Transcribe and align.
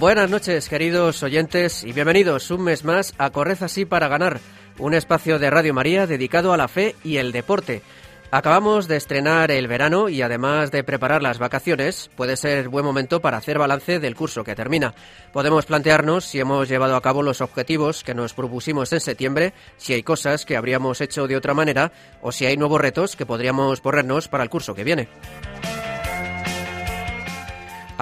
Buenas 0.00 0.30
noches, 0.30 0.70
queridos 0.70 1.22
oyentes, 1.22 1.84
y 1.84 1.92
bienvenidos 1.92 2.50
un 2.50 2.62
mes 2.62 2.86
más 2.86 3.12
a 3.18 3.28
Corred 3.28 3.62
así 3.62 3.84
para 3.84 4.08
ganar, 4.08 4.40
un 4.78 4.94
espacio 4.94 5.38
de 5.38 5.50
Radio 5.50 5.74
María 5.74 6.06
dedicado 6.06 6.54
a 6.54 6.56
la 6.56 6.68
fe 6.68 6.96
y 7.04 7.18
el 7.18 7.32
deporte. 7.32 7.82
Acabamos 8.30 8.88
de 8.88 8.96
estrenar 8.96 9.50
el 9.50 9.68
verano 9.68 10.08
y 10.08 10.22
además 10.22 10.70
de 10.70 10.84
preparar 10.84 11.22
las 11.22 11.38
vacaciones, 11.38 12.10
puede 12.16 12.38
ser 12.38 12.70
buen 12.70 12.82
momento 12.82 13.20
para 13.20 13.36
hacer 13.36 13.58
balance 13.58 14.00
del 14.00 14.16
curso 14.16 14.42
que 14.42 14.54
termina. 14.54 14.94
Podemos 15.34 15.66
plantearnos 15.66 16.24
si 16.24 16.40
hemos 16.40 16.66
llevado 16.66 16.96
a 16.96 17.02
cabo 17.02 17.22
los 17.22 17.42
objetivos 17.42 18.02
que 18.02 18.14
nos 18.14 18.32
propusimos 18.32 18.94
en 18.94 19.00
septiembre, 19.00 19.52
si 19.76 19.92
hay 19.92 20.02
cosas 20.02 20.46
que 20.46 20.56
habríamos 20.56 21.02
hecho 21.02 21.26
de 21.26 21.36
otra 21.36 21.52
manera 21.52 21.92
o 22.22 22.32
si 22.32 22.46
hay 22.46 22.56
nuevos 22.56 22.80
retos 22.80 23.16
que 23.16 23.26
podríamos 23.26 23.82
ponernos 23.82 24.28
para 24.28 24.44
el 24.44 24.48
curso 24.48 24.74
que 24.74 24.84
viene. 24.84 25.08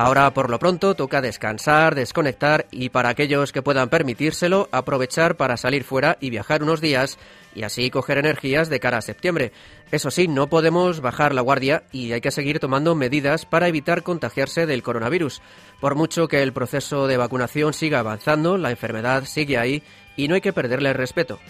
Ahora, 0.01 0.33
por 0.33 0.49
lo 0.49 0.61
pronto, 0.61 0.95
toca 0.95 1.21
descansar, 1.21 1.97
desconectar 1.97 2.67
y 2.71 2.91
para 2.91 3.09
aquellos 3.09 3.51
que 3.51 3.63
puedan 3.63 3.89
permitírselo, 3.89 4.69
aprovechar 4.71 5.37
para 5.37 5.57
salir 5.57 5.83
fuera 5.83 6.17
y 6.21 6.31
viajar 6.31 6.63
unos 6.63 6.81
días 6.81 7.19
y 7.53 7.65
así 7.65 7.91
coger 7.91 8.19
energías 8.19 8.69
de 8.69 8.79
cara 8.79 8.99
a 8.99 9.03
septiembre. 9.03 9.51
Eso 9.91 10.13
sí, 10.13 10.29
no 10.29 10.47
podemos 10.47 11.01
bajar 11.01 11.35
la 11.35 11.41
guardia 11.41 11.83
y 11.91 12.13
hay 12.13 12.21
que 12.21 12.31
seguir 12.31 12.61
tomando 12.61 12.95
medidas 12.95 13.45
para 13.45 13.67
evitar 13.67 14.05
contagiarse 14.05 14.67
del 14.67 14.85
coronavirus. 14.85 15.43
Por 15.81 15.97
mucho 15.97 16.29
que 16.29 16.45
el 16.45 16.53
proceso 16.53 17.09
de 17.09 17.17
vacunación 17.17 17.73
siga 17.73 17.99
avanzando, 17.99 18.57
la 18.57 18.71
enfermedad 18.71 19.25
sigue 19.25 19.59
ahí 19.59 19.83
y 20.15 20.29
no 20.29 20.37
hay 20.37 20.41
que 20.41 20.53
perderle 20.53 20.91
el 20.91 20.95
respeto. 20.95 21.41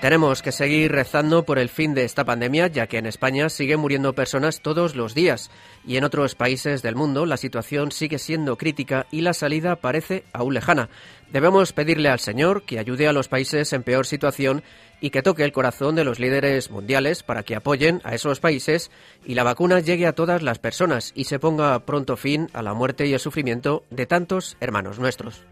Tenemos 0.00 0.42
que 0.42 0.52
seguir 0.52 0.92
rezando 0.92 1.42
por 1.42 1.58
el 1.58 1.68
fin 1.68 1.92
de 1.92 2.04
esta 2.04 2.24
pandemia, 2.24 2.68
ya 2.68 2.86
que 2.86 2.98
en 2.98 3.06
España 3.06 3.48
siguen 3.48 3.80
muriendo 3.80 4.12
personas 4.12 4.60
todos 4.60 4.94
los 4.94 5.12
días 5.12 5.50
y 5.84 5.96
en 5.96 6.04
otros 6.04 6.36
países 6.36 6.82
del 6.82 6.94
mundo 6.94 7.26
la 7.26 7.36
situación 7.36 7.90
sigue 7.90 8.20
siendo 8.20 8.56
crítica 8.56 9.06
y 9.10 9.22
la 9.22 9.34
salida 9.34 9.74
parece 9.74 10.22
aún 10.32 10.54
lejana. 10.54 10.88
Debemos 11.32 11.72
pedirle 11.72 12.10
al 12.10 12.20
Señor 12.20 12.62
que 12.62 12.78
ayude 12.78 13.08
a 13.08 13.12
los 13.12 13.26
países 13.26 13.72
en 13.72 13.82
peor 13.82 14.06
situación 14.06 14.62
y 15.00 15.10
que 15.10 15.22
toque 15.22 15.42
el 15.42 15.52
corazón 15.52 15.96
de 15.96 16.04
los 16.04 16.20
líderes 16.20 16.70
mundiales 16.70 17.24
para 17.24 17.42
que 17.42 17.56
apoyen 17.56 18.00
a 18.04 18.14
esos 18.14 18.38
países 18.38 18.92
y 19.26 19.34
la 19.34 19.42
vacuna 19.42 19.80
llegue 19.80 20.06
a 20.06 20.14
todas 20.14 20.44
las 20.44 20.60
personas 20.60 21.10
y 21.16 21.24
se 21.24 21.40
ponga 21.40 21.76
pronto 21.80 22.16
fin 22.16 22.48
a 22.52 22.62
la 22.62 22.72
muerte 22.72 23.04
y 23.08 23.14
el 23.14 23.20
sufrimiento 23.20 23.82
de 23.90 24.06
tantos 24.06 24.56
hermanos 24.60 25.00
nuestros. 25.00 25.44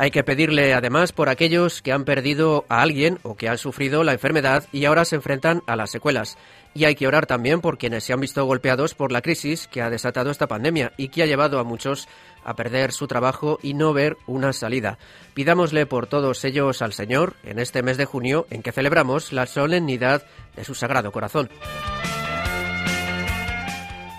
Hay 0.00 0.10
que 0.10 0.24
pedirle 0.24 0.72
además 0.72 1.12
por 1.12 1.28
aquellos 1.28 1.82
que 1.82 1.92
han 1.92 2.06
perdido 2.06 2.64
a 2.70 2.80
alguien 2.80 3.18
o 3.22 3.36
que 3.36 3.50
han 3.50 3.58
sufrido 3.58 4.02
la 4.02 4.14
enfermedad 4.14 4.64
y 4.72 4.86
ahora 4.86 5.04
se 5.04 5.16
enfrentan 5.16 5.62
a 5.66 5.76
las 5.76 5.90
secuelas. 5.90 6.38
Y 6.72 6.84
hay 6.84 6.94
que 6.94 7.06
orar 7.06 7.26
también 7.26 7.60
por 7.60 7.76
quienes 7.76 8.04
se 8.04 8.14
han 8.14 8.20
visto 8.20 8.42
golpeados 8.46 8.94
por 8.94 9.12
la 9.12 9.20
crisis 9.20 9.68
que 9.68 9.82
ha 9.82 9.90
desatado 9.90 10.30
esta 10.30 10.46
pandemia 10.46 10.94
y 10.96 11.10
que 11.10 11.22
ha 11.22 11.26
llevado 11.26 11.58
a 11.58 11.64
muchos 11.64 12.08
a 12.44 12.56
perder 12.56 12.92
su 12.92 13.08
trabajo 13.08 13.58
y 13.62 13.74
no 13.74 13.92
ver 13.92 14.16
una 14.26 14.54
salida. 14.54 14.96
Pidámosle 15.34 15.84
por 15.84 16.06
todos 16.06 16.46
ellos 16.46 16.80
al 16.80 16.94
Señor 16.94 17.36
en 17.44 17.58
este 17.58 17.82
mes 17.82 17.98
de 17.98 18.06
junio 18.06 18.46
en 18.48 18.62
que 18.62 18.72
celebramos 18.72 19.34
la 19.34 19.44
solemnidad 19.44 20.24
de 20.56 20.64
su 20.64 20.74
Sagrado 20.74 21.12
Corazón. 21.12 21.50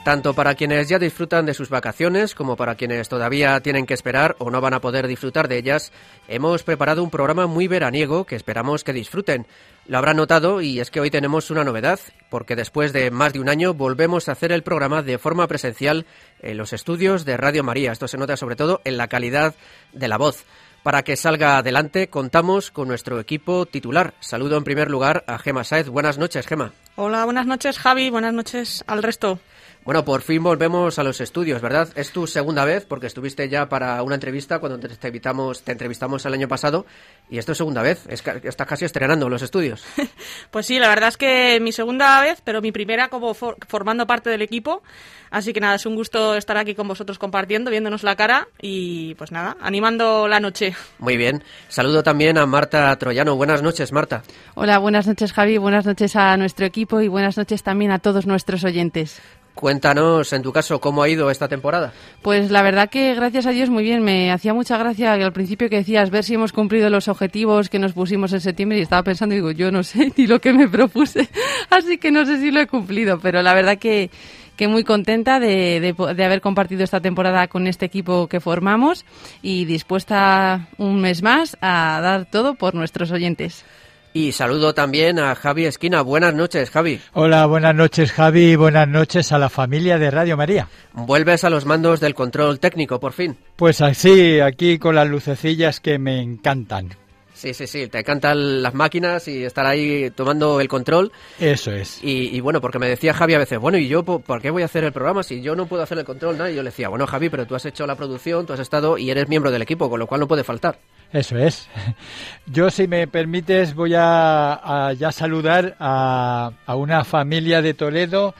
Tanto 0.03 0.33
para 0.33 0.55
quienes 0.55 0.89
ya 0.89 0.97
disfrutan 0.97 1.45
de 1.45 1.53
sus 1.53 1.69
vacaciones 1.69 2.33
como 2.33 2.55
para 2.55 2.73
quienes 2.73 3.07
todavía 3.07 3.59
tienen 3.59 3.85
que 3.85 3.93
esperar 3.93 4.35
o 4.39 4.49
no 4.49 4.59
van 4.59 4.73
a 4.73 4.81
poder 4.81 5.07
disfrutar 5.07 5.47
de 5.47 5.59
ellas, 5.59 5.91
hemos 6.27 6.63
preparado 6.63 7.03
un 7.03 7.11
programa 7.11 7.45
muy 7.45 7.67
veraniego 7.67 8.25
que 8.25 8.35
esperamos 8.35 8.83
que 8.83 8.93
disfruten. 8.93 9.45
Lo 9.85 9.99
habrán 9.99 10.17
notado 10.17 10.59
y 10.61 10.79
es 10.79 10.89
que 10.89 11.01
hoy 11.01 11.11
tenemos 11.11 11.51
una 11.51 11.63
novedad, 11.63 11.99
porque 12.31 12.55
después 12.55 12.93
de 12.93 13.11
más 13.11 13.33
de 13.33 13.41
un 13.41 13.49
año 13.49 13.75
volvemos 13.75 14.27
a 14.27 14.31
hacer 14.31 14.51
el 14.51 14.63
programa 14.63 15.03
de 15.03 15.19
forma 15.19 15.45
presencial 15.45 16.07
en 16.41 16.57
los 16.57 16.73
estudios 16.73 17.23
de 17.23 17.37
Radio 17.37 17.63
María. 17.63 17.91
Esto 17.91 18.07
se 18.07 18.17
nota 18.17 18.35
sobre 18.37 18.55
todo 18.55 18.81
en 18.83 18.97
la 18.97 19.07
calidad 19.07 19.53
de 19.93 20.07
la 20.07 20.17
voz. 20.17 20.45
Para 20.81 21.03
que 21.03 21.15
salga 21.15 21.59
adelante 21.59 22.07
contamos 22.07 22.71
con 22.71 22.87
nuestro 22.87 23.19
equipo 23.19 23.67
titular. 23.67 24.15
Saludo 24.19 24.57
en 24.57 24.63
primer 24.63 24.89
lugar 24.89 25.23
a 25.27 25.37
Gema 25.37 25.63
Saez. 25.63 25.89
Buenas 25.89 26.17
noches, 26.17 26.47
Gema. 26.47 26.71
Hola, 26.95 27.23
buenas 27.25 27.45
noches, 27.45 27.77
Javi. 27.77 28.09
Buenas 28.09 28.33
noches 28.33 28.83
al 28.87 29.03
resto. 29.03 29.39
Bueno, 29.83 30.05
por 30.05 30.21
fin 30.21 30.43
volvemos 30.43 30.99
a 30.99 31.03
los 31.03 31.21
estudios, 31.21 31.59
¿verdad? 31.59 31.89
Es 31.95 32.11
tu 32.11 32.27
segunda 32.27 32.65
vez 32.65 32.85
porque 32.85 33.07
estuviste 33.07 33.49
ya 33.49 33.67
para 33.67 34.03
una 34.03 34.13
entrevista 34.13 34.59
cuando 34.59 34.77
te 34.79 34.85
entrevistamos, 34.85 35.63
te 35.63 35.71
entrevistamos 35.71 36.23
el 36.23 36.33
año 36.35 36.47
pasado 36.47 36.85
y 37.31 37.39
esto 37.39 37.53
es 37.53 37.57
segunda 37.57 37.81
vez. 37.81 38.05
Es, 38.07 38.23
estás 38.43 38.67
casi 38.67 38.85
estrenando 38.85 39.27
los 39.27 39.41
estudios. 39.41 39.83
pues 40.51 40.67
sí, 40.67 40.77
la 40.77 40.87
verdad 40.87 41.09
es 41.09 41.17
que 41.17 41.59
mi 41.61 41.71
segunda 41.71 42.21
vez, 42.21 42.41
pero 42.43 42.61
mi 42.61 42.71
primera 42.71 43.07
como 43.07 43.33
formando 43.33 44.05
parte 44.05 44.29
del 44.29 44.43
equipo. 44.43 44.83
Así 45.31 45.51
que 45.51 45.61
nada, 45.61 45.75
es 45.75 45.85
un 45.87 45.95
gusto 45.95 46.35
estar 46.35 46.57
aquí 46.57 46.75
con 46.75 46.87
vosotros 46.87 47.17
compartiendo, 47.17 47.71
viéndonos 47.71 48.03
la 48.03 48.15
cara 48.15 48.49
y 48.61 49.15
pues 49.15 49.31
nada, 49.31 49.57
animando 49.61 50.27
la 50.27 50.39
noche. 50.39 50.75
Muy 50.99 51.17
bien. 51.17 51.43
Saludo 51.69 52.03
también 52.03 52.37
a 52.37 52.45
Marta 52.45 52.95
Troyano. 52.97 53.35
Buenas 53.35 53.63
noches, 53.63 53.91
Marta. 53.91 54.21
Hola, 54.53 54.77
buenas 54.77 55.07
noches, 55.07 55.33
Javi. 55.33 55.57
Buenas 55.57 55.87
noches 55.87 56.15
a 56.15 56.37
nuestro 56.37 56.67
equipo 56.67 57.01
y 57.01 57.07
buenas 57.07 57.37
noches 57.37 57.63
también 57.63 57.91
a 57.91 57.97
todos 57.97 58.27
nuestros 58.27 58.63
oyentes. 58.63 59.19
Cuéntanos, 59.55 60.31
en 60.33 60.41
tu 60.41 60.51
caso, 60.51 60.79
cómo 60.79 61.03
ha 61.03 61.09
ido 61.09 61.29
esta 61.29 61.47
temporada. 61.47 61.93
Pues 62.21 62.51
la 62.51 62.61
verdad 62.61 62.89
que 62.89 63.13
gracias 63.13 63.45
a 63.45 63.51
Dios 63.51 63.69
muy 63.69 63.83
bien. 63.83 64.01
Me 64.01 64.31
hacía 64.31 64.53
mucha 64.53 64.77
gracia 64.77 65.13
al 65.13 65.33
principio 65.33 65.69
que 65.69 65.77
decías 65.77 66.09
ver 66.09 66.23
si 66.23 66.35
hemos 66.35 66.53
cumplido 66.53 66.89
los 66.89 67.07
objetivos 67.07 67.69
que 67.69 67.77
nos 67.77 67.93
pusimos 67.93 68.31
en 68.33 68.41
septiembre 68.41 68.77
y 68.77 68.81
estaba 68.81 69.03
pensando, 69.03 69.35
digo, 69.35 69.51
yo 69.51 69.71
no 69.71 69.83
sé 69.83 70.11
ni 70.17 70.25
lo 70.25 70.39
que 70.39 70.53
me 70.53 70.67
propuse, 70.67 71.29
así 71.69 71.97
que 71.97 72.11
no 72.11 72.25
sé 72.25 72.39
si 72.39 72.51
lo 72.51 72.61
he 72.61 72.67
cumplido, 72.67 73.19
pero 73.19 73.41
la 73.41 73.53
verdad 73.53 73.77
que, 73.77 74.09
que 74.55 74.67
muy 74.67 74.83
contenta 74.83 75.39
de, 75.39 75.79
de, 75.79 76.23
haber 76.23 76.41
compartido 76.41 76.83
esta 76.83 77.01
temporada 77.01 77.47
con 77.47 77.67
este 77.67 77.85
equipo 77.85 78.27
que 78.27 78.39
formamos 78.39 79.05
y 79.41 79.65
dispuesta 79.65 80.69
un 80.77 81.01
mes 81.01 81.21
más 81.21 81.57
a 81.61 81.99
dar 82.01 82.25
todo 82.25 82.55
por 82.55 82.73
nuestros 82.73 83.11
oyentes. 83.11 83.65
Y 84.13 84.33
saludo 84.33 84.73
también 84.73 85.19
a 85.19 85.35
Javi 85.35 85.65
Esquina. 85.65 86.01
Buenas 86.01 86.33
noches, 86.33 86.69
Javi. 86.69 86.99
Hola, 87.13 87.45
buenas 87.45 87.73
noches, 87.73 88.11
Javi. 88.11 88.55
Buenas 88.57 88.87
noches 88.87 89.31
a 89.31 89.39
la 89.39 89.49
familia 89.49 89.97
de 89.97 90.11
Radio 90.11 90.35
María. 90.35 90.67
Vuelves 90.93 91.43
a 91.45 91.49
los 91.49 91.65
mandos 91.65 92.01
del 92.01 92.13
control 92.13 92.59
técnico, 92.59 92.99
por 92.99 93.13
fin. 93.13 93.37
Pues 93.55 93.79
así, 93.79 94.41
aquí 94.41 94.79
con 94.79 94.95
las 94.95 95.07
lucecillas 95.07 95.79
que 95.79 95.97
me 95.97 96.21
encantan. 96.21 97.00
Sí, 97.41 97.55
sí, 97.55 97.65
sí, 97.65 97.87
te 97.87 97.97
encantan 97.97 98.61
las 98.61 98.75
máquinas 98.75 99.27
y 99.27 99.43
estar 99.43 99.65
ahí 99.65 100.11
tomando 100.11 100.61
el 100.61 100.67
control. 100.67 101.11
Eso 101.39 101.71
es. 101.71 101.97
Y, 102.03 102.39
bueno, 102.39 102.61
porque 102.61 102.77
me 102.77 102.87
decía 102.87 103.15
Javi 103.15 103.33
a 103.33 103.39
veces, 103.39 103.57
bueno, 103.57 103.79
¿y 103.79 103.87
yo 103.87 104.03
por 104.03 104.43
qué 104.43 104.51
voy 104.51 104.61
a 104.61 104.65
hacer 104.65 104.83
el 104.83 104.91
programa 104.91 105.23
si 105.23 105.41
yo 105.41 105.55
no 105.55 105.65
puedo 105.65 105.81
hacer 105.81 105.97
el 105.97 106.05
control? 106.05 106.37
¿no? 106.37 106.47
Y 106.47 106.53
yo 106.53 106.61
le 106.61 106.69
decía, 106.69 106.89
bueno, 106.89 107.07
Javi, 107.07 107.29
pero 107.29 107.47
tú 107.47 107.55
has 107.55 107.65
hecho 107.65 107.87
la 107.87 107.95
producción, 107.95 108.45
tú 108.45 108.53
has 108.53 108.59
estado 108.59 108.95
y 108.99 109.09
eres 109.09 109.27
miembro 109.27 109.49
del 109.49 109.63
equipo, 109.63 109.89
con 109.89 109.99
lo 109.99 110.05
cual 110.05 110.19
no 110.19 110.27
puede 110.27 110.43
faltar. 110.43 110.77
Eso 111.11 111.35
es. 111.35 111.67
Yo, 112.45 112.69
si 112.69 112.87
me 112.87 113.07
permites, 113.07 113.73
voy 113.73 113.93
a, 113.97 114.93
ya 114.95 115.11
saludar 115.11 115.75
a, 115.79 116.51
a, 116.67 116.75
una 116.75 117.03
familia 117.03 117.63
de 117.63 117.73
Toledo 117.73 118.35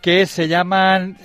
que 0.00 0.24
se 0.24 0.48
llaman 0.48 1.18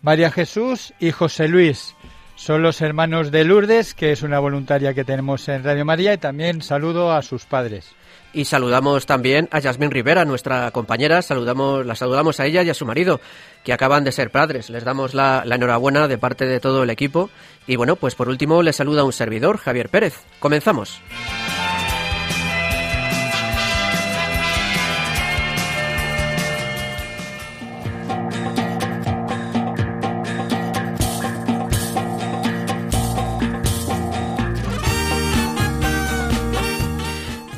María 0.00 0.30
Jesús 0.30 0.94
y 0.98 1.10
José 1.10 1.48
Luis. 1.48 1.94
Son 2.42 2.60
los 2.60 2.80
hermanos 2.80 3.30
de 3.30 3.44
Lourdes, 3.44 3.94
que 3.94 4.10
es 4.10 4.22
una 4.22 4.40
voluntaria 4.40 4.94
que 4.94 5.04
tenemos 5.04 5.48
en 5.48 5.62
Radio 5.62 5.84
María, 5.84 6.12
y 6.12 6.18
también 6.18 6.60
saludo 6.60 7.12
a 7.12 7.22
sus 7.22 7.44
padres. 7.44 7.94
Y 8.32 8.46
saludamos 8.46 9.06
también 9.06 9.48
a 9.52 9.60
Yasmín 9.60 9.92
Rivera, 9.92 10.24
nuestra 10.24 10.68
compañera, 10.72 11.22
saludamos, 11.22 11.86
la 11.86 11.94
saludamos 11.94 12.40
a 12.40 12.46
ella 12.46 12.64
y 12.64 12.70
a 12.70 12.74
su 12.74 12.84
marido, 12.84 13.20
que 13.62 13.72
acaban 13.72 14.02
de 14.02 14.10
ser 14.10 14.32
padres. 14.32 14.70
Les 14.70 14.82
damos 14.82 15.14
la, 15.14 15.44
la 15.46 15.54
enhorabuena 15.54 16.08
de 16.08 16.18
parte 16.18 16.44
de 16.44 16.58
todo 16.58 16.82
el 16.82 16.90
equipo. 16.90 17.30
Y 17.68 17.76
bueno, 17.76 17.94
pues 17.94 18.16
por 18.16 18.28
último 18.28 18.60
les 18.64 18.74
saluda 18.74 19.04
un 19.04 19.12
servidor, 19.12 19.58
Javier 19.58 19.88
Pérez. 19.88 20.14
Comenzamos. 20.40 21.00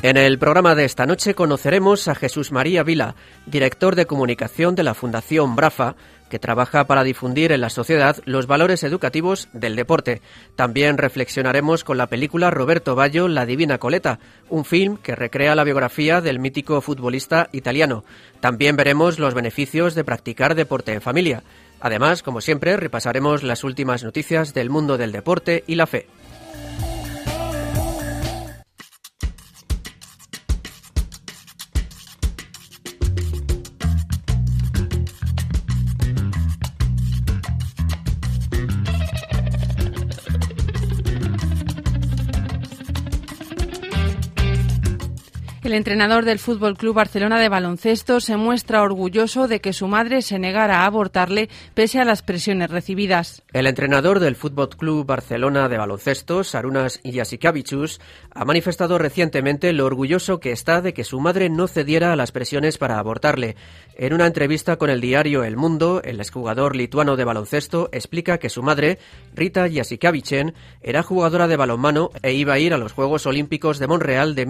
En 0.07 0.17
el 0.17 0.37
programa 0.37 0.75
de 0.75 0.85
esta 0.85 1.07
noche 1.07 1.33
conoceremos 1.33 2.07
a 2.07 2.13
Jesús 2.13 2.51
María 2.51 2.83
Vila, 2.83 3.15
director 3.47 3.95
de 3.95 4.05
comunicación 4.05 4.75
de 4.75 4.83
la 4.83 4.93
Fundación 4.93 5.55
Brafa, 5.55 5.95
que 6.29 6.37
trabaja 6.37 6.85
para 6.85 7.03
difundir 7.03 7.51
en 7.51 7.61
la 7.61 7.71
sociedad 7.71 8.15
los 8.25 8.45
valores 8.45 8.83
educativos 8.83 9.49
del 9.51 9.75
deporte. 9.75 10.21
También 10.55 10.99
reflexionaremos 10.99 11.83
con 11.83 11.97
la 11.97 12.05
película 12.05 12.51
Roberto 12.51 12.93
Ballo, 12.93 13.27
La 13.27 13.47
Divina 13.47 13.79
Coleta, 13.79 14.19
un 14.47 14.63
film 14.63 14.97
que 14.97 15.15
recrea 15.15 15.55
la 15.55 15.63
biografía 15.63 16.21
del 16.21 16.37
mítico 16.37 16.81
futbolista 16.81 17.49
italiano. 17.51 18.03
También 18.41 18.75
veremos 18.75 19.17
los 19.17 19.33
beneficios 19.33 19.95
de 19.95 20.03
practicar 20.03 20.53
deporte 20.53 20.93
en 20.93 21.01
familia. 21.01 21.41
Además, 21.79 22.21
como 22.21 22.41
siempre, 22.41 22.77
repasaremos 22.77 23.41
las 23.41 23.63
últimas 23.63 24.03
noticias 24.03 24.53
del 24.53 24.69
mundo 24.69 24.99
del 24.99 25.11
deporte 25.11 25.63
y 25.65 25.73
la 25.73 25.87
fe. 25.87 26.05
Entrenador 45.75 46.25
del 46.25 46.39
Fútbol 46.39 46.77
Club 46.77 46.95
Barcelona 46.95 47.39
de 47.39 47.49
baloncesto 47.49 48.19
se 48.19 48.37
muestra 48.37 48.81
orgulloso 48.81 49.47
de 49.47 49.61
que 49.61 49.73
su 49.73 49.87
madre 49.87 50.21
se 50.21 50.39
negara 50.39 50.79
a 50.79 50.85
abortarle 50.85 51.49
pese 51.73 51.99
a 51.99 52.05
las 52.05 52.21
presiones 52.21 52.69
recibidas. 52.69 53.43
El 53.53 53.67
entrenador 53.67 54.19
del 54.19 54.35
Fútbol 54.35 54.69
Club 54.69 55.05
Barcelona 55.05 55.69
de 55.69 55.77
baloncesto, 55.77 56.43
Sarunas 56.43 56.99
Yasikavicius, 57.03 58.01
ha 58.31 58.45
manifestado 58.45 58.97
recientemente 58.97 59.71
lo 59.73 59.85
orgulloso 59.85 60.39
que 60.39 60.51
está 60.51 60.81
de 60.81 60.93
que 60.93 61.03
su 61.03 61.19
madre 61.19 61.49
no 61.49 61.67
cediera 61.67 62.13
a 62.13 62.15
las 62.15 62.31
presiones 62.31 62.77
para 62.77 62.99
abortarle. 62.99 63.55
En 63.95 64.13
una 64.13 64.27
entrevista 64.27 64.77
con 64.77 64.89
el 64.89 65.01
diario 65.01 65.43
El 65.43 65.57
Mundo, 65.57 66.01
el 66.03 66.19
exjugador 66.19 66.75
lituano 66.75 67.15
de 67.15 67.23
baloncesto 67.23 67.89
explica 67.91 68.39
que 68.39 68.49
su 68.49 68.61
madre, 68.61 68.99
Rita 69.33 69.67
Yasikavicen, 69.67 70.53
era 70.81 71.03
jugadora 71.03 71.47
de 71.47 71.57
balonmano 71.57 72.09
e 72.21 72.33
iba 72.33 72.53
a 72.53 72.59
ir 72.59 72.73
a 72.73 72.77
los 72.77 72.93
Juegos 72.93 73.25
Olímpicos 73.25 73.79
de 73.79 73.87
Montreal 73.87 74.35
de 74.35 74.45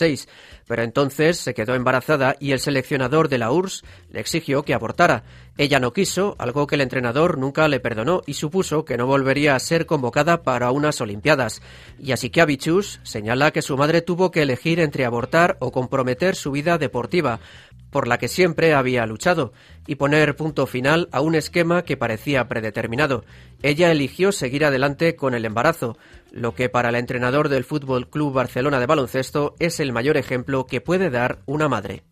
1970 0.00 0.54
pero 0.66 0.82
entonces 0.82 1.38
se 1.38 1.54
quedó 1.54 1.74
embarazada 1.74 2.36
y 2.40 2.52
el 2.52 2.60
seleccionador 2.60 3.28
de 3.28 3.38
la 3.38 3.50
URSS 3.52 3.84
le 4.10 4.20
exigió 4.20 4.62
que 4.62 4.74
abortara. 4.74 5.24
Ella 5.56 5.78
no 5.78 5.92
quiso, 5.92 6.34
algo 6.38 6.66
que 6.66 6.74
el 6.74 6.80
entrenador 6.80 7.38
nunca 7.38 7.68
le 7.68 7.80
perdonó 7.80 8.22
y 8.26 8.34
supuso 8.34 8.84
que 8.84 8.96
no 8.96 9.06
volvería 9.06 9.54
a 9.54 9.60
ser 9.60 9.86
convocada 9.86 10.42
para 10.42 10.70
unas 10.70 11.00
Olimpiadas. 11.00 11.60
Y 11.98 12.12
así 12.12 12.30
que 12.30 12.40
Abichus 12.40 13.00
señala 13.02 13.50
que 13.50 13.62
su 13.62 13.76
madre 13.76 14.02
tuvo 14.02 14.30
que 14.30 14.42
elegir 14.42 14.80
entre 14.80 15.04
abortar 15.04 15.56
o 15.60 15.70
comprometer 15.70 16.34
su 16.34 16.50
vida 16.50 16.78
deportiva, 16.78 17.40
por 17.90 18.08
la 18.08 18.18
que 18.18 18.26
siempre 18.26 18.74
había 18.74 19.06
luchado, 19.06 19.52
y 19.86 19.96
poner 19.96 20.36
punto 20.36 20.66
final 20.66 21.08
a 21.12 21.20
un 21.20 21.34
esquema 21.34 21.82
que 21.82 21.96
parecía 21.96 22.48
predeterminado. 22.48 23.24
Ella 23.62 23.90
eligió 23.90 24.32
seguir 24.32 24.64
adelante 24.64 25.16
con 25.16 25.34
el 25.34 25.44
embarazo, 25.44 25.96
lo 26.30 26.54
que 26.54 26.68
para 26.68 26.88
el 26.88 26.96
entrenador 26.96 27.48
del 27.48 27.64
Fútbol 27.64 28.08
Club 28.08 28.32
Barcelona 28.32 28.80
de 28.80 28.86
baloncesto 28.86 29.54
es 29.58 29.80
el 29.80 29.92
mayor 29.92 30.16
ejemplo 30.16 30.66
que 30.66 30.80
puede 30.80 31.10
dar 31.10 31.40
una 31.46 31.68
madre. 31.68 32.02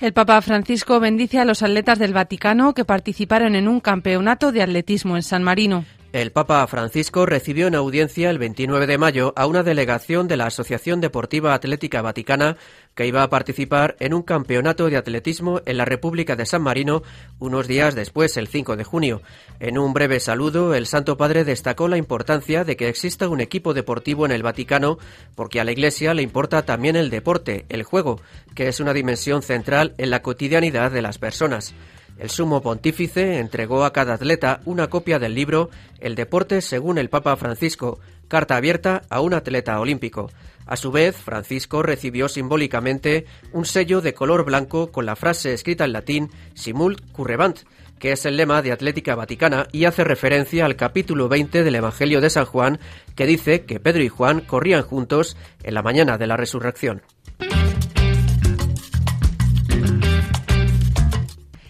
El 0.00 0.12
Papa 0.12 0.42
Francisco 0.42 1.00
bendice 1.00 1.38
a 1.38 1.46
los 1.46 1.62
atletas 1.62 1.98
del 1.98 2.12
Vaticano 2.12 2.74
que 2.74 2.84
participaron 2.84 3.54
en 3.54 3.68
un 3.68 3.80
campeonato 3.80 4.52
de 4.52 4.60
atletismo 4.60 5.16
en 5.16 5.22
San 5.22 5.42
Marino. 5.42 5.86
El 6.14 6.30
Papa 6.30 6.64
Francisco 6.68 7.26
recibió 7.26 7.66
en 7.66 7.74
audiencia 7.74 8.30
el 8.30 8.38
29 8.38 8.86
de 8.86 8.98
mayo 8.98 9.32
a 9.34 9.48
una 9.48 9.64
delegación 9.64 10.28
de 10.28 10.36
la 10.36 10.46
Asociación 10.46 11.00
Deportiva 11.00 11.54
Atlética 11.54 12.02
Vaticana 12.02 12.56
que 12.94 13.08
iba 13.08 13.24
a 13.24 13.30
participar 13.30 13.96
en 13.98 14.14
un 14.14 14.22
campeonato 14.22 14.88
de 14.88 14.96
atletismo 14.96 15.60
en 15.66 15.76
la 15.76 15.84
República 15.84 16.36
de 16.36 16.46
San 16.46 16.62
Marino 16.62 17.02
unos 17.40 17.66
días 17.66 17.96
después, 17.96 18.36
el 18.36 18.46
5 18.46 18.76
de 18.76 18.84
junio. 18.84 19.22
En 19.58 19.76
un 19.76 19.92
breve 19.92 20.20
saludo, 20.20 20.76
el 20.76 20.86
Santo 20.86 21.16
Padre 21.16 21.42
destacó 21.42 21.88
la 21.88 21.96
importancia 21.96 22.62
de 22.62 22.76
que 22.76 22.88
exista 22.88 23.28
un 23.28 23.40
equipo 23.40 23.74
deportivo 23.74 24.24
en 24.24 24.30
el 24.30 24.44
Vaticano 24.44 24.98
porque 25.34 25.60
a 25.60 25.64
la 25.64 25.72
Iglesia 25.72 26.14
le 26.14 26.22
importa 26.22 26.64
también 26.64 26.94
el 26.94 27.10
deporte, 27.10 27.66
el 27.70 27.82
juego, 27.82 28.20
que 28.54 28.68
es 28.68 28.78
una 28.78 28.92
dimensión 28.92 29.42
central 29.42 29.94
en 29.98 30.10
la 30.10 30.22
cotidianidad 30.22 30.92
de 30.92 31.02
las 31.02 31.18
personas. 31.18 31.74
El 32.18 32.30
sumo 32.30 32.62
pontífice 32.62 33.38
entregó 33.38 33.84
a 33.84 33.92
cada 33.92 34.14
atleta 34.14 34.60
una 34.64 34.88
copia 34.88 35.18
del 35.18 35.34
libro 35.34 35.70
El 35.98 36.14
deporte 36.14 36.60
según 36.60 36.98
el 36.98 37.08
Papa 37.08 37.36
Francisco, 37.36 37.98
carta 38.28 38.56
abierta 38.56 39.02
a 39.10 39.20
un 39.20 39.34
atleta 39.34 39.78
olímpico. 39.80 40.30
A 40.66 40.76
su 40.76 40.92
vez, 40.92 41.16
Francisco 41.16 41.82
recibió 41.82 42.28
simbólicamente 42.28 43.26
un 43.52 43.66
sello 43.66 44.00
de 44.00 44.14
color 44.14 44.44
blanco 44.44 44.92
con 44.92 45.06
la 45.06 45.16
frase 45.16 45.52
escrita 45.52 45.84
en 45.84 45.92
latín 45.92 46.30
Simult 46.54 47.00
currebant, 47.12 47.58
que 47.98 48.12
es 48.12 48.24
el 48.26 48.36
lema 48.36 48.62
de 48.62 48.72
Atlética 48.72 49.14
Vaticana 49.14 49.66
y 49.72 49.84
hace 49.84 50.04
referencia 50.04 50.64
al 50.64 50.76
capítulo 50.76 51.28
20 51.28 51.64
del 51.64 51.74
Evangelio 51.74 52.20
de 52.20 52.30
San 52.30 52.44
Juan, 52.44 52.78
que 53.14 53.26
dice 53.26 53.64
que 53.64 53.80
Pedro 53.80 54.02
y 54.02 54.08
Juan 54.08 54.40
corrían 54.40 54.82
juntos 54.82 55.36
en 55.62 55.74
la 55.74 55.82
mañana 55.82 56.16
de 56.16 56.26
la 56.26 56.36
resurrección. 56.36 57.02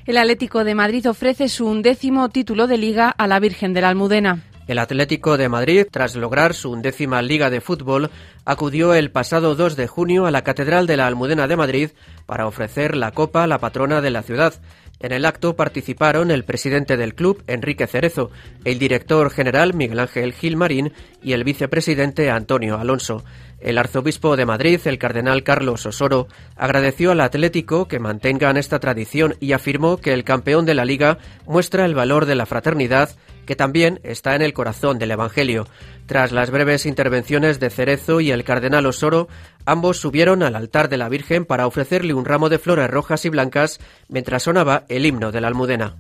El 0.06 0.18
Atlético 0.18 0.64
de 0.64 0.74
Madrid 0.74 1.08
ofrece 1.08 1.48
su 1.48 1.66
undécimo 1.66 2.28
título 2.28 2.66
de 2.66 2.76
liga 2.76 3.08
a 3.08 3.26
la 3.26 3.40
Virgen 3.40 3.72
de 3.72 3.80
la 3.80 3.88
Almudena. 3.88 4.42
El 4.66 4.78
Atlético 4.78 5.38
de 5.38 5.48
Madrid, 5.48 5.86
tras 5.90 6.14
lograr 6.14 6.52
su 6.52 6.70
undécima 6.70 7.22
liga 7.22 7.48
de 7.48 7.62
fútbol, 7.62 8.10
acudió 8.44 8.92
el 8.92 9.10
pasado 9.10 9.54
2 9.54 9.76
de 9.76 9.86
junio 9.86 10.26
a 10.26 10.30
la 10.30 10.44
Catedral 10.44 10.86
de 10.86 10.98
la 10.98 11.06
Almudena 11.06 11.46
de 11.46 11.56
Madrid 11.56 11.90
para 12.26 12.46
ofrecer 12.46 12.96
la 12.96 13.12
copa 13.12 13.44
a 13.44 13.46
la 13.46 13.58
patrona 13.58 14.02
de 14.02 14.10
la 14.10 14.22
ciudad. 14.22 14.52
En 15.00 15.12
el 15.12 15.24
acto 15.24 15.56
participaron 15.56 16.30
el 16.30 16.44
presidente 16.44 16.98
del 16.98 17.14
club, 17.14 17.42
Enrique 17.46 17.86
Cerezo, 17.86 18.30
el 18.64 18.78
director 18.78 19.30
general 19.30 19.72
Miguel 19.72 20.00
Ángel 20.00 20.34
Gilmarín 20.34 20.92
y 21.22 21.32
el 21.32 21.44
vicepresidente 21.44 22.30
Antonio 22.30 22.78
Alonso. 22.78 23.24
El 23.64 23.78
arzobispo 23.78 24.36
de 24.36 24.44
Madrid, 24.44 24.78
el 24.84 24.98
cardenal 24.98 25.42
Carlos 25.42 25.86
Osoro, 25.86 26.28
agradeció 26.54 27.12
al 27.12 27.22
Atlético 27.22 27.88
que 27.88 27.98
mantengan 27.98 28.58
esta 28.58 28.78
tradición 28.78 29.36
y 29.40 29.52
afirmó 29.52 29.96
que 29.96 30.12
el 30.12 30.22
campeón 30.22 30.66
de 30.66 30.74
la 30.74 30.84
liga 30.84 31.16
muestra 31.46 31.86
el 31.86 31.94
valor 31.94 32.26
de 32.26 32.34
la 32.34 32.44
fraternidad 32.44 33.16
que 33.46 33.56
también 33.56 34.00
está 34.02 34.34
en 34.34 34.42
el 34.42 34.52
corazón 34.52 34.98
del 34.98 35.12
Evangelio. 35.12 35.66
Tras 36.04 36.30
las 36.30 36.50
breves 36.50 36.84
intervenciones 36.84 37.58
de 37.58 37.70
Cerezo 37.70 38.20
y 38.20 38.32
el 38.32 38.44
cardenal 38.44 38.84
Osoro, 38.84 39.28
ambos 39.64 39.98
subieron 39.98 40.42
al 40.42 40.56
altar 40.56 40.90
de 40.90 40.98
la 40.98 41.08
Virgen 41.08 41.46
para 41.46 41.66
ofrecerle 41.66 42.12
un 42.12 42.26
ramo 42.26 42.50
de 42.50 42.58
flores 42.58 42.90
rojas 42.90 43.24
y 43.24 43.30
blancas 43.30 43.80
mientras 44.08 44.42
sonaba 44.42 44.84
el 44.90 45.06
himno 45.06 45.32
de 45.32 45.40
la 45.40 45.48
Almudena. 45.48 45.96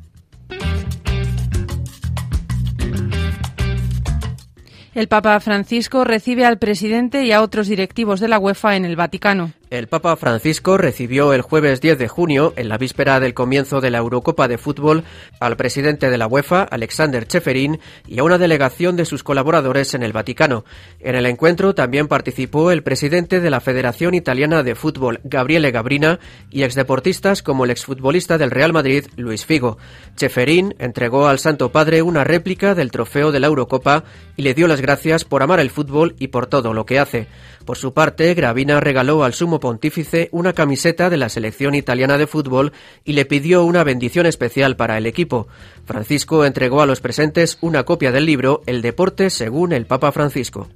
El 4.94 5.08
Papa 5.08 5.40
Francisco 5.40 6.04
recibe 6.04 6.44
al 6.44 6.58
presidente 6.58 7.24
y 7.24 7.32
a 7.32 7.42
otros 7.42 7.66
directivos 7.66 8.20
de 8.20 8.28
la 8.28 8.38
UEFA 8.38 8.76
en 8.76 8.84
el 8.84 8.94
Vaticano. 8.94 9.50
El 9.74 9.88
Papa 9.88 10.14
Francisco 10.14 10.78
recibió 10.78 11.32
el 11.32 11.42
jueves 11.42 11.80
10 11.80 11.98
de 11.98 12.06
junio, 12.06 12.52
en 12.54 12.68
la 12.68 12.78
víspera 12.78 13.18
del 13.18 13.34
comienzo 13.34 13.80
de 13.80 13.90
la 13.90 13.98
Eurocopa 13.98 14.46
de 14.46 14.56
Fútbol, 14.56 15.02
al 15.40 15.56
presidente 15.56 16.10
de 16.10 16.16
la 16.16 16.28
UEFA, 16.28 16.62
Alexander 16.62 17.26
Cheferin, 17.26 17.80
y 18.06 18.20
a 18.20 18.22
una 18.22 18.38
delegación 18.38 18.94
de 18.94 19.04
sus 19.04 19.24
colaboradores 19.24 19.94
en 19.94 20.04
el 20.04 20.12
Vaticano. 20.12 20.64
En 21.00 21.16
el 21.16 21.26
encuentro 21.26 21.74
también 21.74 22.06
participó 22.06 22.70
el 22.70 22.84
presidente 22.84 23.40
de 23.40 23.50
la 23.50 23.58
Federación 23.58 24.14
Italiana 24.14 24.62
de 24.62 24.76
Fútbol, 24.76 25.18
Gabriele 25.24 25.72
Gabrina, 25.72 26.20
y 26.52 26.62
exdeportistas 26.62 27.42
como 27.42 27.64
el 27.64 27.72
exfutbolista 27.72 28.38
del 28.38 28.52
Real 28.52 28.72
Madrid, 28.72 29.06
Luis 29.16 29.44
Figo. 29.44 29.78
Cheferin 30.14 30.76
entregó 30.78 31.26
al 31.26 31.40
Santo 31.40 31.72
Padre 31.72 32.00
una 32.02 32.22
réplica 32.22 32.76
del 32.76 32.92
trofeo 32.92 33.32
de 33.32 33.40
la 33.40 33.48
Eurocopa 33.48 34.04
y 34.36 34.42
le 34.42 34.54
dio 34.54 34.68
las 34.68 34.80
gracias 34.80 35.24
por 35.24 35.42
amar 35.42 35.58
el 35.58 35.70
fútbol 35.70 36.14
y 36.20 36.28
por 36.28 36.46
todo 36.46 36.72
lo 36.74 36.86
que 36.86 37.00
hace. 37.00 37.26
Por 37.64 37.78
su 37.78 37.94
parte, 37.94 38.34
Gravina 38.34 38.78
regaló 38.78 39.24
al 39.24 39.32
sumo 39.32 39.58
pontífice 39.64 40.28
una 40.30 40.52
camiseta 40.52 41.08
de 41.08 41.16
la 41.16 41.30
selección 41.30 41.74
italiana 41.74 42.18
de 42.18 42.26
fútbol 42.26 42.74
y 43.02 43.14
le 43.14 43.24
pidió 43.24 43.64
una 43.64 43.82
bendición 43.82 44.26
especial 44.26 44.76
para 44.76 44.98
el 44.98 45.06
equipo. 45.06 45.48
Francisco 45.86 46.44
entregó 46.44 46.82
a 46.82 46.86
los 46.86 47.00
presentes 47.00 47.56
una 47.62 47.84
copia 47.84 48.12
del 48.12 48.26
libro 48.26 48.60
El 48.66 48.82
deporte 48.82 49.30
según 49.30 49.72
el 49.72 49.86
Papa 49.86 50.12
Francisco. 50.12 50.68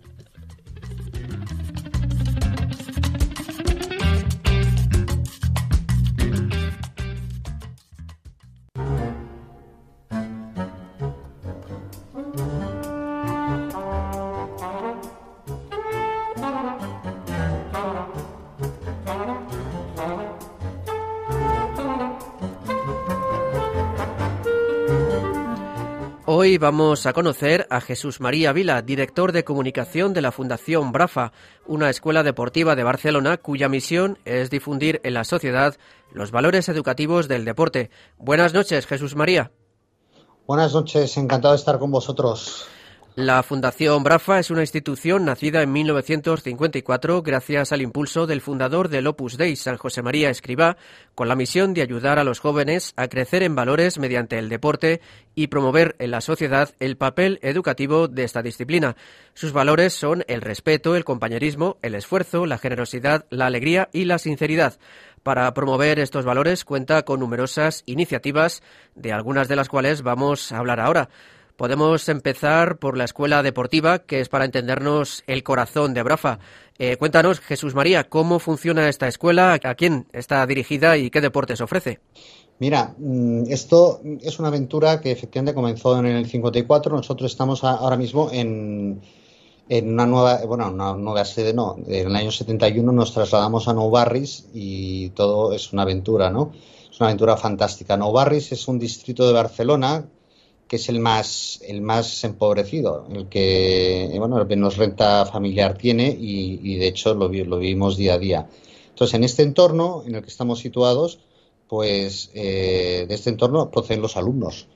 Hoy 26.49 26.57
vamos 26.57 27.05
a 27.05 27.13
conocer 27.13 27.67
a 27.69 27.83
Jesús 27.83 28.23
María 28.23 28.55
Vila, 28.55 28.81
director 28.81 29.33
de 29.33 29.45
comunicación 29.45 30.15
de 30.15 30.23
la 30.23 30.33
Fundación 30.33 30.93
Brafa, 30.93 31.33
una 31.67 31.91
escuela 31.91 32.23
deportiva 32.23 32.75
de 32.75 32.85
Barcelona 32.85 33.37
cuya 33.37 33.69
misión 33.69 34.17
es 34.25 34.49
difundir 34.49 35.03
en 35.05 35.13
la 35.13 35.25
sociedad 35.25 35.77
los 36.11 36.31
valores 36.31 36.71
educativos 36.71 37.29
del 37.29 37.45
deporte. 37.45 37.91
Buenas 38.17 38.55
noches, 38.55 38.87
Jesús 38.87 39.15
María. 39.15 39.53
Buenas 40.47 40.73
noches, 40.73 41.19
encantado 41.19 41.53
de 41.53 41.59
estar 41.59 41.79
con 41.79 41.91
vosotros. 41.91 42.67
La 43.21 43.43
Fundación 43.43 44.05
Brafa 44.05 44.39
es 44.39 44.53
una 44.53 44.61
institución 44.61 45.25
nacida 45.25 45.61
en 45.63 45.73
1954 45.73 47.21
gracias 47.23 47.73
al 47.73 47.83
impulso 47.83 48.29
del 48.29 48.41
fundador 48.41 48.89
del 48.89 49.09
Opus 49.09 49.37
Dei, 49.37 49.57
San 49.57 49.77
José 49.77 50.03
María 50.03 50.31
Escribá, 50.31 50.77
con 51.17 51.27
la 51.27 51.35
misión 51.35 51.75
de 51.75 51.83
ayudar 51.83 52.21
a 52.21 52.23
los 52.23 52.39
jóvenes 52.39 52.93
a 52.95 53.09
crecer 53.09 53.43
en 53.43 53.57
valores 53.57 53.99
mediante 53.99 54.39
el 54.39 54.49
deporte 54.49 55.01
y 55.35 55.49
promover 55.49 55.97
en 55.99 56.13
la 56.13 56.21
sociedad 56.21 56.71
el 56.79 56.97
papel 56.97 57.41
educativo 57.43 58.07
de 58.07 58.23
esta 58.23 58.41
disciplina. 58.41 58.95
Sus 59.35 59.51
valores 59.51 59.95
son 59.95 60.23
el 60.29 60.41
respeto, 60.41 60.95
el 60.95 61.05
compañerismo, 61.05 61.77
el 61.83 61.97
esfuerzo, 61.97 62.47
la 62.47 62.59
generosidad, 62.59 63.27
la 63.31 63.47
alegría 63.47 63.89
y 63.93 64.05
la 64.05 64.19
sinceridad. 64.19 64.79
Para 65.25 65.53
promover 65.55 65.99
estos 65.99 66.25
valores 66.25 66.65
cuenta 66.65 67.03
con 67.03 67.19
numerosas 67.19 67.83
iniciativas, 67.85 68.63
de 68.95 69.13
algunas 69.13 69.49
de 69.49 69.57
las 69.57 69.69
cuales 69.69 70.03
vamos 70.03 70.53
a 70.53 70.59
hablar 70.59 70.79
ahora. 70.79 71.09
Podemos 71.59 72.09
empezar 72.09 72.79
por 72.79 72.97
la 72.97 73.03
escuela 73.03 73.43
deportiva, 73.43 73.99
que 73.99 74.21
es 74.21 74.29
para 74.29 74.45
entendernos 74.45 75.25
el 75.27 75.43
corazón 75.43 75.93
de 75.93 76.05
Brafa. 76.05 76.39
Eh, 76.79 76.97
cuéntanos, 76.99 77.41
Jesús 77.41 77.75
María, 77.75 78.09
cómo 78.09 78.39
funciona 78.39 78.89
esta 78.89 79.09
escuela, 79.09 79.59
a 79.65 79.75
quién 79.75 80.07
está 80.13 80.47
dirigida 80.47 80.97
y 80.97 81.11
qué 81.11 81.21
deportes 81.21 81.61
ofrece. 81.61 81.99
Mira, 82.61 82.95
mm, 82.97 83.47
esto 83.49 84.01
es 84.21 84.39
una 84.39 84.47
aventura 84.47 85.01
que 85.01 85.11
efectivamente 85.11 85.53
comenzó 85.53 85.99
en 85.99 86.07
el 86.07 86.27
54. 86.27 86.95
Nosotros 86.95 87.33
estamos 87.33 87.65
ahora 87.65 87.97
mismo 87.97 88.31
en, 88.31 89.01
en 89.69 89.93
una 89.93 90.07
nueva, 90.07 90.47
bueno, 90.47 90.71
una 90.71 90.95
nueva 90.95 91.25
sede, 91.25 91.53
no. 91.53 91.75
En 91.89 92.07
el 92.07 92.15
año 92.15 92.31
71 92.31 92.93
nos 92.93 93.13
trasladamos 93.13 93.67
a 93.67 93.75
Nou 93.75 93.91
Barris 93.91 94.47
y 94.55 95.11
todo 95.11 95.53
es 95.53 95.73
una 95.73 95.83
aventura, 95.83 96.31
¿no? 96.31 96.53
Es 96.89 97.01
una 97.01 97.09
aventura 97.09 97.37
fantástica. 97.37 97.97
Nou 97.97 98.13
Barris 98.13 98.53
es 98.53 98.69
un 98.69 98.79
distrito 98.79 99.27
de 99.27 99.33
Barcelona 99.33 100.07
que 100.69 100.77
es 100.77 100.89
el 100.91 101.01
más, 101.01 101.61
el 101.67 101.81
más 101.81 102.23
empobrecido, 102.25 103.07
el 103.13 103.29
que 103.29 104.15
bueno, 104.19 104.39
el 104.39 104.47
menos 104.47 104.77
renta 104.77 105.25
familiar 105.25 105.79
tiene 105.79 106.15
y, 106.19 106.77
de 106.77 106.87
hecho 106.87 107.15
lo, 107.15 107.29
lo, 107.29 107.59
vivimos 107.59 107.97
día 107.97 108.15
a 108.15 108.19
día. 108.19 108.49
Entonces, 108.91 109.15
en 109.15 109.25
este 109.25 109.43
entorno 109.43 110.03
en 110.07 110.17
el 110.17 110.23
que 110.23 110.29
estamos 110.29 110.59
situados, 110.59 111.21
pues 111.69 112.31
eh, 112.35 113.07
de 113.09 113.15
este 113.15 113.31
entorno 113.31 113.71
proceden 113.71 114.03
los 114.03 114.17
alumnos. 114.17 114.67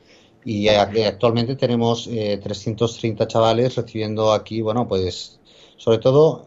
Y 0.44 0.68
actualmente 0.68 1.54
tenemos 1.56 2.04
330 2.06 3.25
eh, 3.25 3.26
chavales 3.28 3.76
recibiendo 3.76 4.32
aquí, 4.32 4.61
bueno, 4.61 4.88
pues 4.88 5.38
sobre 5.76 5.99
todo 5.99 6.46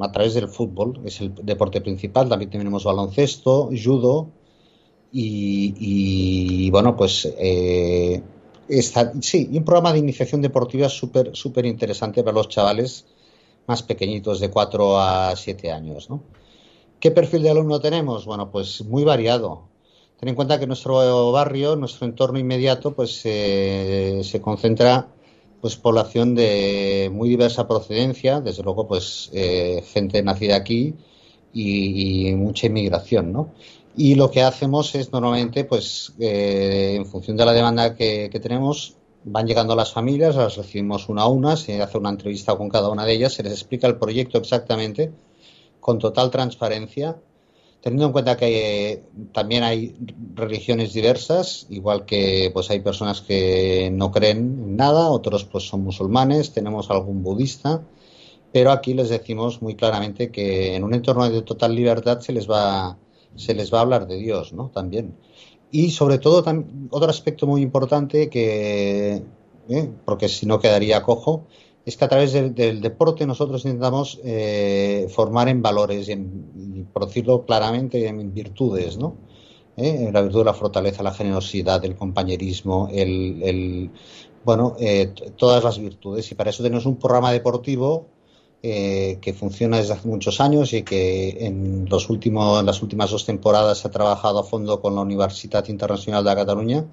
a 0.00 0.12
través 0.12 0.34
del 0.34 0.48
fútbol, 0.48 1.00
es 1.04 1.20
el 1.20 1.34
deporte 1.34 1.80
principal. 1.80 2.28
También 2.28 2.50
tenemos 2.50 2.84
baloncesto, 2.84 3.70
judo 3.72 4.28
y, 5.12 5.74
y 6.66 6.70
bueno, 6.70 6.96
pues 6.96 7.28
eh, 7.38 8.22
sí, 9.20 9.48
y 9.50 9.58
un 9.58 9.64
programa 9.64 9.92
de 9.92 9.98
iniciación 9.98 10.42
deportiva 10.42 10.88
súper 10.88 11.34
súper 11.34 11.66
interesante 11.66 12.22
para 12.22 12.34
los 12.34 12.48
chavales 12.48 13.06
más 13.66 13.82
pequeñitos, 13.82 14.40
de 14.40 14.50
4 14.50 14.98
a 14.98 15.36
7 15.36 15.70
años. 15.70 16.10
¿no? 16.10 16.22
¿Qué 16.98 17.10
perfil 17.10 17.42
de 17.42 17.50
alumno 17.50 17.80
tenemos? 17.80 18.26
Bueno, 18.26 18.50
pues 18.50 18.84
muy 18.84 19.04
variado. 19.04 19.62
Ten 20.18 20.28
en 20.28 20.34
cuenta 20.34 20.58
que 20.58 20.66
nuestro 20.66 21.32
barrio, 21.32 21.76
nuestro 21.76 22.06
entorno 22.06 22.38
inmediato, 22.38 22.92
pues 22.92 23.22
eh, 23.24 24.20
se 24.22 24.40
concentra 24.40 25.08
pues 25.60 25.76
población 25.76 26.34
de 26.34 27.10
muy 27.12 27.28
diversa 27.28 27.68
procedencia, 27.68 28.40
desde 28.40 28.62
luego 28.62 28.88
pues 28.88 29.30
eh, 29.32 29.82
gente 29.92 30.22
nacida 30.22 30.56
aquí 30.56 30.94
y, 31.52 32.28
y, 32.28 32.34
mucha 32.34 32.66
inmigración, 32.66 33.32
¿no? 33.32 33.52
Y 34.02 34.14
lo 34.14 34.30
que 34.30 34.40
hacemos 34.40 34.94
es 34.94 35.12
normalmente, 35.12 35.64
pues, 35.64 36.14
eh, 36.18 36.94
en 36.96 37.04
función 37.04 37.36
de 37.36 37.44
la 37.44 37.52
demanda 37.52 37.94
que, 37.94 38.30
tenemos, 38.42 38.96
van 39.24 39.46
llegando 39.46 39.76
las 39.76 39.92
familias, 39.92 40.36
las 40.36 40.56
recibimos 40.56 41.10
una 41.10 41.24
a 41.24 41.26
una, 41.26 41.54
se 41.54 41.82
hace 41.82 41.98
una 41.98 42.08
entrevista 42.08 42.56
con 42.56 42.70
cada 42.70 42.88
una 42.88 43.04
de 43.04 43.12
ellas, 43.12 43.34
se 43.34 43.42
les 43.42 43.52
explica 43.52 43.86
el 43.86 43.98
proyecto 43.98 44.38
exactamente, 44.38 45.12
con 45.80 45.98
total 45.98 46.30
transparencia, 46.30 47.18
teniendo 47.82 48.06
en 48.06 48.12
cuenta 48.12 48.38
que 48.38 49.02
también 49.32 49.64
hay 49.64 49.94
religiones 50.34 50.94
diversas, 50.94 51.66
igual 51.68 52.06
que 52.06 52.50
pues 52.54 52.70
hay 52.70 52.80
personas 52.80 53.20
que 53.20 53.90
no 53.92 54.10
creen 54.10 54.38
en 54.38 54.76
nada, 54.76 55.10
otros 55.10 55.44
pues 55.44 55.64
son 55.64 55.82
musulmanes, 55.84 56.54
tenemos 56.54 56.90
algún 56.90 57.22
budista, 57.22 57.82
pero 58.50 58.72
aquí 58.72 58.94
les 58.94 59.10
decimos 59.10 59.60
muy 59.60 59.74
claramente 59.76 60.30
que 60.30 60.74
en 60.74 60.84
un 60.84 60.94
entorno 60.94 61.28
de 61.28 61.42
total 61.42 61.74
libertad 61.74 62.20
se 62.20 62.32
les 62.32 62.50
va 62.50 62.96
se 63.36 63.54
les 63.54 63.72
va 63.72 63.78
a 63.78 63.82
hablar 63.82 64.06
de 64.06 64.16
Dios, 64.16 64.52
¿no? 64.52 64.70
También. 64.70 65.14
Y 65.70 65.90
sobre 65.90 66.18
todo, 66.18 66.44
otro 66.90 67.10
aspecto 67.10 67.46
muy 67.46 67.62
importante 67.62 68.28
que, 68.28 69.22
¿eh? 69.68 69.90
porque 70.04 70.28
si 70.28 70.46
no 70.46 70.58
quedaría 70.58 71.02
cojo, 71.02 71.46
es 71.86 71.96
que 71.96 72.04
a 72.04 72.08
través 72.08 72.32
del, 72.32 72.80
deporte 72.80 73.26
nosotros 73.26 73.64
intentamos 73.64 74.20
eh, 74.24 75.06
formar 75.10 75.48
en 75.48 75.62
valores, 75.62 76.08
y, 76.08 76.12
en, 76.12 76.88
por 76.92 77.06
decirlo 77.06 77.44
claramente, 77.46 78.06
en 78.06 78.34
virtudes, 78.34 78.98
¿no? 78.98 79.14
¿Eh? 79.76 80.10
La 80.12 80.22
virtud 80.22 80.40
de 80.40 80.44
la 80.44 80.54
fortaleza, 80.54 81.02
la 81.02 81.14
generosidad, 81.14 81.84
el 81.84 81.96
compañerismo, 81.96 82.88
el, 82.92 83.90
bueno, 84.44 84.76
todas 85.36 85.62
las 85.62 85.78
virtudes. 85.78 86.30
Y 86.30 86.34
para 86.34 86.50
eso 86.50 86.62
tenemos 86.62 86.84
un 86.84 86.96
programa 86.96 87.32
deportivo 87.32 88.08
eh, 88.62 89.18
que 89.22 89.32
funciona 89.32 89.78
desde 89.78 89.94
hace 89.94 90.06
muchos 90.06 90.38
años 90.38 90.74
y 90.74 90.82
que 90.82 91.46
en, 91.46 91.86
los 91.88 92.10
últimos, 92.10 92.60
en 92.60 92.66
las 92.66 92.82
últimas 92.82 93.10
dos 93.10 93.24
temporadas 93.24 93.78
se 93.78 93.88
ha 93.88 93.90
trabajado 93.90 94.38
a 94.38 94.44
fondo 94.44 94.82
con 94.82 94.94
la 94.94 95.00
Universidad 95.00 95.66
Internacional 95.68 96.22
de 96.24 96.34
Cataluña, 96.34 96.84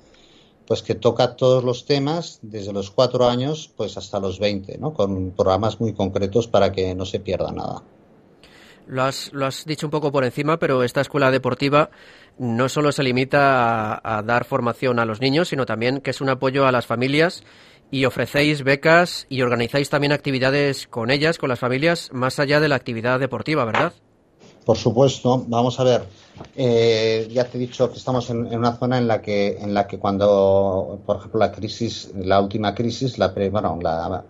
pues 0.66 0.82
que 0.82 0.96
toca 0.96 1.36
todos 1.36 1.66
los 1.66 1.86
temas 1.86 2.40
desde 2.42 2.72
los 2.72 2.90
cuatro 2.90 3.28
años 3.28 3.70
pues 3.76 3.98
hasta 3.98 4.18
los 4.22 4.40
20, 4.40 4.78
¿no? 4.78 4.94
con 4.94 5.32
programas 5.32 5.80
muy 5.82 5.94
concretos 5.94 6.48
para 6.48 6.72
que 6.72 6.96
no 6.96 7.06
se 7.06 7.20
pierda 7.20 7.52
nada. 7.52 7.84
Lo 8.88 9.04
has, 9.04 9.34
lo 9.34 9.46
has 9.46 9.66
dicho 9.66 9.88
un 9.88 9.92
poco 9.92 10.14
por 10.14 10.24
encima, 10.24 10.60
pero 10.60 10.84
esta 10.84 11.02
escuela 11.02 11.32
deportiva 11.32 11.90
no 12.38 12.70
solo 12.70 12.94
se 12.94 13.04
limita 13.04 13.96
a, 13.96 14.20
a 14.20 14.24
dar 14.24 14.46
formación 14.46 15.00
a 15.00 15.06
los 15.06 15.20
niños, 15.20 15.50
sino 15.50 15.66
también 15.66 16.00
que 16.00 16.12
es 16.12 16.22
un 16.22 16.30
apoyo 16.30 16.66
a 16.66 16.72
las 16.72 16.86
familias 16.86 17.44
y 17.92 18.06
ofrecéis 18.06 18.64
becas 18.64 19.26
y 19.30 19.42
organizáis 19.42 19.90
también 19.90 20.12
actividades 20.12 20.88
con 20.88 21.10
ellas, 21.10 21.38
con 21.38 21.50
las 21.50 21.60
familias, 21.60 22.10
más 22.12 22.40
allá 22.40 22.60
de 22.60 22.68
la 22.68 22.76
actividad 22.76 23.20
deportiva, 23.20 23.66
¿verdad? 23.66 23.94
Por 24.66 24.78
supuesto, 24.78 25.46
vamos 25.48 25.80
a 25.80 25.84
ver. 25.86 26.04
Eh, 26.56 27.28
ya 27.32 27.46
te 27.46 27.58
he 27.58 27.62
dicho 27.62 27.90
que 27.90 27.98
estamos 27.98 28.30
en, 28.30 28.48
una 28.48 28.76
zona 28.76 28.98
en 28.98 29.08
la 29.08 29.22
que, 29.22 29.58
en 29.58 29.74
la 29.74 29.88
que 29.88 29.98
cuando, 29.98 31.00
por 31.06 31.18
ejemplo, 31.18 31.40
la 31.40 31.52
crisis, 31.52 32.12
la 32.16 32.42
última 32.42 32.76
crisis, 32.76 33.18
la 33.18 33.30
bueno, 33.30 33.80
la 33.82 34.26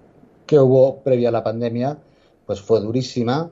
que 0.46 0.60
hubo 0.60 1.00
previa 1.00 1.30
a 1.30 1.32
la 1.32 1.44
pandemia, 1.44 1.98
pues 2.46 2.62
fue 2.62 2.80
durísima 2.80 3.50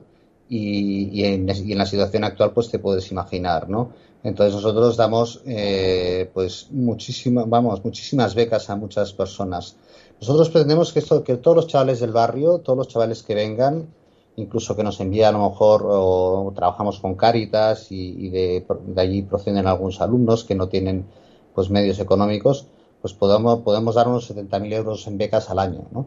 y, 0.48 1.24
en, 1.24 1.46
la 1.46 1.86
situación 1.86 2.24
actual, 2.24 2.52
pues 2.52 2.70
te 2.70 2.78
puedes 2.78 3.10
imaginar, 3.10 3.68
¿no? 3.68 3.90
Entonces 4.22 4.54
nosotros 4.54 4.96
damos, 4.96 5.42
eh, 5.46 6.30
pues 6.32 6.68
muchísimas, 6.70 7.48
vamos, 7.48 7.84
muchísimas 7.84 8.34
becas 8.34 8.70
a 8.70 8.76
muchas 8.76 9.12
personas 9.12 9.76
nosotros 10.20 10.48
pretendemos 10.48 10.92
que, 10.92 11.00
esto, 11.00 11.22
que 11.22 11.36
todos 11.36 11.56
los 11.56 11.66
chavales 11.66 12.00
del 12.00 12.12
barrio, 12.12 12.58
todos 12.58 12.76
los 12.76 12.88
chavales 12.88 13.22
que 13.22 13.34
vengan, 13.34 13.88
incluso 14.36 14.76
que 14.76 14.82
nos 14.82 15.00
envían 15.00 15.34
a 15.34 15.38
lo 15.38 15.50
mejor 15.50 15.86
o 15.86 16.52
trabajamos 16.54 17.00
con 17.00 17.14
Cáritas 17.14 17.90
y, 17.90 18.28
de, 18.30 18.66
allí 18.96 19.22
proceden 19.22 19.66
algunos 19.66 20.00
alumnos 20.00 20.44
que 20.44 20.54
no 20.54 20.68
tienen 20.68 21.06
pues 21.54 21.70
medios 21.70 21.98
económicos, 21.98 22.66
pues 23.00 23.14
podemos, 23.14 23.60
podemos 23.60 23.94
dar 23.94 24.08
unos 24.08 24.30
70.000 24.30 24.74
euros 24.74 25.06
en 25.06 25.18
becas 25.18 25.50
al 25.50 25.58
año, 25.58 25.86
¿no? 25.90 26.06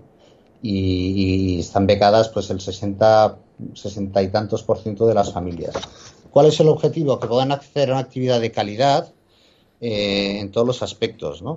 Y, 0.62 1.60
están 1.60 1.88
becadas 1.88 2.30
pues 2.30 2.50
el 2.50 2.62
60, 2.62 3.38
60 3.74 4.24
y 4.24 4.28
tantos 4.30 4.64
por 4.64 4.80
ciento 4.80 5.08
de 5.08 5.14
las 5.14 5.32
familias. 5.32 5.74
¿Cuál 6.32 6.48
es 6.48 6.60
el 6.60 6.68
objetivo? 6.68 7.20
Que 7.20 7.28
puedan 7.28 7.52
acceder 7.52 7.90
a 7.90 7.94
una 7.94 8.02
actividad 8.02 8.42
de 8.42 8.52
calidad 8.52 9.12
eh, 9.82 10.40
en 10.40 10.52
todos 10.52 10.68
los 10.68 10.84
aspectos, 10.84 11.42
¿no? 11.42 11.56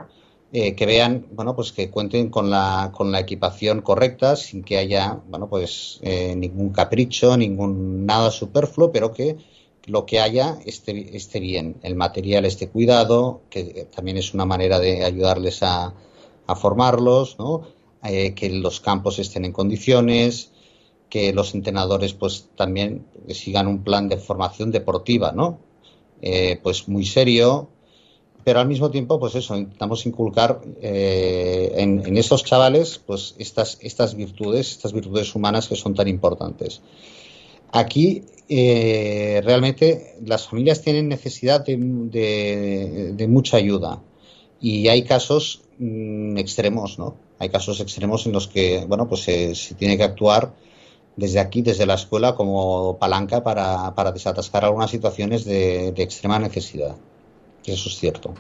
Eh, 0.54 0.75
que 0.75 0.85
vean, 0.85 1.28
bueno, 1.32 1.56
pues 1.56 1.73
que 1.73 1.90
cuenten 1.90 2.28
con 2.28 2.50
la, 2.50 2.92
con 2.94 3.11
la 3.11 3.21
equipación 3.21 3.80
correcta, 3.80 4.37
sin 4.37 4.62
que 4.62 4.76
haya, 4.76 5.18
bueno, 5.28 5.49
pues 5.49 5.99
eh, 6.02 6.37
ningún 6.37 6.68
capricho, 6.71 7.38
ningún 7.38 8.04
nada 8.04 8.30
superfluo, 8.30 8.92
pero 8.92 9.14
que 9.14 9.38
lo 9.87 10.04
que 10.04 10.21
haya 10.21 10.59
esté, 10.66 11.16
esté 11.16 11.40
bien, 11.40 11.76
el 11.82 11.94
material 11.94 12.44
esté 12.44 12.68
cuidado, 12.68 13.40
que 13.49 13.88
también 13.97 14.18
es 14.18 14.35
una 14.35 14.44
manera 14.44 14.78
de 14.78 15.04
ayudarles 15.04 15.62
a, 15.62 15.94
a 16.47 16.54
formarlos, 16.54 17.38
¿no? 17.38 17.62
Eh, 18.04 18.35
que 18.35 18.50
los 18.50 18.80
campos 18.80 19.18
estén 19.18 19.47
en 19.47 19.52
condiciones, 19.52 20.52
que 21.09 21.32
los 21.32 21.54
entrenadores 21.54 22.12
pues 22.12 22.50
también 22.56 23.06
sigan 23.30 23.68
un 23.68 23.82
plan 23.82 24.06
de 24.09 24.18
formación 24.18 24.71
deportiva, 24.71 25.32
¿no? 25.32 25.59
pues 26.62 26.88
muy 26.88 27.04
serio, 27.04 27.68
pero 28.44 28.61
al 28.61 28.68
mismo 28.68 28.90
tiempo, 28.90 29.20
pues 29.20 29.34
eso, 29.34 29.56
intentamos 29.56 30.04
inculcar 30.06 30.61
eh, 30.80 31.72
en, 31.76 32.04
en, 32.04 32.16
estos 32.16 32.44
chavales 32.44 33.00
pues 33.04 33.34
estas, 33.38 33.78
estas 33.80 34.14
virtudes, 34.14 34.70
estas 34.72 34.92
virtudes 34.92 35.34
humanas 35.34 35.68
que 35.68 35.76
son 35.76 35.94
tan 35.94 36.08
importantes. 36.08 36.82
Aquí 37.70 38.25
eh, 38.49 39.40
realmente 39.44 40.16
las 40.26 40.46
familias 40.49 40.82
tienen 40.82 41.08
necesidad 41.08 41.64
de, 41.64 43.26
mucha 43.28 43.56
ayuda 43.56 44.02
y 44.61 44.88
hay 44.88 45.04
casos 45.04 45.62
mm, 45.78 46.37
extremos, 46.37 46.99
¿no? 46.99 47.16
Hay 47.38 47.49
casos 47.49 47.80
extremos 47.80 48.26
en 48.26 48.32
los 48.32 48.49
que, 48.49 48.84
bueno, 48.87 49.08
pues 49.08 49.22
se, 49.22 49.75
tiene 49.76 49.96
que 49.96 50.04
actuar 50.04 50.52
desde 51.16 51.40
aquí, 51.40 51.62
desde 51.62 51.87
la 51.87 51.94
escuela, 51.94 52.34
como 52.34 52.99
palanca 52.99 53.42
para, 53.42 53.94
para 53.94 54.12
desatascar 54.12 54.64
algunas 54.64 54.90
situaciones 54.90 55.44
de 55.44 55.88
extrema 55.96 56.38
necesidad. 56.38 56.96
Eso 57.66 57.88
es 57.88 57.97
cierto. 57.97 58.35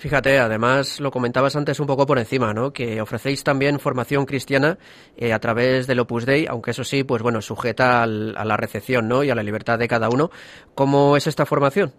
Fíjate, 0.00 0.38
además 0.38 0.98
lo 0.98 1.10
comentabas 1.10 1.56
antes 1.56 1.78
un 1.78 1.86
poco 1.86 2.06
por 2.06 2.18
encima, 2.18 2.54
¿no? 2.54 2.72
Que 2.72 3.02
ofrecéis 3.02 3.44
también 3.44 3.78
formación 3.78 4.24
cristiana 4.24 4.78
eh, 5.14 5.34
a 5.34 5.38
través 5.40 5.86
del 5.86 6.00
Opus 6.00 6.24
Dei, 6.24 6.46
aunque 6.46 6.70
eso 6.70 6.84
sí, 6.84 7.04
pues 7.04 7.22
bueno, 7.22 7.42
sujeta 7.42 8.02
a 8.02 8.06
la 8.06 8.56
recepción, 8.56 9.08
¿no? 9.08 9.22
Y 9.22 9.28
a 9.28 9.34
la 9.34 9.42
libertad 9.42 9.78
de 9.78 9.88
cada 9.88 10.08
uno. 10.08 10.30
¿Cómo 10.74 11.18
es 11.18 11.26
esta 11.26 11.44
formación? 11.44 11.92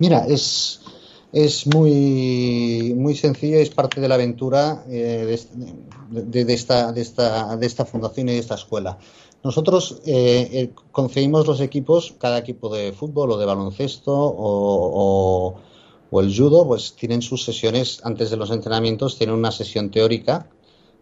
Mira, 0.00 0.26
es, 0.28 0.82
es 1.32 1.66
muy, 1.66 2.92
muy 2.94 3.16
sencillo, 3.16 3.56
es 3.56 3.70
parte 3.70 4.02
de 4.02 4.08
la 4.08 4.16
aventura 4.16 4.84
eh, 4.90 5.38
de, 6.10 6.52
esta, 6.52 6.92
de, 6.92 7.00
esta, 7.00 7.56
de 7.56 7.66
esta 7.66 7.86
fundación 7.86 8.28
y 8.28 8.32
de 8.32 8.38
esta 8.38 8.56
escuela. 8.56 8.98
Nosotros 9.44 10.00
eh, 10.06 10.72
concebimos 10.90 11.46
los 11.46 11.60
equipos, 11.60 12.14
cada 12.18 12.38
equipo 12.38 12.74
de 12.74 12.92
fútbol 12.92 13.30
o 13.30 13.38
de 13.38 13.46
baloncesto 13.46 14.12
o 14.12 15.54
o 16.14 16.20
el 16.20 16.32
judo, 16.32 16.64
pues 16.64 16.94
tienen 16.94 17.22
sus 17.22 17.44
sesiones 17.44 18.00
antes 18.04 18.30
de 18.30 18.36
los 18.36 18.52
entrenamientos, 18.52 19.18
tienen 19.18 19.34
una 19.34 19.50
sesión 19.50 19.90
teórica, 19.90 20.48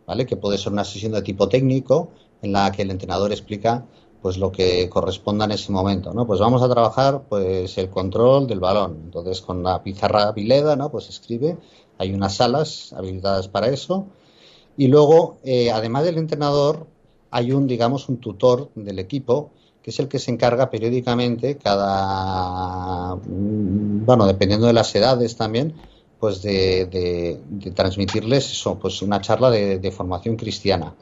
¿vale? 0.06 0.24
Que 0.24 0.38
puede 0.38 0.56
ser 0.56 0.72
una 0.72 0.84
sesión 0.84 1.12
de 1.12 1.20
tipo 1.20 1.50
técnico, 1.50 2.08
en 2.40 2.52
la 2.52 2.72
que 2.72 2.80
el 2.80 2.90
entrenador 2.90 3.30
explica 3.30 3.84
pues 4.22 4.38
lo 4.38 4.50
que 4.50 4.88
corresponda 4.88 5.44
en 5.44 5.50
ese 5.50 5.70
momento, 5.70 6.14
¿no? 6.14 6.26
Pues 6.26 6.40
vamos 6.40 6.62
a 6.62 6.68
trabajar 6.70 7.24
pues 7.28 7.76
el 7.76 7.90
control 7.90 8.46
del 8.46 8.60
balón. 8.60 9.02
Entonces 9.04 9.42
con 9.42 9.62
la 9.62 9.82
pizarra 9.82 10.32
Vileda, 10.32 10.76
¿no? 10.76 10.90
Pues 10.90 11.10
escribe, 11.10 11.58
hay 11.98 12.14
unas 12.14 12.36
salas 12.36 12.94
habilitadas 12.94 13.48
para 13.48 13.68
eso. 13.68 14.06
Y 14.78 14.86
luego, 14.86 15.36
eh, 15.44 15.70
además 15.70 16.04
del 16.04 16.16
entrenador, 16.16 16.86
hay 17.32 17.50
un, 17.52 17.66
digamos, 17.66 18.08
un 18.08 18.18
tutor 18.18 18.70
del 18.74 18.98
equipo 19.00 19.50
que 19.82 19.90
es 19.90 19.98
el 19.98 20.08
que 20.08 20.18
se 20.20 20.30
encarga 20.30 20.70
periódicamente, 20.70 21.56
cada, 21.56 23.16
mm, 23.16 24.04
bueno, 24.06 24.26
dependiendo 24.26 24.66
de 24.68 24.72
las 24.72 24.94
edades 24.94 25.36
también, 25.36 25.74
pues 26.20 26.40
de, 26.40 27.40
transmitirles 27.74 28.52
eso, 28.52 28.78
pues 28.78 29.02
una 29.02 29.20
charla 29.20 29.50
de, 29.50 29.90
formación 29.90 30.36
cristiana. 30.36 30.94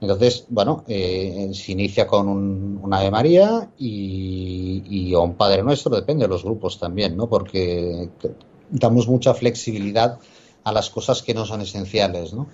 Entonces, 0.00 0.46
bueno, 0.48 0.84
eh, 0.86 1.50
se 1.52 1.72
inicia 1.72 2.06
con 2.06 2.28
un, 2.28 2.94
Ave 2.94 3.10
María 3.10 3.68
y, 3.78 4.82
y, 4.88 5.14
un 5.14 5.34
Padre 5.34 5.62
Nuestro, 5.64 5.94
depende 5.94 6.24
de 6.24 6.28
los 6.28 6.44
grupos 6.44 6.78
también, 6.78 7.16
¿no? 7.16 7.28
Porque 7.28 8.10
damos 8.70 9.08
mucha 9.08 9.34
flexibilidad 9.34 10.18
a 10.62 10.72
las 10.72 10.88
cosas 10.88 11.22
que 11.22 11.34
no 11.34 11.44
son 11.44 11.62
esenciales, 11.62 12.32
¿no? 12.32 12.46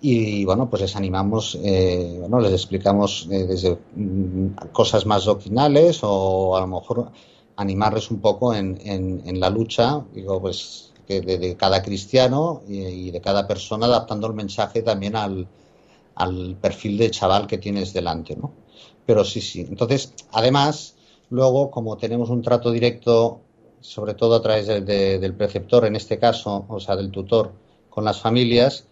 Y 0.00 0.44
bueno, 0.44 0.70
pues 0.70 0.82
les 0.82 0.96
animamos, 0.96 1.58
eh, 1.62 2.16
bueno, 2.20 2.40
les 2.40 2.52
explicamos 2.52 3.26
eh, 3.30 3.44
desde 3.44 3.78
mm, 3.96 4.70
cosas 4.72 5.06
más 5.06 5.24
doctrinales 5.24 6.00
o 6.02 6.56
a 6.56 6.60
lo 6.60 6.68
mejor 6.68 7.10
animarles 7.56 8.10
un 8.10 8.20
poco 8.20 8.54
en, 8.54 8.78
en, 8.84 9.40
la 9.40 9.50
lucha, 9.50 10.04
digo, 10.14 10.40
pues 10.40 10.92
de, 11.08 11.56
cada 11.58 11.82
cristiano 11.82 12.62
y, 12.68 13.10
de 13.10 13.20
cada 13.20 13.48
persona 13.48 13.86
adaptando 13.86 14.28
el 14.28 14.34
mensaje 14.34 14.82
también 14.82 15.16
al, 15.16 15.48
al 16.14 16.56
perfil 16.60 16.98
de 16.98 17.10
chaval 17.10 17.48
que 17.48 17.58
tienes 17.58 17.92
delante, 17.92 18.36
¿no? 18.36 18.52
Pero 19.04 19.24
sí, 19.24 19.40
sí. 19.40 19.66
Entonces, 19.68 20.14
además, 20.30 20.94
luego, 21.30 21.70
como 21.72 21.96
tenemos 21.96 22.30
un 22.30 22.42
trato 22.42 22.70
directo, 22.70 23.40
sobre 23.80 24.14
todo 24.14 24.36
a 24.36 24.42
través 24.42 24.66
del 24.66 25.34
preceptor, 25.34 25.86
en 25.86 25.96
este 25.96 26.18
caso, 26.18 26.64
o 26.68 26.78
sea, 26.78 26.94
del 26.94 27.10
tutor, 27.10 27.52
con 27.90 28.04
las 28.04 28.20
familias, 28.20 28.84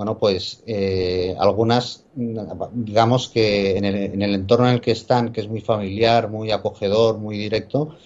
bueno, 0.00 0.16
pues 0.16 0.62
eh, 0.66 1.36
algunas, 1.38 2.06
digamos 2.14 3.28
que 3.28 3.76
en 3.76 3.84
el, 3.84 3.96
en 3.96 4.22
el, 4.22 4.34
entorno 4.34 4.66
en 4.66 4.76
el 4.76 4.80
que 4.80 4.92
están, 4.92 5.30
que 5.30 5.42
es 5.42 5.48
muy 5.50 5.60
familiar, 5.60 6.30
muy 6.30 6.52
acogedor, 6.52 7.18
muy 7.18 7.36
directo, 7.36 7.96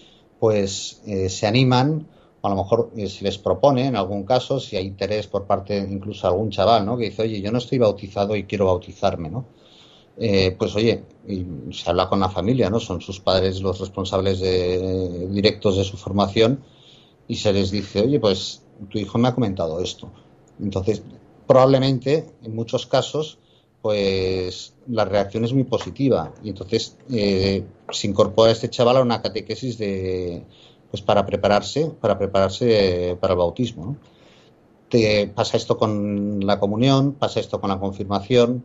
pues 0.40 1.00
eh, 1.06 1.28
se 1.28 1.46
animan, 1.46 2.08
a 2.42 2.48
lo 2.48 2.56
mejor 2.56 2.90
eh, 2.96 3.06
se 3.08 3.22
les 3.22 3.38
propone, 3.38 3.86
en 3.86 3.94
algún 3.94 4.24
caso, 4.24 4.58
si 4.58 4.76
hay 4.76 4.86
interés 4.86 5.28
por 5.28 5.46
parte 5.46 5.78
incluso 5.78 6.22
de 6.22 6.32
algún 6.32 6.50
chaval, 6.50 6.84
¿no? 6.84 6.96
Que 6.96 7.04
dice, 7.10 7.22
oye, 7.22 7.40
yo 7.40 7.52
no 7.52 7.58
estoy 7.58 7.78
bautizado 7.78 8.34
y 8.34 8.42
quiero 8.42 8.66
bautizarme, 8.66 9.30
¿no? 9.30 9.44
pues 10.58 10.74
oye, 10.74 11.04
y 11.28 11.46
se 11.72 11.90
habla 11.90 12.08
con 12.08 12.18
la 12.18 12.28
familia, 12.28 12.70
¿no? 12.70 12.80
Son 12.80 13.00
sus 13.00 13.20
padres 13.20 13.60
los 13.60 13.78
responsables 13.78 14.40
de, 14.40 15.28
directos 15.28 15.76
de 15.76 15.84
su 15.84 15.96
formación 15.96 16.64
y 17.28 17.36
se 17.36 17.52
les 17.52 17.70
dice, 17.70 18.00
oye, 18.00 18.18
pues 18.18 18.64
tu 18.90 18.98
hijo 18.98 19.16
me 19.18 19.28
ha 19.28 19.34
comentado 19.34 19.80
esto. 19.80 20.10
Entonces, 20.60 21.02
probablemente 21.46 22.26
en 22.42 22.54
muchos 22.54 22.86
casos 22.86 23.38
pues 23.84 24.72
la 24.88 25.04
reacción 25.04 25.44
es 25.44 25.52
muy 25.52 25.64
positiva. 25.64 26.32
Y 26.42 26.48
entonces 26.48 26.96
eh, 27.12 27.64
se 27.90 28.06
incorpora 28.06 28.50
este 28.50 28.70
chaval 28.70 28.96
a 28.96 29.02
una 29.02 29.20
catequesis 29.20 29.76
de 29.76 30.42
pues 30.90 31.02
para 31.02 31.26
prepararse 31.26 31.90
para 32.00 32.16
prepararse 32.16 33.10
eh, 33.10 33.16
para 33.16 33.34
el 33.34 33.38
bautismo 33.38 33.98
Te, 34.88 35.26
pasa 35.26 35.58
esto 35.58 35.76
con 35.76 36.40
la 36.46 36.58
comunión 36.58 37.12
pasa 37.12 37.40
esto 37.40 37.60
con 37.60 37.68
la 37.68 37.78
confirmación. 37.78 38.64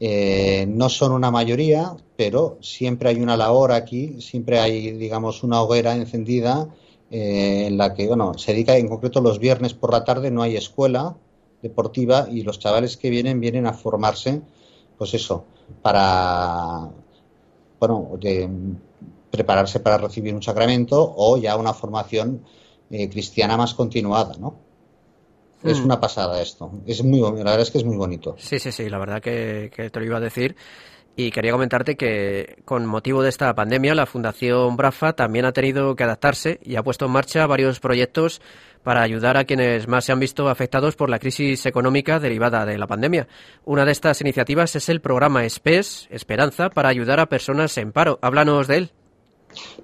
Eh, 0.00 0.66
no 0.68 0.88
son 0.88 1.12
una 1.12 1.30
mayoría 1.30 1.96
pero 2.16 2.58
siempre 2.60 3.10
hay 3.10 3.20
una 3.20 3.36
labor 3.36 3.70
aquí 3.70 4.20
siempre 4.20 4.58
hay 4.58 4.90
digamos 4.90 5.44
una 5.44 5.62
hoguera 5.62 5.94
encendida 5.94 6.68
en 7.10 7.78
la 7.78 7.94
que 7.94 8.08
bueno 8.08 8.36
se 8.36 8.52
dedica 8.52 8.76
en 8.76 8.88
concreto 8.88 9.20
los 9.20 9.38
viernes 9.38 9.74
por 9.74 9.92
la 9.92 10.02
tarde 10.02 10.32
no 10.32 10.42
hay 10.42 10.56
escuela 10.56 11.16
deportiva 11.62 12.28
y 12.30 12.42
los 12.42 12.58
chavales 12.58 12.96
que 12.96 13.10
vienen 13.10 13.40
vienen 13.40 13.66
a 13.66 13.72
formarse, 13.72 14.40
pues 14.96 15.14
eso, 15.14 15.44
para, 15.82 16.88
bueno, 17.80 18.10
de 18.20 18.48
prepararse 19.30 19.80
para 19.80 19.98
recibir 19.98 20.34
un 20.34 20.42
sacramento 20.42 21.14
o 21.16 21.36
ya 21.36 21.56
una 21.56 21.74
formación 21.74 22.42
eh, 22.90 23.08
cristiana 23.08 23.56
más 23.56 23.74
continuada, 23.74 24.34
¿no? 24.38 24.54
Es 25.62 25.80
hmm. 25.80 25.84
una 25.84 26.00
pasada 26.00 26.40
esto. 26.40 26.70
Es 26.86 27.02
muy, 27.02 27.20
la 27.20 27.30
verdad 27.30 27.60
es 27.60 27.70
que 27.70 27.78
es 27.78 27.84
muy 27.84 27.96
bonito. 27.96 28.36
Sí, 28.38 28.58
sí, 28.58 28.70
sí, 28.72 28.88
la 28.88 28.98
verdad 28.98 29.20
que, 29.20 29.70
que 29.74 29.90
te 29.90 30.00
lo 30.00 30.06
iba 30.06 30.16
a 30.18 30.20
decir. 30.20 30.56
Y 31.16 31.32
quería 31.32 31.50
comentarte 31.50 31.96
que 31.96 32.62
con 32.64 32.86
motivo 32.86 33.24
de 33.24 33.28
esta 33.28 33.52
pandemia, 33.52 33.96
la 33.96 34.06
Fundación 34.06 34.76
Brafa 34.76 35.14
también 35.14 35.46
ha 35.46 35.52
tenido 35.52 35.96
que 35.96 36.04
adaptarse 36.04 36.60
y 36.62 36.76
ha 36.76 36.84
puesto 36.84 37.06
en 37.06 37.10
marcha 37.10 37.44
varios 37.48 37.80
proyectos 37.80 38.40
para 38.82 39.02
ayudar 39.02 39.36
a 39.36 39.44
quienes 39.44 39.88
más 39.88 40.04
se 40.04 40.12
han 40.12 40.20
visto 40.20 40.48
afectados 40.48 40.96
por 40.96 41.10
la 41.10 41.18
crisis 41.18 41.66
económica 41.66 42.20
derivada 42.20 42.64
de 42.64 42.78
la 42.78 42.86
pandemia. 42.86 43.28
Una 43.64 43.84
de 43.84 43.92
estas 43.92 44.20
iniciativas 44.20 44.74
es 44.76 44.88
el 44.88 45.00
programa 45.00 45.48
SPES, 45.48 46.08
Esperanza, 46.10 46.70
para 46.70 46.88
ayudar 46.88 47.20
a 47.20 47.26
personas 47.26 47.76
en 47.78 47.92
paro. 47.92 48.18
Háblanos 48.22 48.66
de 48.66 48.76
él. 48.76 48.92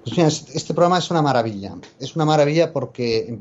Pues 0.03 0.17
mira, 0.17 0.27
este 0.27 0.73
programa 0.73 0.99
es 0.99 1.09
una 1.09 1.21
maravilla. 1.21 1.75
Es 1.99 2.15
una 2.15 2.25
maravilla 2.25 2.71
porque 2.71 3.39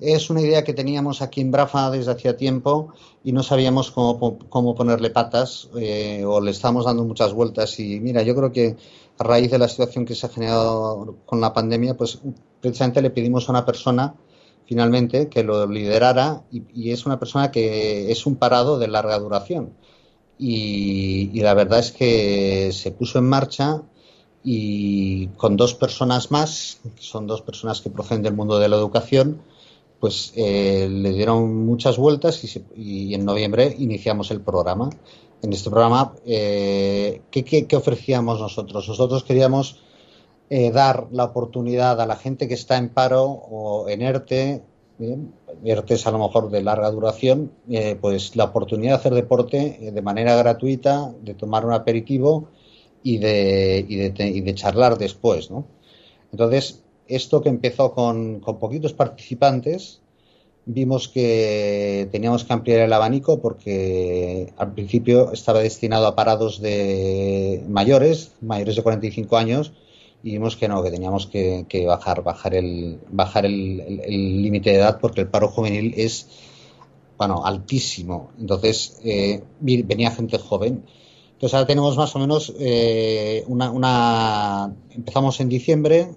es 0.00 0.30
una 0.30 0.40
idea 0.40 0.64
que 0.64 0.74
teníamos 0.74 1.22
aquí 1.22 1.40
en 1.40 1.50
Brafa 1.50 1.90
desde 1.90 2.12
hacía 2.12 2.36
tiempo 2.36 2.92
y 3.22 3.32
no 3.32 3.42
sabíamos 3.42 3.90
cómo, 3.90 4.38
cómo 4.48 4.74
ponerle 4.74 5.10
patas 5.10 5.68
eh, 5.76 6.24
o 6.26 6.40
le 6.40 6.50
estábamos 6.50 6.84
dando 6.84 7.04
muchas 7.04 7.32
vueltas. 7.32 7.78
Y 7.78 8.00
mira, 8.00 8.22
yo 8.22 8.34
creo 8.34 8.52
que 8.52 8.76
a 9.18 9.24
raíz 9.24 9.50
de 9.50 9.58
la 9.58 9.68
situación 9.68 10.04
que 10.04 10.14
se 10.14 10.26
ha 10.26 10.30
generado 10.30 11.16
con 11.24 11.40
la 11.40 11.52
pandemia, 11.52 11.96
pues 11.96 12.18
precisamente 12.60 13.00
le 13.00 13.10
pedimos 13.10 13.48
a 13.48 13.52
una 13.52 13.64
persona 13.64 14.14
finalmente 14.66 15.28
que 15.28 15.42
lo 15.42 15.66
liderara 15.66 16.42
y, 16.50 16.90
es 16.90 17.06
una 17.06 17.18
persona 17.18 17.50
que 17.50 18.10
es 18.10 18.26
un 18.26 18.36
parado 18.36 18.78
de 18.78 18.88
larga 18.88 19.18
duración. 19.18 19.72
Y, 20.38 21.30
y, 21.32 21.40
la 21.40 21.54
verdad 21.54 21.78
es 21.78 21.92
que 21.92 22.70
se 22.72 22.90
puso 22.90 23.18
en 23.18 23.28
marcha 23.28 23.82
y 24.42 25.28
con 25.28 25.56
dos 25.56 25.74
personas 25.74 26.30
más, 26.30 26.80
que 26.96 27.02
son 27.02 27.26
dos 27.26 27.40
personas 27.42 27.80
que 27.80 27.90
proceden 27.90 28.22
del 28.22 28.34
mundo 28.34 28.58
de 28.58 28.68
la 28.68 28.76
educación, 28.76 29.40
pues 30.04 30.34
eh, 30.36 30.86
le 30.90 31.14
dieron 31.14 31.64
muchas 31.64 31.96
vueltas 31.96 32.44
y, 32.76 33.14
en 33.14 33.24
noviembre 33.24 33.74
iniciamos 33.78 34.30
el 34.30 34.42
programa. 34.42 34.90
En 35.40 35.50
este 35.50 35.70
programa, 35.70 36.12
eh, 36.26 37.22
¿qué, 37.30 37.66
ofrecíamos 37.74 38.38
nosotros? 38.38 38.86
Nosotros 38.86 39.24
queríamos 39.24 39.80
eh, 40.50 40.70
dar 40.70 41.08
la 41.10 41.24
oportunidad 41.24 42.00
a 42.00 42.06
la 42.06 42.16
gente 42.16 42.48
que 42.48 42.54
está 42.54 42.76
en 42.76 42.88
paro 42.88 43.24
o 43.24 43.88
en 43.88 44.02
ERTE, 44.02 44.62
ERTE 45.64 45.94
es 45.94 46.06
a 46.06 46.10
lo 46.10 46.18
mejor 46.18 46.50
de 46.50 46.62
larga 46.62 46.90
duración, 46.90 47.50
pues 48.00 48.36
la 48.36 48.44
oportunidad 48.44 48.92
de 48.92 48.96
hacer 48.96 49.14
deporte 49.14 49.90
de 49.92 50.02
manera 50.02 50.36
gratuita, 50.36 51.12
de 51.22 51.34
tomar 51.34 51.66
un 51.66 51.72
aperitivo 51.72 52.48
y 53.04 53.18
de, 53.18 53.84
y 53.86 54.40
de, 54.40 54.54
charlar 54.54 54.96
después, 54.98 55.50
¿no? 55.50 55.66
Entonces, 56.32 56.82
esto 57.06 57.42
que 57.42 57.50
empezó 57.50 57.92
con, 57.92 58.40
poquitos 58.40 58.94
participantes, 58.94 60.00
vimos 60.64 61.08
que 61.08 62.08
teníamos 62.10 62.44
que 62.44 62.52
ampliar 62.54 62.80
el 62.80 62.92
abanico 62.92 63.40
porque 63.40 64.52
al 64.56 64.72
principio 64.72 65.32
estaba 65.32 65.60
destinado 65.60 66.06
a 66.06 66.16
parados 66.16 66.60
de 66.60 67.62
mayores, 67.68 68.32
mayores 68.40 68.76
de 68.76 68.82
45 68.82 69.36
años, 69.36 69.72
y 70.24 70.30
vimos 70.30 70.56
que 70.56 70.68
no, 70.68 70.82
que 70.82 70.90
teníamos 70.90 71.26
que, 71.26 71.84
bajar, 71.86 72.22
bajar 72.22 72.54
el 72.54 72.98
bajar 73.10 73.44
el 73.44 74.42
límite 74.42 74.70
de 74.70 74.76
edad 74.76 74.98
porque 74.98 75.20
el 75.20 75.28
paro 75.28 75.48
juvenil 75.48 75.92
es 75.98 76.28
bueno 77.18 77.44
altísimo. 77.44 78.30
Entonces 78.40 78.98
eh, 79.04 79.42
venía 79.60 80.10
gente 80.12 80.38
joven. 80.38 80.82
Entonces 81.34 81.52
ahora 81.52 81.66
tenemos 81.66 81.98
más 81.98 82.16
o 82.16 82.18
menos 82.18 82.54
eh, 82.58 83.44
una, 83.48 83.70
una 83.70 84.74
empezamos 84.92 85.40
en 85.40 85.50
diciembre 85.50 86.14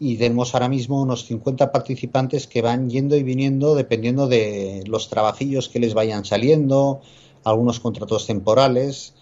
y 0.00 0.16
tenemos 0.16 0.54
ahora 0.54 0.70
mismo 0.70 1.02
unos 1.02 1.26
50 1.26 1.70
participantes 1.70 2.46
que 2.46 2.62
van 2.62 2.88
yendo 2.88 3.14
y 3.14 3.22
viniendo 3.22 3.74
dependiendo 3.74 4.26
de 4.26 4.84
los 4.86 5.10
trabajillos 5.10 5.68
que 5.68 5.80
les 5.80 5.92
vayan 5.92 6.24
saliendo, 6.24 7.02
algunos 7.44 7.78
contratos 7.78 8.26
temporales 8.26 9.12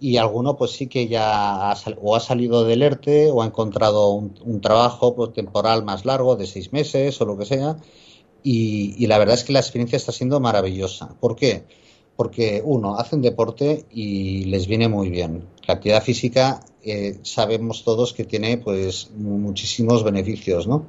y 0.00 0.16
alguno 0.16 0.56
pues 0.56 0.72
sí 0.72 0.86
que 0.86 1.08
ya 1.08 1.70
ha 1.70 1.76
o 2.02 2.16
ha 2.16 2.20
salido 2.20 2.64
del 2.64 2.82
ERTE 2.82 3.30
o 3.30 3.42
ha 3.42 3.46
encontrado 3.46 4.10
un, 4.10 4.60
trabajo 4.60 5.14
pues, 5.14 5.32
temporal 5.32 5.84
más 5.84 6.04
largo 6.04 6.36
de 6.36 6.46
seis 6.46 6.72
meses 6.72 7.20
o 7.20 7.24
lo 7.24 7.38
que 7.38 7.46
sea 7.46 7.76
y, 8.46 9.06
la 9.06 9.16
verdad 9.18 9.36
es 9.36 9.42
que 9.42 9.54
la 9.54 9.60
experiencia 9.60 9.96
está 9.96 10.12
siendo 10.12 10.38
maravillosa. 10.38 11.16
¿Por 11.18 11.34
qué? 11.34 11.64
Porque 12.14 12.60
uno, 12.62 12.96
hacen 12.96 13.22
deporte 13.22 13.86
y 13.90 14.44
les 14.44 14.66
viene 14.66 14.86
muy 14.86 15.08
bien. 15.08 15.48
La 15.66 15.74
actividad 15.74 16.02
física 16.02 16.60
eh, 16.82 17.18
sabemos 17.22 17.84
todos 17.84 18.12
que 18.12 18.24
tiene 18.24 18.58
pues 18.58 19.10
muchísimos 19.16 20.04
beneficios, 20.04 20.66
¿no? 20.66 20.86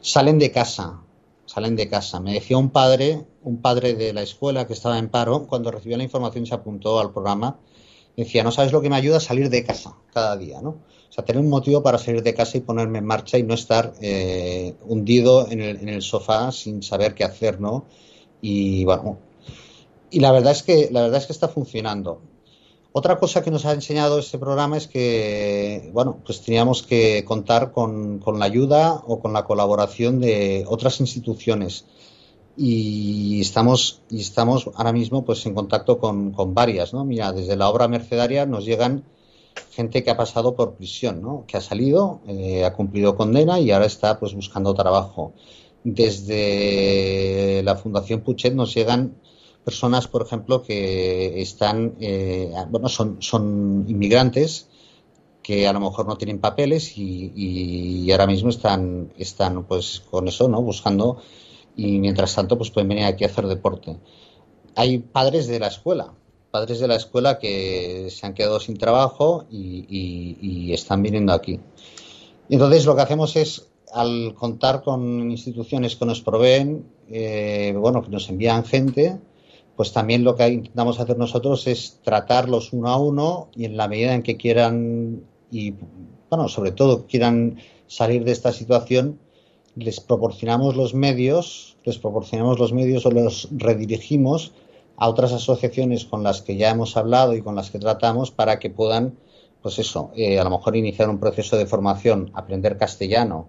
Salen 0.00 0.38
de 0.38 0.50
casa, 0.50 1.02
salen 1.44 1.76
de 1.76 1.90
casa. 1.90 2.18
Me 2.18 2.32
decía 2.32 2.56
un 2.56 2.70
padre, 2.70 3.26
un 3.42 3.60
padre 3.60 3.94
de 3.94 4.14
la 4.14 4.22
escuela 4.22 4.66
que 4.66 4.72
estaba 4.72 4.98
en 4.98 5.10
paro, 5.10 5.46
cuando 5.46 5.70
recibió 5.70 5.98
la 5.98 6.04
información 6.04 6.46
se 6.46 6.54
apuntó 6.54 6.98
al 6.98 7.12
programa, 7.12 7.58
decía, 8.16 8.42
no 8.44 8.52
sabes 8.52 8.72
lo 8.72 8.80
que 8.80 8.90
me 8.90 8.96
ayuda 8.96 9.18
a 9.18 9.20
salir 9.20 9.50
de 9.50 9.64
casa 9.64 9.96
cada 10.12 10.36
día, 10.36 10.60
¿no? 10.60 10.70
O 10.70 11.12
sea, 11.12 11.24
tener 11.24 11.42
un 11.42 11.48
motivo 11.48 11.82
para 11.82 11.98
salir 11.98 12.22
de 12.22 12.34
casa 12.34 12.58
y 12.58 12.60
ponerme 12.60 12.98
en 12.98 13.04
marcha 13.04 13.38
y 13.38 13.42
no 13.42 13.54
estar 13.54 13.94
eh, 14.00 14.74
hundido 14.86 15.48
en 15.50 15.60
el, 15.60 15.76
en 15.78 15.88
el 15.88 16.02
sofá 16.02 16.52
sin 16.52 16.82
saber 16.82 17.14
qué 17.14 17.24
hacer, 17.24 17.60
¿no? 17.60 17.86
Y 18.40 18.84
bueno, 18.84 19.18
y 20.10 20.20
la 20.20 20.32
verdad 20.32 20.52
es 20.52 20.62
que 20.62 20.88
la 20.90 21.02
verdad 21.02 21.18
es 21.18 21.26
que 21.26 21.32
está 21.32 21.48
funcionando. 21.48 22.20
Otra 22.92 23.18
cosa 23.18 23.42
que 23.42 23.52
nos 23.52 23.66
ha 23.66 23.72
enseñado 23.72 24.18
este 24.18 24.36
programa 24.36 24.76
es 24.76 24.88
que, 24.88 25.90
bueno, 25.92 26.18
pues 26.26 26.42
teníamos 26.42 26.82
que 26.82 27.24
contar 27.24 27.70
con, 27.70 28.20
la 28.36 28.44
ayuda 28.44 29.02
o 29.06 29.20
con 29.20 29.32
la 29.32 29.44
colaboración 29.44 30.20
de 30.20 30.64
otras 30.66 30.98
instituciones. 30.98 31.84
Y 32.62 33.40
estamos, 33.40 34.02
y 34.10 34.20
estamos 34.20 34.68
ahora 34.74 34.92
mismo 34.92 35.24
pues 35.24 35.46
en 35.46 35.54
contacto 35.54 35.98
con, 35.98 36.34
varias, 36.52 36.92
¿no? 36.92 37.06
Mira, 37.06 37.32
desde 37.32 37.56
la 37.56 37.70
obra 37.70 37.88
mercedaria 37.88 38.44
nos 38.44 38.66
llegan 38.66 39.02
gente 39.70 40.04
que 40.04 40.10
ha 40.10 40.16
pasado 40.18 40.54
por 40.54 40.74
prisión, 40.74 41.22
¿no? 41.22 41.44
Que 41.46 41.56
ha 41.56 41.62
salido, 41.62 42.20
eh, 42.26 42.66
ha 42.66 42.74
cumplido 42.74 43.16
condena 43.16 43.58
y 43.58 43.70
ahora 43.70 43.86
está 43.86 44.20
pues 44.20 44.34
buscando 44.34 44.74
trabajo. 44.74 45.32
Desde 45.84 47.62
la 47.64 47.76
Fundación 47.76 48.20
Puchet 48.20 48.52
nos 48.52 48.74
llegan 48.74 49.14
personas, 49.64 50.06
por 50.06 50.20
ejemplo, 50.20 50.60
que 50.62 51.40
están, 51.40 51.94
eh, 51.98 52.52
bueno, 52.68 52.90
son, 52.90 53.22
son 53.22 53.86
inmigrantes 53.88 54.68
que 55.42 55.66
a 55.66 55.72
lo 55.72 55.80
mejor 55.80 56.06
no 56.06 56.18
tienen 56.18 56.40
papeles 56.40 56.92
y, 56.98 58.06
ahora 58.12 58.26
mismo 58.26 58.50
están, 58.50 59.14
están 59.16 59.64
pues 59.64 60.02
con 60.10 60.28
eso, 60.28 60.46
¿no? 60.46 60.60
Buscando 60.60 61.22
y 61.76 61.98
mientras 61.98 62.34
tanto 62.34 62.56
pues 62.58 62.70
pueden 62.70 62.88
venir 62.88 63.04
aquí 63.04 63.24
a 63.24 63.28
hacer 63.28 63.46
deporte. 63.46 63.96
Hay 64.76 64.98
padres 64.98 65.46
de 65.46 65.58
la 65.58 65.68
escuela, 65.68 66.12
padres 66.50 66.80
de 66.80 66.88
la 66.88 66.96
escuela 66.96 67.38
que 67.38 68.08
se 68.10 68.26
han 68.26 68.34
quedado 68.34 68.60
sin 68.60 68.76
trabajo 68.76 69.46
y, 69.50 70.72
están 70.72 71.02
viniendo 71.02 71.32
aquí. 71.32 71.58
Entonces 72.48 72.84
lo 72.86 72.94
que 72.94 73.02
hacemos 73.02 73.36
es 73.36 73.66
al 73.92 74.34
contar 74.34 74.82
con 74.82 75.30
instituciones 75.30 75.96
que 75.96 76.06
nos 76.06 76.20
proveen, 76.20 76.86
eh, 77.08 77.74
bueno, 77.76 78.02
que 78.02 78.10
nos 78.10 78.28
envían 78.28 78.64
gente, 78.64 79.18
pues 79.76 79.92
también 79.92 80.22
lo 80.24 80.36
que 80.36 80.48
intentamos 80.48 81.00
hacer 81.00 81.18
nosotros 81.18 81.66
es 81.66 82.00
tratarlos 82.02 82.72
uno 82.72 82.88
a 82.88 82.98
uno 82.98 83.48
y 83.54 83.64
en 83.64 83.76
la 83.76 83.88
medida 83.88 84.14
en 84.14 84.22
que 84.22 84.36
quieran 84.36 85.24
y 85.50 85.74
bueno, 86.28 86.48
sobre 86.48 86.70
todo 86.70 87.06
quieran 87.06 87.58
salir 87.86 88.24
de 88.24 88.32
esta 88.32 88.52
situación, 88.52 89.18
les 89.76 90.00
proporcionamos 90.00 90.76
los 90.76 90.94
medios, 90.94 91.76
les 91.84 91.98
proporcionamos 91.98 92.58
los 92.58 92.72
medios 92.72 93.06
o 93.06 93.10
los 93.10 93.48
redirigimos 93.52 94.52
a 94.96 95.08
otras 95.08 95.32
asociaciones 95.32 96.04
con 96.04 96.22
las 96.22 96.42
que 96.42 96.56
ya 96.56 96.70
hemos 96.70 96.96
hablado 96.96 97.34
y 97.34 97.42
con 97.42 97.54
las 97.54 97.70
que 97.70 97.78
tratamos 97.78 98.30
para 98.30 98.58
que 98.58 98.70
puedan, 98.70 99.16
pues 99.62 99.78
eso, 99.78 100.10
eh, 100.14 100.38
a 100.38 100.44
lo 100.44 100.50
mejor 100.50 100.76
iniciar 100.76 101.08
un 101.08 101.18
proceso 101.18 101.56
de 101.56 101.66
formación, 101.66 102.30
aprender 102.34 102.76
castellano, 102.76 103.48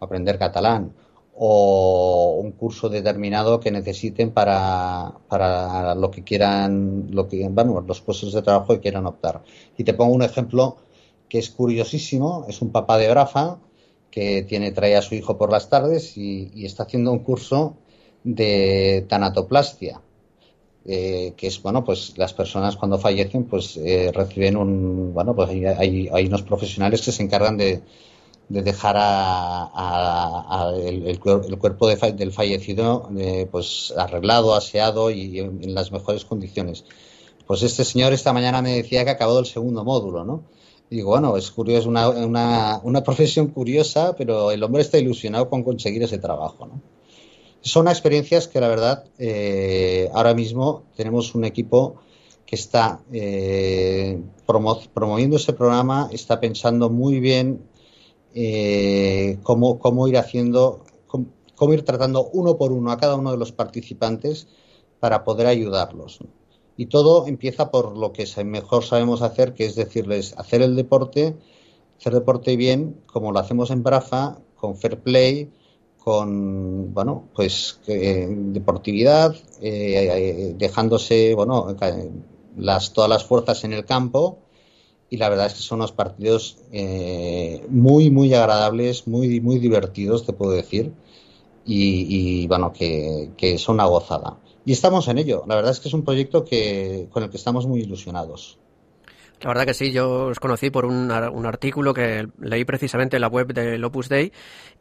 aprender 0.00 0.38
catalán 0.38 0.94
o 1.40 2.40
un 2.42 2.52
curso 2.52 2.88
determinado 2.88 3.60
que 3.60 3.70
necesiten 3.70 4.32
para, 4.32 5.12
para 5.28 5.94
lo 5.94 6.10
que 6.10 6.24
quieran, 6.24 7.08
lo 7.10 7.28
que, 7.28 7.46
bueno, 7.48 7.84
los 7.86 8.00
puestos 8.00 8.32
de 8.32 8.42
trabajo 8.42 8.74
que 8.74 8.80
quieran 8.80 9.06
optar. 9.06 9.42
Y 9.76 9.84
te 9.84 9.94
pongo 9.94 10.14
un 10.14 10.22
ejemplo 10.22 10.78
que 11.28 11.38
es 11.38 11.50
curiosísimo, 11.50 12.46
es 12.48 12.62
un 12.62 12.70
papá 12.70 12.98
de 12.98 13.10
Brafa 13.10 13.58
que 14.10 14.42
tiene, 14.42 14.72
trae 14.72 14.96
a 14.96 15.02
su 15.02 15.14
hijo 15.14 15.38
por 15.38 15.50
las 15.50 15.68
tardes 15.68 16.16
y, 16.16 16.64
está 16.64 16.84
haciendo 16.84 17.12
un 17.12 17.20
curso 17.20 17.76
de 18.24 19.06
tanatoplastia. 19.08 20.00
Eh, 20.90 21.34
que 21.36 21.48
es 21.48 21.60
bueno 21.60 21.84
pues 21.84 22.16
las 22.16 22.32
personas 22.32 22.76
cuando 22.76 22.98
fallecen 22.98 23.44
pues 23.44 23.76
eh, 23.76 24.10
reciben 24.14 24.56
un 24.56 25.12
bueno 25.12 25.36
pues 25.36 25.50
hay, 25.50 26.08
hay 26.10 26.26
unos 26.26 26.44
profesionales 26.44 27.02
que 27.02 27.12
se 27.12 27.22
encargan 27.22 27.58
de, 27.58 27.82
de 28.48 28.62
dejar 28.62 28.96
a, 28.98 30.72
el, 30.82 31.18
cuerpo 31.20 31.86
del 31.86 32.32
fallecido 32.32 33.10
eh, 33.18 33.46
pues 33.50 33.92
arreglado, 33.96 34.54
aseado 34.54 35.10
y 35.10 35.38
en, 35.40 35.74
las 35.74 35.92
mejores 35.92 36.24
condiciones. 36.24 36.84
Pues 37.46 37.62
este 37.62 37.84
señor 37.84 38.12
esta 38.12 38.32
mañana 38.32 38.62
me 38.62 38.76
decía 38.76 39.04
que 39.04 39.10
ha 39.10 39.14
acabado 39.14 39.40
el 39.40 39.46
segundo 39.46 39.84
módulo, 39.84 40.24
¿no? 40.24 40.42
Digo, 40.90 41.10
bueno, 41.10 41.36
es 41.36 41.50
curioso, 41.50 41.88
una, 41.88 42.08
una, 42.08 42.80
una, 42.82 43.02
profesión 43.02 43.48
curiosa, 43.48 44.14
pero 44.16 44.50
el 44.50 44.62
hombre 44.62 44.82
está 44.82 44.98
ilusionado 44.98 45.48
con 45.48 45.62
conseguir 45.62 46.02
ese 46.02 46.18
trabajo, 46.18 46.66
¿no? 46.66 46.80
Son 47.60 47.88
experiencias 47.88 48.46
que 48.46 48.60
la 48.60 48.68
verdad 48.68 49.04
eh, 49.18 50.08
ahora 50.14 50.32
mismo 50.32 50.84
tenemos 50.96 51.34
un 51.34 51.44
equipo 51.44 51.96
que 52.46 52.56
está 52.56 53.00
eh, 53.12 54.20
promoviendo 54.46 55.36
ese 55.36 55.52
programa, 55.52 56.08
está 56.12 56.40
pensando 56.40 56.88
muy 56.88 57.20
bien 57.20 57.62
eh, 58.34 59.38
cómo, 59.42 59.78
cómo, 59.78 60.08
ir 60.08 60.16
haciendo, 60.16 60.84
cómo, 61.06 61.74
ir 61.74 61.84
tratando 61.84 62.30
uno 62.32 62.56
por 62.56 62.72
uno 62.72 62.92
a 62.92 62.96
cada 62.96 63.16
uno 63.16 63.32
de 63.32 63.38
los 63.38 63.52
participantes 63.52 64.48
para 65.00 65.24
poder 65.24 65.46
ayudarlos. 65.48 66.20
Y 66.78 66.86
todo 66.86 67.26
empieza 67.26 67.70
por 67.70 67.98
lo 67.98 68.14
que 68.14 68.24
mejor 68.44 68.84
sabemos 68.84 69.20
hacer, 69.20 69.52
que 69.52 69.66
es 69.66 69.74
decirles 69.74 70.34
hacer 70.38 70.62
el 70.62 70.76
deporte, 70.76 71.36
hacer 71.98 72.14
deporte 72.14 72.56
bien, 72.56 73.02
como 73.04 73.32
lo 73.32 73.40
hacemos 73.40 73.70
en 73.70 73.82
Brafa, 73.82 74.38
con 74.54 74.76
fair 74.76 74.98
play, 75.00 75.50
con 75.98 76.94
bueno 76.94 77.28
pues 77.34 77.80
eh, 77.86 78.26
deportividad 78.30 79.34
eh, 79.60 80.54
dejándose 80.56 81.34
bueno 81.34 81.76
las 82.56 82.92
todas 82.94 83.10
las 83.10 83.24
fuerzas 83.24 83.64
en 83.64 83.74
el 83.74 83.84
campo 83.84 84.38
y 85.10 85.16
la 85.16 85.28
verdad 85.28 85.46
es 85.46 85.54
que 85.54 85.60
son 85.60 85.78
unos 85.78 85.92
partidos 85.92 86.58
eh, 86.72 87.64
muy, 87.68 88.10
muy 88.10 88.34
agradables, 88.34 89.06
muy, 89.06 89.40
muy 89.40 89.58
divertidos, 89.58 90.26
te 90.26 90.32
puedo 90.32 90.52
decir, 90.52 90.92
y, 91.64 92.46
bueno, 92.46 92.72
que, 92.72 93.30
que, 93.36 93.58
son 93.58 93.74
una 93.74 93.84
gozada. 93.84 94.38
Y 94.68 94.72
estamos 94.72 95.08
en 95.08 95.16
ello. 95.16 95.44
La 95.46 95.56
verdad 95.56 95.72
es 95.72 95.80
que 95.80 95.88
es 95.88 95.94
un 95.94 96.04
proyecto 96.04 96.44
que, 96.44 97.08
con 97.10 97.22
el 97.22 97.30
que 97.30 97.38
estamos 97.38 97.66
muy 97.66 97.80
ilusionados. 97.80 98.58
La 99.40 99.48
verdad 99.48 99.64
que 99.64 99.72
sí, 99.72 99.92
yo 99.92 100.26
os 100.26 100.40
conocí 100.40 100.68
por 100.68 100.84
un, 100.84 101.10
artículo 101.10 101.94
que 101.94 102.28
leí 102.38 102.66
precisamente 102.66 103.16
en 103.16 103.22
la 103.22 103.28
web 103.28 103.54
del 103.54 103.82
Opus 103.82 104.10
Dei 104.10 104.30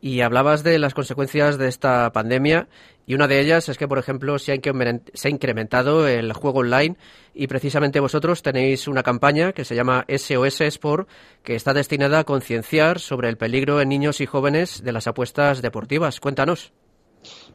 y 0.02 0.20
hablabas 0.20 0.64
de 0.64 0.78
las 0.78 0.94
consecuencias 0.94 1.58
de 1.58 1.70
esta 1.70 2.12
pandemia 2.12 2.68
y 3.06 3.14
una 3.14 3.30
de 3.30 3.40
ellas 3.40 3.70
es 3.70 3.78
que, 3.78 3.88
por 3.88 3.98
ejemplo, 3.98 4.38
se 4.40 4.52
ha 4.52 5.30
incrementado 5.30 6.06
el 6.06 6.34
juego 6.34 6.60
online 6.60 6.98
y 7.34 7.48
precisamente 7.48 8.02
vosotros 8.02 8.42
tenéis 8.42 8.90
una 8.90 9.04
campaña 9.04 9.54
que 9.54 9.64
se 9.64 9.76
llama 9.76 10.06
SOS 10.10 10.60
Sport 10.60 11.08
que 11.44 11.56
está 11.56 11.74
destinada 11.74 12.20
a 12.20 12.24
concienciar 12.26 13.00
sobre 13.00 13.30
el 13.30 13.38
peligro 13.38 13.80
en 13.80 13.88
niños 13.88 14.20
y 14.20 14.26
jóvenes 14.26 14.84
de 14.84 14.92
las 14.92 15.08
apuestas 15.08 15.62
deportivas. 15.62 16.20
Cuéntanos. 16.20 16.74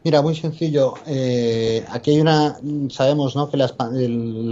Mira, 0.04 0.20
muy 0.22 0.34
sencillo. 0.34 0.94
Eh, 1.06 1.84
aquí 1.88 2.12
hay 2.12 2.20
una, 2.20 2.58
sabemos, 2.90 3.36
¿no? 3.36 3.50
Que 3.50 3.56
la, 3.56 3.72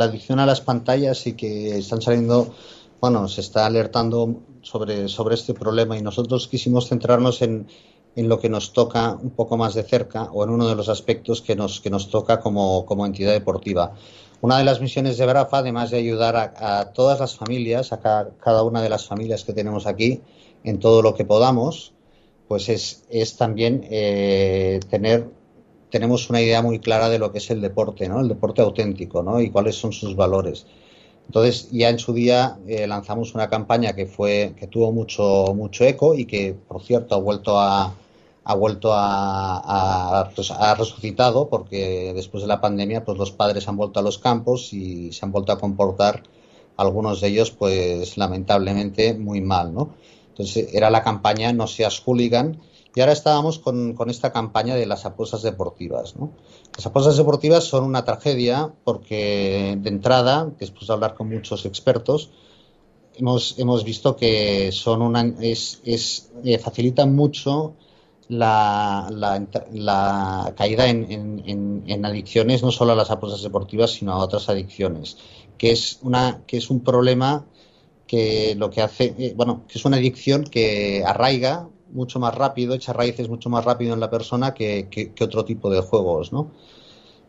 adicción 0.04 0.38
a 0.38 0.46
las 0.46 0.60
pantallas 0.60 1.26
y 1.26 1.32
que 1.34 1.78
están 1.78 2.00
saliendo, 2.00 2.54
bueno, 3.00 3.26
se 3.28 3.40
está 3.40 3.66
alertando 3.66 4.36
sobre, 4.62 5.08
sobre 5.08 5.34
este 5.34 5.54
problema 5.54 5.98
y 5.98 6.02
nosotros 6.02 6.46
quisimos 6.46 6.88
centrarnos 6.88 7.42
en, 7.42 7.66
en 8.16 8.28
lo 8.28 8.40
que 8.40 8.48
nos 8.48 8.72
toca 8.72 9.14
un 9.14 9.30
poco 9.30 9.56
más 9.56 9.74
de 9.74 9.82
cerca 9.82 10.24
o 10.32 10.44
en 10.44 10.50
uno 10.50 10.68
de 10.68 10.74
los 10.74 10.88
aspectos 10.88 11.40
que 11.42 11.54
nos, 11.54 11.80
que 11.80 11.90
nos 11.90 12.10
toca 12.10 12.40
como, 12.40 13.06
entidad 13.06 13.32
deportiva. 13.32 13.94
Una 14.40 14.58
de 14.58 14.64
las 14.64 14.80
misiones 14.80 15.18
de 15.18 15.26
BRAFA, 15.26 15.58
además 15.58 15.90
de 15.90 15.98
ayudar 15.98 16.36
a, 16.36 16.92
todas 16.92 17.20
las 17.20 17.36
familias, 17.36 17.92
a 17.92 18.00
cada, 18.00 18.62
una 18.62 18.82
de 18.82 18.88
las 18.88 19.06
familias 19.06 19.44
que 19.44 19.52
tenemos 19.52 19.86
aquí, 19.86 20.22
en 20.64 20.78
todo 20.78 21.02
lo 21.02 21.14
que 21.14 21.24
podamos, 21.24 21.92
pues 22.48 22.68
es, 22.68 23.04
es 23.10 23.36
también 23.36 23.86
eh, 23.90 24.80
tener, 24.90 25.28
tenemos 25.90 26.30
una 26.30 26.40
idea 26.40 26.62
muy 26.62 26.78
clara 26.78 27.08
de 27.08 27.18
lo 27.18 27.32
que 27.32 27.38
es 27.38 27.50
el 27.50 27.60
deporte, 27.60 28.08
¿no? 28.08 28.20
El 28.20 28.28
deporte 28.28 28.62
auténtico, 28.62 29.22
¿no? 29.22 29.40
Y 29.40 29.50
cuáles 29.50 29.76
son 29.76 29.92
sus 29.92 30.16
valores. 30.16 30.66
Entonces, 31.26 31.68
ya 31.70 31.88
en 31.90 31.98
su 31.98 32.12
día 32.12 32.58
eh, 32.66 32.86
lanzamos 32.86 33.34
una 33.34 33.48
campaña 33.48 33.94
que 33.94 34.06
fue, 34.06 34.54
que 34.58 34.66
tuvo 34.66 34.92
mucho, 34.92 35.52
mucho 35.54 35.84
eco 35.84 36.14
y 36.14 36.24
que, 36.26 36.54
por 36.54 36.82
cierto, 36.82 37.14
ha 37.14 37.18
vuelto 37.18 37.58
ha 38.50 38.54
vuelto 38.54 38.90
a, 38.92 40.30
resucitado 40.76 41.48
porque 41.48 42.12
después 42.14 42.42
de 42.42 42.48
la 42.48 42.60
pandemia, 42.60 43.04
pues 43.04 43.18
los 43.18 43.30
padres 43.32 43.68
han 43.68 43.76
vuelto 43.76 44.00
a 44.00 44.02
los 44.02 44.18
campos 44.18 44.72
y 44.72 45.12
se 45.12 45.24
han 45.24 45.32
vuelto 45.32 45.52
a 45.52 45.58
comportar 45.58 46.22
algunos 46.76 47.20
de 47.20 47.28
ellos, 47.28 47.50
pues 47.50 48.16
lamentablemente 48.16 49.14
muy 49.14 49.40
mal, 49.40 49.74
¿no? 49.74 49.90
Entonces 50.28 50.72
era 50.72 50.90
la 50.90 51.02
campaña 51.02 51.52
No 51.52 51.66
seas 51.66 52.00
hooligan 52.00 52.60
y 52.94 53.00
ahora 53.00 53.12
estábamos 53.12 53.58
con, 53.58 53.96
esta 54.08 54.32
campaña 54.32 54.74
de 54.74 54.86
las 54.86 55.06
apuestas 55.06 55.42
deportivas. 55.42 56.14
Las 56.76 56.86
apuestas 56.86 57.16
deportivas 57.16 57.64
son 57.64 57.84
una 57.84 58.04
tragedia 58.04 58.72
porque 58.84 59.76
de 59.80 59.88
entrada, 59.88 60.50
después 60.58 60.88
de 60.88 60.92
hablar 60.92 61.14
con 61.14 61.28
muchos 61.28 61.66
expertos, 61.66 62.30
hemos, 63.16 63.58
hemos 63.58 63.84
visto 63.84 64.16
que 64.16 64.72
son 64.72 65.02
una, 65.02 65.22
es, 65.40 65.80
es 65.84 66.30
eh, 66.44 66.58
facilitan 66.58 67.14
mucho 67.14 67.74
la, 68.28 69.08
la, 69.10 70.54
caída 70.56 70.88
en, 70.88 71.10
en, 71.10 71.84
en, 71.86 72.04
adicciones, 72.04 72.62
no 72.62 72.70
solo 72.70 72.92
a 72.92 72.96
las 72.96 73.10
apuestas 73.10 73.42
deportivas, 73.42 73.92
sino 73.92 74.12
a 74.12 74.18
otras 74.18 74.48
adicciones, 74.48 75.16
que 75.58 75.72
es, 75.72 75.98
una, 76.02 76.42
que 76.46 76.56
es 76.56 76.70
un 76.70 76.80
problema 76.80 77.46
que 78.06 78.54
lo 78.56 78.70
que 78.70 78.82
hace, 78.82 79.14
eh, 79.18 79.34
bueno, 79.36 79.64
que 79.68 79.78
es 79.78 79.84
una 79.84 79.96
adicción 79.96 80.44
que 80.44 81.04
arraiga 81.04 81.68
mucho 81.92 82.18
más 82.20 82.34
rápido, 82.34 82.74
echa 82.74 82.92
raíces 82.92 83.28
mucho 83.28 83.48
más 83.50 83.64
rápido 83.64 83.94
en 83.94 84.00
la 84.00 84.10
persona 84.10 84.54
que, 84.54 84.88
que, 84.90 85.24
otro 85.24 85.44
tipo 85.44 85.70
de 85.70 85.80
juegos, 85.80 86.32
¿no? 86.32 86.50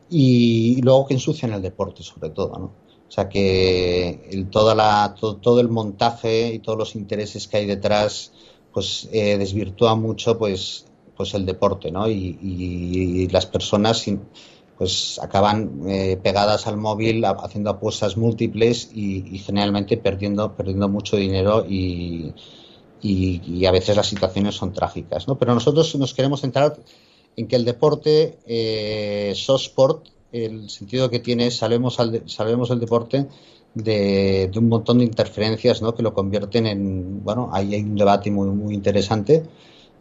Y, 0.10 0.82
luego 0.82 1.08
que 1.08 1.14
ensucian 1.16 1.54
el 1.54 1.62
deporte, 1.62 2.04
sobre 2.04 2.30
todo, 2.30 2.58
¿no? 2.58 2.66
O 3.08 3.14
sea 3.14 3.28
que 3.28 4.48
toda 4.52 4.74
la, 4.74 5.16
todo, 5.16 5.60
el 5.60 5.70
montaje 5.70 6.54
y 6.54 6.60
todos 6.60 6.78
los 6.78 6.96
intereses 6.96 7.48
que 7.48 7.58
hay 7.58 7.66
detrás, 7.66 8.32
pues 8.74 9.10
eh, 9.12 9.38
desvirtúa 9.38 9.96
mucho, 9.96 10.38
pues, 10.38 10.86
pues 11.18 11.34
el 11.34 11.46
deporte, 11.46 11.92
¿no? 11.92 12.10
Y, 12.10 12.38
y, 12.42 13.28
las 13.28 13.46
personas, 13.46 14.06
pues 14.78 15.20
acaban 15.22 15.84
eh, 15.88 16.18
pegadas 16.24 16.68
al 16.68 16.78
móvil 16.78 17.24
haciendo 17.26 17.70
apuestas 17.70 18.18
múltiples 18.18 18.90
y, 18.94 19.38
generalmente 19.40 19.98
perdiendo, 19.98 20.56
perdiendo 20.56 20.88
mucho 20.88 21.18
dinero 21.18 21.66
y, 21.68 22.34
y, 23.02 23.66
a 23.66 23.72
veces 23.72 23.96
las 23.96 24.08
situaciones 24.08 24.56
son 24.56 24.74
trágicas. 24.74 25.28
¿no? 25.28 25.38
Pero 25.38 25.54
nosotros 25.54 25.96
nos 25.96 26.14
queremos 26.14 26.42
centrar 26.42 26.78
en 27.36 27.48
que 27.48 27.56
el 27.56 27.66
deporte, 27.66 28.38
eh, 28.46 29.34
SOSPORT, 29.36 30.08
el 30.32 30.70
sentido 30.70 31.10
que 31.10 31.20
tiene 31.20 31.48
es 31.48 31.58
salvemos, 31.58 32.00
al, 32.00 32.16
el 32.16 32.80
deporte 32.80 33.28
de, 33.74 34.52
un 34.56 34.70
montón 34.70 35.00
de 35.00 35.06
interferencias 35.06 35.82
¿no? 35.82 35.94
que 35.94 36.04
lo 36.04 36.14
convierten 36.14 36.68
en, 36.68 37.24
bueno, 37.24 37.50
ahí 37.52 37.74
hay 37.76 37.82
un 37.82 37.96
debate 37.96 38.32
muy, 38.32 38.50
muy 38.50 38.74
interesante 38.74 39.44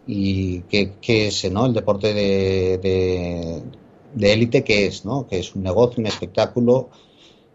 y 0.06 0.60
que, 0.62 0.92
es 1.02 1.50
¿no? 1.50 1.66
el 1.66 1.72
deporte 1.72 2.14
de, 2.14 3.62
de 4.14 4.32
élite 4.32 4.64
que 4.64 4.86
es, 4.86 5.04
¿no? 5.04 5.26
que 5.26 5.38
es 5.38 5.54
un 5.54 5.62
negocio, 5.62 6.00
un 6.00 6.06
espectáculo 6.06 6.90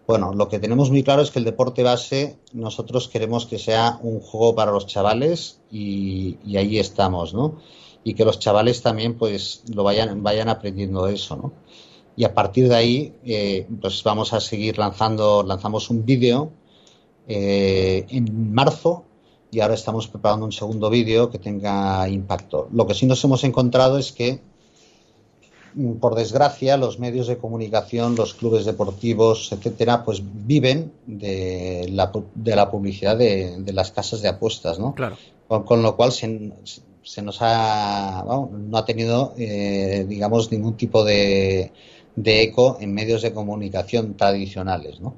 bueno, 0.07 0.33
lo 0.33 0.49
que 0.49 0.59
tenemos 0.59 0.91
muy 0.91 1.03
claro 1.03 1.21
es 1.21 1.31
que 1.31 1.39
el 1.39 1.45
deporte 1.45 1.81
base 1.81 2.37
nosotros 2.53 3.07
queremos 3.07 3.45
que 3.45 3.57
sea 3.57 3.99
un 4.01 4.19
juego 4.19 4.55
para 4.55 4.71
los 4.71 4.85
chavales 4.85 5.59
y, 5.71 6.37
ahí 6.55 6.77
estamos, 6.77 7.33
¿no? 7.33 7.59
Y 8.03 8.13
que 8.13 8.23
los 8.23 8.37
chavales 8.37 8.83
también 8.83 9.17
pues 9.17 9.63
lo 9.73 9.83
vayan, 9.83 10.21
vayan 10.21 10.49
aprendiendo 10.49 11.07
eso, 11.07 11.35
¿no? 11.35 11.53
Y 12.15 12.23
a 12.23 12.33
partir 12.33 12.69
de 12.69 12.75
ahí 12.75 13.13
eh, 13.25 13.67
pues 13.81 14.03
vamos 14.03 14.33
a 14.33 14.39
seguir 14.39 14.77
lanzando, 14.77 15.43
lanzamos 15.43 15.89
un 15.89 16.05
vídeo 16.05 16.51
eh, 17.27 18.05
en 18.09 18.53
marzo 18.53 19.03
y 19.51 19.59
ahora 19.61 19.73
estamos 19.73 20.07
preparando 20.07 20.45
un 20.45 20.51
segundo 20.51 20.89
vídeo 20.89 21.29
que 21.29 21.39
tenga 21.39 22.07
impacto. 22.07 22.67
Lo 22.71 22.85
que 22.85 22.93
sí 22.93 23.05
nos 23.07 23.23
hemos 23.23 23.43
encontrado 23.43 23.97
es 23.97 24.11
que 24.11 24.39
por 25.99 26.15
desgracia, 26.15 26.77
los 26.77 26.99
medios 26.99 27.27
de 27.27 27.37
comunicación, 27.37 28.15
los 28.15 28.33
clubes 28.33 28.65
deportivos, 28.65 29.51
etcétera, 29.51 30.05
pues 30.05 30.21
viven 30.23 30.93
de 31.05 31.87
la, 31.91 32.11
de 32.33 32.55
la 32.55 32.71
publicidad 32.71 33.17
de, 33.17 33.63
las 33.73 33.91
casas 33.91 34.21
de 34.21 34.29
apuestas, 34.29 34.79
¿no? 34.79 34.93
Claro. 34.95 35.17
Con, 35.47 35.83
lo 35.83 35.95
cual 35.95 36.11
se, 36.11 36.51
se 37.03 37.21
nos 37.21 37.37
ha, 37.41 38.23
no 38.25 38.77
ha 38.77 38.85
tenido, 38.85 39.33
eh, 39.37 40.05
digamos, 40.07 40.51
ningún 40.51 40.75
tipo 40.75 41.03
de, 41.03 41.71
de, 42.15 42.41
eco 42.41 42.77
en 42.79 42.93
medios 42.93 43.21
de 43.21 43.33
comunicación 43.33 44.15
tradicionales, 44.15 44.99
¿no? 45.01 45.13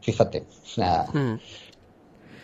Fíjate, 0.00 0.44
hmm. 0.76 1.34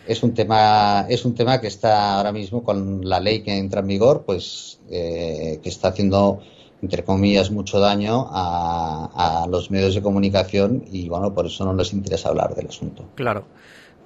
es 0.07 0.23
un 0.23 0.33
tema, 0.33 1.05
es 1.07 1.23
un 1.23 1.35
tema 1.35 1.61
que 1.61 1.67
está 1.67 2.17
ahora 2.17 2.31
mismo 2.31 2.63
con 2.63 3.07
la 3.07 3.19
ley 3.19 3.41
que 3.43 3.57
entra 3.57 3.81
en 3.81 3.87
vigor, 3.87 4.23
pues, 4.25 4.79
eh, 4.89 5.59
que 5.61 5.69
está 5.69 5.89
haciendo 5.89 6.41
entre 6.83 7.03
comillas, 7.03 7.49
mucho 7.49 7.79
daño 7.79 8.27
a, 8.29 9.43
a, 9.43 9.47
los 9.47 9.71
medios 9.71 9.95
de 9.95 10.01
comunicación 10.01 10.83
y, 10.91 11.07
bueno, 11.07 11.33
por 11.33 11.45
eso 11.45 11.63
no 11.63 11.73
les 11.73 11.93
interesa 11.93 12.27
hablar 12.27 12.53
del 12.55 12.67
asunto. 12.67 13.05
Claro. 13.15 13.45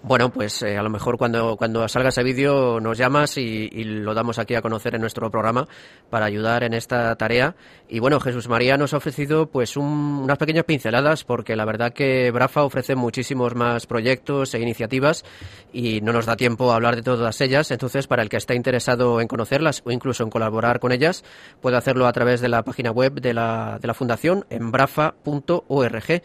Bueno, 0.04 0.32
pues 0.32 0.62
eh, 0.62 0.78
a 0.78 0.84
lo 0.84 0.90
mejor 0.90 1.18
cuando, 1.18 1.58
cuando 1.58 1.88
salga 1.88 2.10
ese 2.10 2.24
vídeo 2.24 2.80
nos 2.80 2.98
llamas 2.98 3.38
y, 3.38 3.68
lo 3.84 4.14
damos 4.14 4.38
aquí 4.38 4.54
a 4.54 4.62
conocer 4.62 4.96
en 4.96 5.02
nuestro 5.02 5.30
programa 5.32 5.68
para 6.10 6.26
ayudar 6.26 6.64
en 6.64 6.74
esta 6.74 7.16
tarea. 7.16 7.56
Y 7.90 8.00
bueno, 8.00 8.20
Jesús 8.20 8.48
María 8.48 8.78
nos 8.78 8.94
ha 8.94 8.98
ofrecido 8.98 9.48
pues 9.48 9.76
unas 9.76 10.38
pequeñas 10.38 10.66
pinceladas 10.66 11.24
porque 11.24 11.56
la 11.56 11.66
verdad 11.66 11.94
que 11.94 12.32
Brafa 12.32 12.64
ofrece 12.64 12.96
muchísimos 12.96 13.56
más 13.56 13.88
proyectos 13.88 14.54
e 14.54 14.62
iniciativas 14.62 15.26
y 15.74 16.00
no 16.02 16.14
nos 16.14 16.28
da 16.28 16.36
tiempo 16.36 16.72
a 16.72 16.76
hablar 16.76 16.96
de 16.96 17.02
todas 17.02 17.42
ellas. 17.42 17.72
Entonces, 17.72 18.08
para 18.08 18.22
el 18.22 18.30
que 18.30 18.38
esté 18.38 18.56
interesado 18.56 19.20
en 19.20 19.28
conocerlas 19.28 19.82
o 19.84 19.92
incluso 19.92 20.24
en 20.24 20.30
colaborar 20.30 20.80
con 20.80 20.92
ellas, 20.92 21.24
puede 21.60 21.76
hacerlo 21.76 22.08
a 22.08 22.14
través 22.14 22.40
de 22.40 22.50
la 22.50 22.64
página 22.64 22.92
web 22.92 23.20
de 23.20 23.34
la, 23.34 23.80
de 23.82 23.88
la 23.88 23.94
Fundación 23.94 24.46
en 24.50 24.72
brafa.org. 24.72 26.22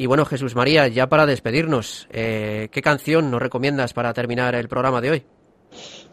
Y 0.00 0.06
bueno, 0.06 0.24
Jesús 0.24 0.54
María, 0.54 0.88
ya 0.88 1.10
para 1.10 1.26
despedirnos, 1.26 2.08
eh, 2.10 2.70
¿qué 2.72 2.80
canción 2.80 3.30
nos 3.30 3.42
recomiendas 3.42 3.92
para 3.92 4.14
terminar 4.14 4.54
el 4.54 4.66
programa 4.66 5.02
de 5.02 5.10
hoy? 5.10 5.22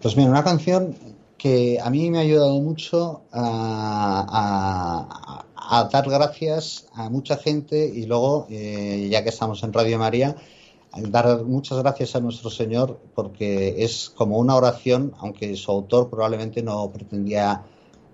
Pues 0.02 0.18
mira, 0.18 0.30
una 0.30 0.44
canción 0.44 0.94
que 1.38 1.80
a 1.82 1.90
mí 1.90 2.12
me 2.12 2.18
ha 2.18 2.22
ayudado 2.22 2.60
mucho 2.60 3.22
a, 3.32 3.86
dar 5.90 6.10
gracias 6.10 6.88
a 6.96 7.10
mucha 7.10 7.38
gente 7.38 7.86
y 7.88 8.06
luego, 8.08 8.48
eh, 8.50 9.08
ya 9.10 9.24
que 9.24 9.30
estamos 9.30 9.64
en 9.64 9.72
Radio 9.72 9.98
María, 9.98 10.36
dar 10.94 11.46
muchas 11.46 11.78
gracias 11.78 12.14
a 12.18 12.20
nuestro 12.20 12.50
Señor 12.50 13.00
porque 13.16 13.82
es 13.86 14.12
como 14.14 14.38
una 14.38 14.58
oración, 14.58 15.14
aunque 15.20 15.56
su 15.56 15.72
autor 15.72 16.10
probablemente 16.10 16.62
no 16.62 16.92
pretendía 16.92 17.64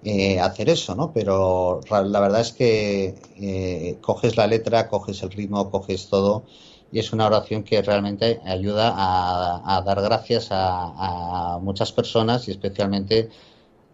eh, 0.06 0.40
hacer 0.40 0.70
eso, 0.70 0.96
¿no? 0.96 1.14
Pero 1.14 1.80
la 1.90 2.20
verdad 2.20 2.42
es 2.42 2.52
que 2.52 3.16
eh, 3.38 3.98
coges 4.02 4.36
la 4.36 4.48
letra, 4.48 4.90
coges 4.90 5.24
el 5.24 5.32
ritmo, 5.32 5.72
coges 5.72 6.10
todo 6.10 6.44
y 6.92 7.00
es 7.00 7.14
una 7.14 7.26
oración 7.26 7.64
que 7.64 7.82
realmente 7.82 8.40
ayuda 8.46 8.94
a, 8.96 9.82
dar 9.82 10.02
gracias 10.02 10.50
a, 10.52 11.58
muchas 11.62 11.92
personas 11.92 12.48
y 12.48 12.52
especialmente 12.52 13.30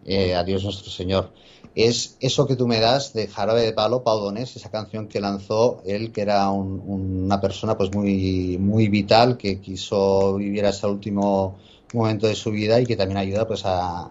eh, 0.04 0.34
a 0.34 0.44
Dios 0.44 0.64
nuestro 0.64 0.90
Señor. 0.90 1.32
Es 1.74 2.16
eso 2.20 2.46
que 2.46 2.56
tú 2.56 2.66
me 2.66 2.80
das 2.80 3.12
de 3.12 3.28
Jarabe 3.28 3.62
de 3.62 3.72
Palo, 3.72 4.02
Paudones, 4.02 4.56
esa 4.56 4.70
canción 4.70 5.08
que 5.08 5.20
lanzó 5.20 5.80
él, 5.86 6.12
que 6.12 6.22
era 6.22 6.50
una 6.50 7.40
persona 7.40 7.76
pues 7.78 7.92
muy, 7.92 8.58
muy 8.58 8.88
vital, 8.88 9.36
que 9.36 9.60
quiso 9.60 10.34
vivir 10.34 10.66
hasta 10.66 10.88
el 10.88 10.94
último 10.94 11.56
momento 11.94 12.26
de 12.26 12.34
su 12.34 12.50
vida 12.50 12.80
y 12.80 12.86
que 12.86 12.96
también 12.96 13.18
ayuda 13.18 13.46
pues 13.46 13.62
a, 13.64 14.10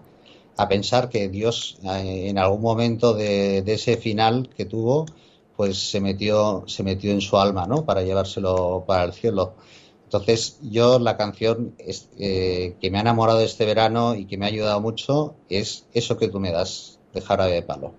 a 0.60 0.68
pensar 0.68 1.08
que 1.08 1.28
Dios 1.28 1.78
eh, 1.84 2.28
en 2.28 2.38
algún 2.38 2.60
momento 2.60 3.14
de, 3.14 3.64
ese 3.66 3.96
final 3.96 4.50
que 4.54 4.66
tuvo, 4.66 5.06
pues 5.56 5.90
se 5.90 6.00
metió, 6.00 6.64
se 6.66 6.82
metió 6.82 7.12
en 7.12 7.22
su 7.22 7.38
alma, 7.38 7.66
¿no? 7.66 7.86
Para 7.86 8.02
llevárselo 8.02 8.84
para 8.86 9.04
el 9.04 9.14
cielo. 9.14 9.54
Entonces, 10.04 10.58
yo 10.62 10.98
la 10.98 11.16
canción 11.16 11.74
eh, 12.18 12.74
que 12.78 12.90
me 12.90 12.98
ha 12.98 13.00
enamorado 13.00 13.40
este 13.40 13.64
verano 13.64 14.14
y 14.14 14.26
que 14.26 14.36
me 14.36 14.44
ha 14.44 14.48
ayudado 14.48 14.80
mucho 14.82 15.34
es 15.48 15.86
eso 15.94 16.18
que 16.18 16.28
tú 16.28 16.40
me 16.40 16.52
das, 16.52 16.98
de 17.14 17.22
jarabe 17.22 17.52
de 17.52 17.62
palo. 17.62 17.94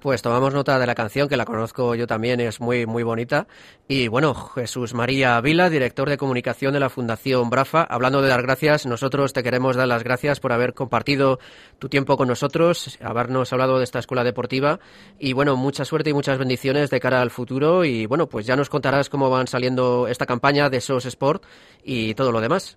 Pues 0.00 0.20
tomamos 0.20 0.52
nota 0.52 0.78
de 0.78 0.86
la 0.86 0.94
canción, 0.94 1.26
que 1.26 1.38
la 1.38 1.46
conozco 1.46 1.94
yo 1.94 2.06
también, 2.06 2.38
es 2.40 2.60
muy, 2.60 2.84
muy 2.84 3.02
bonita. 3.02 3.46
Y 3.88 4.08
bueno, 4.08 4.34
Jesús 4.34 4.92
María 4.92 5.40
Vila, 5.40 5.70
director 5.70 6.08
de 6.08 6.18
comunicación 6.18 6.74
de 6.74 6.80
la 6.80 6.90
Fundación 6.90 7.48
Brafa, 7.48 7.82
hablando 7.82 8.20
de 8.20 8.28
dar 8.28 8.42
gracias, 8.42 8.84
nosotros 8.84 9.32
te 9.32 9.42
queremos 9.42 9.74
dar 9.74 9.88
las 9.88 10.04
gracias 10.04 10.38
por 10.38 10.52
haber 10.52 10.74
compartido 10.74 11.38
tu 11.78 11.88
tiempo 11.88 12.16
con 12.16 12.28
nosotros, 12.28 12.98
habernos 13.02 13.52
hablado 13.52 13.78
de 13.78 13.84
esta 13.84 13.98
escuela 13.98 14.22
deportiva. 14.22 14.80
Y 15.18 15.32
bueno, 15.32 15.56
mucha 15.56 15.84
suerte 15.84 16.10
y 16.10 16.14
muchas 16.14 16.38
bendiciones 16.38 16.90
de 16.90 17.00
cara 17.00 17.22
al 17.22 17.30
futuro. 17.30 17.84
Y 17.84 18.06
bueno, 18.06 18.28
pues 18.28 18.44
ya 18.44 18.54
nos 18.54 18.68
contarás 18.68 19.08
cómo 19.08 19.30
van 19.30 19.46
saliendo 19.46 20.08
esta 20.08 20.26
campaña 20.26 20.68
de 20.68 20.80
SOS 20.80 21.06
Sport 21.06 21.42
y 21.82 22.14
todo 22.14 22.32
lo 22.32 22.40
demás. 22.42 22.76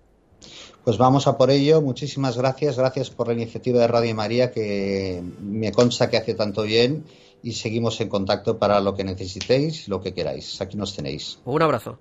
Pues 0.89 0.97
vamos 0.97 1.27
a 1.27 1.37
por 1.37 1.51
ello. 1.51 1.83
Muchísimas 1.83 2.35
gracias. 2.35 2.75
Gracias 2.75 3.11
por 3.11 3.27
la 3.27 3.33
iniciativa 3.33 3.79
de 3.79 3.87
Radio 3.87 4.15
María 4.15 4.51
que 4.51 5.21
me 5.39 5.71
consta 5.71 6.09
que 6.09 6.17
hace 6.17 6.33
tanto 6.33 6.63
bien 6.63 7.05
y 7.43 7.51
seguimos 7.51 8.01
en 8.01 8.09
contacto 8.09 8.57
para 8.57 8.79
lo 8.79 8.95
que 8.95 9.03
necesitéis, 9.03 9.87
lo 9.87 10.01
que 10.01 10.15
queráis. 10.15 10.59
Aquí 10.61 10.77
nos 10.77 10.95
tenéis. 10.95 11.37
Un 11.45 11.61
abrazo. 11.61 11.99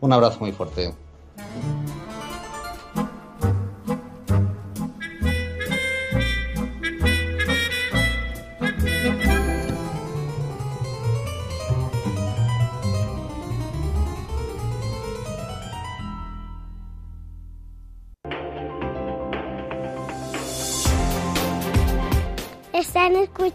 Un 0.00 0.14
abrazo 0.14 0.38
muy 0.40 0.52
fuerte. 0.52 0.94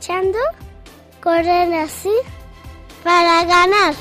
Escuchando 0.06 0.38
Corren 1.20 1.74
así 1.74 2.14
para 3.04 3.44
ganar. 3.44 3.96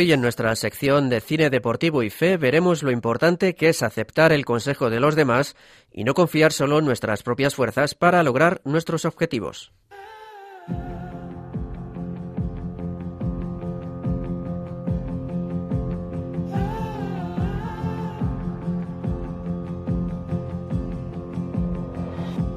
Hoy 0.00 0.14
en 0.14 0.22
nuestra 0.22 0.56
sección 0.56 1.10
de 1.10 1.20
cine 1.20 1.50
deportivo 1.50 2.02
y 2.02 2.08
fe 2.08 2.38
veremos 2.38 2.82
lo 2.82 2.90
importante 2.90 3.54
que 3.54 3.68
es 3.68 3.82
aceptar 3.82 4.32
el 4.32 4.46
consejo 4.46 4.88
de 4.88 4.98
los 4.98 5.14
demás 5.14 5.56
y 5.92 6.04
no 6.04 6.14
confiar 6.14 6.54
solo 6.54 6.78
en 6.78 6.86
nuestras 6.86 7.22
propias 7.22 7.54
fuerzas 7.54 7.94
para 7.94 8.22
lograr 8.22 8.62
nuestros 8.64 9.04
objetivos. 9.04 9.74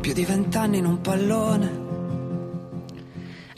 Più 0.02 0.14
di 0.14 0.26
un 0.80 1.02
pallone 1.02 1.83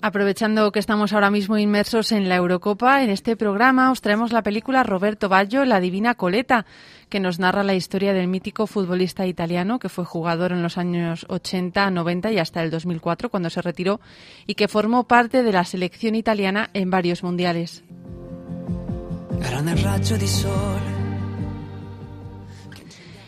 Aprovechando 0.05 0.71
que 0.71 0.77
estamos 0.77 1.13
ahora 1.13 1.31
mismo 1.31 1.57
inmersos 1.57 2.11
en 2.11 2.29
la 2.29 2.35
Eurocopa, 2.35 3.01
en 3.01 3.09
este 3.09 3.35
programa 3.35 3.89
os 3.91 4.01
traemos 4.01 4.31
la 4.31 4.43
película 4.43 4.83
Roberto 4.83 5.29
Baggio, 5.29 5.65
La 5.65 5.79
Divina 5.79 6.13
Coleta, 6.13 6.67
que 7.09 7.19
nos 7.19 7.39
narra 7.39 7.63
la 7.63 7.73
historia 7.73 8.13
del 8.13 8.27
mítico 8.27 8.67
futbolista 8.67 9.25
italiano 9.25 9.79
que 9.79 9.89
fue 9.89 10.05
jugador 10.05 10.51
en 10.51 10.61
los 10.61 10.77
años 10.77 11.25
80, 11.27 11.89
90 11.89 12.31
y 12.33 12.37
hasta 12.37 12.61
el 12.61 12.69
2004 12.69 13.31
cuando 13.31 13.49
se 13.49 13.63
retiró 13.63 13.99
y 14.45 14.53
que 14.53 14.67
formó 14.67 15.05
parte 15.05 15.41
de 15.41 15.51
la 15.51 15.65
selección 15.65 16.13
italiana 16.13 16.69
en 16.75 16.91
varios 16.91 17.23
mundiales. 17.23 17.83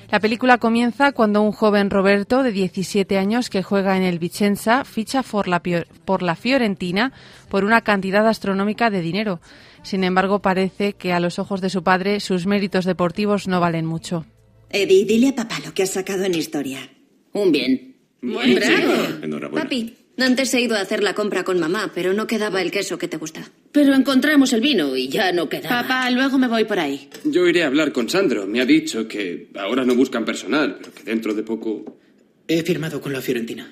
La 0.10 0.22
película 0.22 0.58
comienza 0.58 1.12
cuando 1.12 1.41
un 1.41 1.52
joven 1.52 1.89
Roberto 1.89 2.41
de 2.41 2.54
17 2.54 3.17
años 3.17 3.50
que 3.50 3.62
juega 3.62 3.98
en 3.98 4.04
el 4.04 4.20
Vicenza 4.20 4.86
ficha 4.86 5.22
por 5.22 5.50
la, 5.50 5.62
por 6.06 6.24
la 6.24 6.36
Fiorentina 6.36 7.12
por 7.50 7.65
una 7.65 7.82
cantidad 7.82 8.26
astronómica 8.26 8.89
de 8.89 9.02
dinero. 9.02 9.41
Sin 9.84 10.06
embargo, 10.06 10.41
parece 10.41 10.93
que 10.93 11.12
a 11.12 11.20
los 11.20 11.39
ojos 11.39 11.60
de 11.60 11.70
su 11.70 11.84
padre 11.84 12.22
sus 12.22 12.46
méritos 12.46 12.86
deportivos 12.86 13.50
no 13.50 13.60
valen 13.60 13.86
mucho. 13.86 14.26
Eddie, 14.70 15.06
dile 15.06 15.30
a 15.30 15.36
papá 15.36 15.60
lo 15.65 15.74
que 15.74 15.84
has 15.84 15.91
sacado 15.91 16.24
en 16.24 16.36
historia. 16.36 16.89
Un 17.34 17.52
bien. 17.52 17.98
Muy 18.22 18.56
bravo. 18.56 18.93
Enhorabuena. 19.22 19.63
Papi, 19.63 19.93
antes 20.17 20.54
he 20.54 20.62
ido 20.62 20.78
a 20.78 20.82
hacer 20.82 21.04
la 21.04 21.15
compra 21.15 21.43
con 21.43 21.60
mamá, 21.60 21.91
pero 21.93 22.13
no 22.13 22.28
quedaba 22.28 22.62
el 22.62 22.72
queso 22.72 22.98
que 22.98 23.10
te 23.10 23.17
gusta. 23.17 23.52
Pero 23.78 23.94
encontramos 23.94 24.52
el 24.54 24.62
vino 24.62 24.98
y 24.98 25.08
ya 25.08 25.32
no 25.32 25.48
quedaba. 25.48 25.84
Papá, 25.84 26.10
luego 26.10 26.40
me 26.40 26.48
voy 26.48 26.66
por 26.66 26.80
ahí. 26.80 27.08
Yo 27.24 27.48
iré 27.48 27.62
a 27.62 27.68
hablar 27.68 27.92
con 27.92 28.10
Sandro. 28.10 28.48
Me 28.48 28.60
ha 28.60 28.66
dicho 28.66 29.08
que 29.08 29.50
ahora 29.54 29.86
no 29.86 29.94
buscan 29.94 30.26
personal, 30.26 30.78
pero 30.80 30.92
que 30.96 31.04
dentro 31.04 31.36
de 31.36 31.44
poco. 31.44 32.00
He 32.48 32.63
firmado 32.63 33.00
con 33.00 33.13
la 33.13 33.22
Fiorentina. 33.22 33.72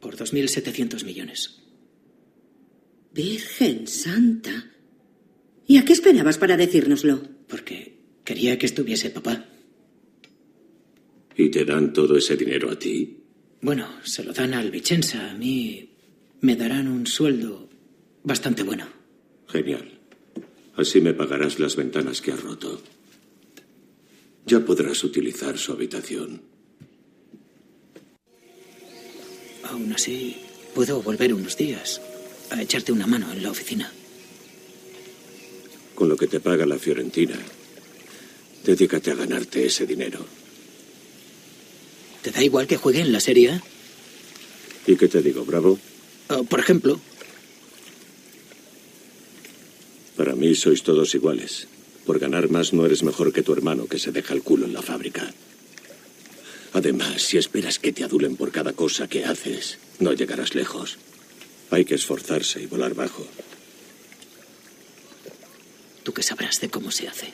Por 0.00 0.16
2.700 0.16 1.04
millones. 1.04 1.60
Virgen 3.12 3.88
Santa. 3.88 4.70
¿Y 5.66 5.78
a 5.78 5.84
qué 5.84 5.92
esperabas 5.92 6.38
para 6.38 6.56
decírnoslo? 6.56 7.20
Porque 7.48 7.96
quería 8.22 8.56
que 8.58 8.66
estuviese 8.66 9.10
papá. 9.10 9.44
¿Y 11.36 11.48
te 11.48 11.64
dan 11.64 11.92
todo 11.92 12.16
ese 12.16 12.36
dinero 12.36 12.70
a 12.70 12.78
ti? 12.78 13.24
Bueno, 13.60 13.88
se 14.04 14.22
lo 14.22 14.32
dan 14.32 14.54
al 14.54 14.70
Vicenza. 14.70 15.32
A 15.32 15.34
mí 15.34 15.96
me 16.42 16.54
darán 16.54 16.86
un 16.86 17.08
sueldo 17.08 17.68
bastante 18.22 18.62
bueno. 18.62 18.99
Genial. 19.52 19.98
Así 20.76 21.00
me 21.00 21.12
pagarás 21.12 21.58
las 21.58 21.76
ventanas 21.76 22.20
que 22.20 22.32
has 22.32 22.42
roto. 22.42 22.80
Ya 24.46 24.60
podrás 24.60 25.02
utilizar 25.04 25.58
su 25.58 25.72
habitación. 25.72 26.42
Aún 29.64 29.92
así, 29.92 30.36
puedo 30.74 31.02
volver 31.02 31.34
unos 31.34 31.56
días 31.56 32.00
a 32.50 32.62
echarte 32.62 32.92
una 32.92 33.06
mano 33.06 33.30
en 33.32 33.42
la 33.42 33.50
oficina. 33.50 33.92
Con 35.94 36.08
lo 36.08 36.16
que 36.16 36.26
te 36.26 36.40
paga 36.40 36.64
la 36.64 36.78
Fiorentina, 36.78 37.38
dedícate 38.64 39.10
a 39.10 39.16
ganarte 39.16 39.66
ese 39.66 39.86
dinero. 39.86 40.24
¿Te 42.22 42.30
da 42.30 42.42
igual 42.42 42.66
que 42.66 42.76
juegue 42.76 43.00
en 43.00 43.12
la 43.12 43.20
serie? 43.20 43.60
¿Y 44.86 44.96
qué 44.96 45.08
te 45.08 45.22
digo, 45.22 45.44
Bravo? 45.44 45.78
Uh, 46.30 46.44
por 46.44 46.60
ejemplo. 46.60 47.00
Para 50.20 50.36
mí 50.36 50.54
sois 50.54 50.82
todos 50.82 51.14
iguales. 51.14 51.66
Por 52.04 52.18
ganar 52.18 52.50
más 52.50 52.74
no 52.74 52.84
eres 52.84 53.02
mejor 53.02 53.32
que 53.32 53.42
tu 53.42 53.54
hermano 53.54 53.86
que 53.86 53.98
se 53.98 54.12
deja 54.12 54.34
el 54.34 54.42
culo 54.42 54.66
en 54.66 54.74
la 54.74 54.82
fábrica. 54.82 55.32
Además, 56.74 57.22
si 57.22 57.38
esperas 57.38 57.78
que 57.78 57.94
te 57.94 58.04
adulen 58.04 58.36
por 58.36 58.52
cada 58.52 58.74
cosa 58.74 59.08
que 59.08 59.24
haces, 59.24 59.78
no 59.98 60.12
llegarás 60.12 60.54
lejos. 60.54 60.98
Hay 61.70 61.86
que 61.86 61.94
esforzarse 61.94 62.60
y 62.60 62.66
volar 62.66 62.92
bajo. 62.92 63.26
¿Tú 66.02 66.12
qué 66.12 66.22
sabrás 66.22 66.60
de 66.60 66.68
cómo 66.68 66.90
se 66.90 67.08
hace? 67.08 67.32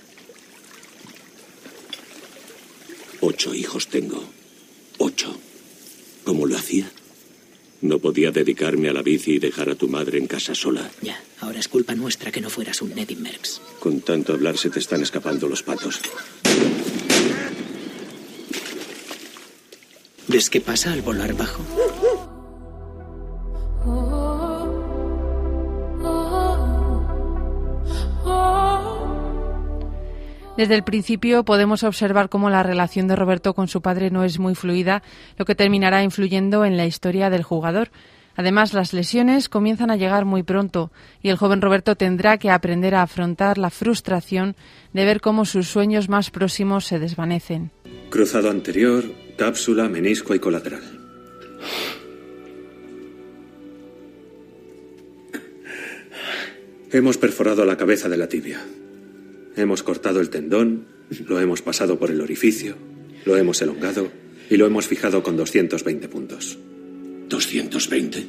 Ocho 3.21 3.53
hijos 3.53 3.89
tengo. 3.89 4.23
Ocho. 4.99 5.37
¿Cómo 6.23 6.47
lo 6.47 6.57
hacía? 6.57 6.89
No 7.81 7.99
podía 7.99 8.31
dedicarme 8.31 8.89
a 8.89 8.93
la 8.93 9.03
bici 9.03 9.35
y 9.35 9.39
dejar 9.39 9.71
a 9.71 9.75
tu 9.75 9.89
madre 9.89 10.19
en 10.19 10.27
casa 10.27 10.55
sola. 10.55 10.91
Ya, 11.03 11.21
ahora 11.41 11.59
es 11.61 11.69
culpa 11.69 11.95
nuestra 11.95 12.33
que 12.33 12.41
no 12.41 12.51
fueras 12.51 12.81
un 12.83 12.95
Neddy 12.95 13.17
Merckx. 13.17 13.61
Con 13.81 14.01
tanto 14.01 14.33
hablar 14.33 14.57
se 14.57 14.71
te 14.71 14.79
están 14.79 15.03
escapando 15.03 15.49
los 15.49 15.63
patos. 15.63 16.01
¿Ves 20.29 20.51
qué 20.51 20.61
pasa 20.61 20.93
al 20.93 21.03
volar 21.03 21.35
bajo? 21.35 21.63
Desde 30.57 30.75
el 30.75 30.85
principio 30.85 31.45
podemos 31.45 31.83
observar 31.83 32.31
cómo 32.31 32.49
la 32.49 32.63
relación 32.63 33.09
de 33.09 33.17
Roberto 33.17 33.53
con 33.53 33.69
su 33.69 33.83
padre 33.83 34.11
no 34.11 34.25
es 34.25 34.39
muy 34.39 34.55
fluida, 34.55 35.03
lo 35.37 35.45
que 35.45 35.55
terminará 35.55 36.03
influyendo 36.03 36.65
en 36.65 36.79
la 36.79 36.87
historia 36.87 37.29
del 37.29 37.43
jugador. 37.43 37.91
Además, 38.37 38.73
las 38.73 38.95
lesiones 38.95 39.51
comienzan 39.51 39.91
a 39.91 39.97
llegar 39.97 40.25
muy 40.25 40.43
pronto 40.43 40.91
y 41.23 41.29
el 41.29 41.37
joven 41.37 41.61
Roberto 41.61 41.95
tendrá 41.95 42.39
que 42.39 42.51
aprender 42.51 42.95
a 42.95 43.03
afrontar 43.03 43.59
la 43.59 43.69
frustración 43.69 44.57
de 44.95 45.05
ver 45.05 45.21
cómo 45.21 45.45
sus 45.45 45.69
sueños 45.69 46.09
más 46.09 46.31
próximos 46.31 46.87
se 46.87 46.99
desvanecen. 46.99 47.71
Cruzado 48.09 48.49
anterior, 48.49 49.05
cápsula, 49.37 49.91
menisco 49.91 50.35
y 50.35 50.39
colateral. 50.39 50.83
Hemos 56.93 57.19
perforado 57.19 57.67
la 57.67 57.77
cabeza 57.77 58.09
de 58.09 58.17
la 58.17 58.27
tibia. 58.27 58.61
Hemos 59.57 59.83
cortado 59.83 60.21
el 60.21 60.29
tendón, 60.29 60.87
lo 61.27 61.41
hemos 61.41 61.63
pasado 61.63 61.99
por 61.99 62.11
el 62.11 62.21
orificio, 62.21 62.77
lo 63.25 63.37
hemos 63.37 63.63
elongado 63.63 64.13
y 64.51 64.57
lo 64.59 64.67
hemos 64.67 64.87
fijado 64.87 65.23
con 65.23 65.37
220 65.37 66.09
puntos. 66.09 66.59
¿220? 67.29 68.25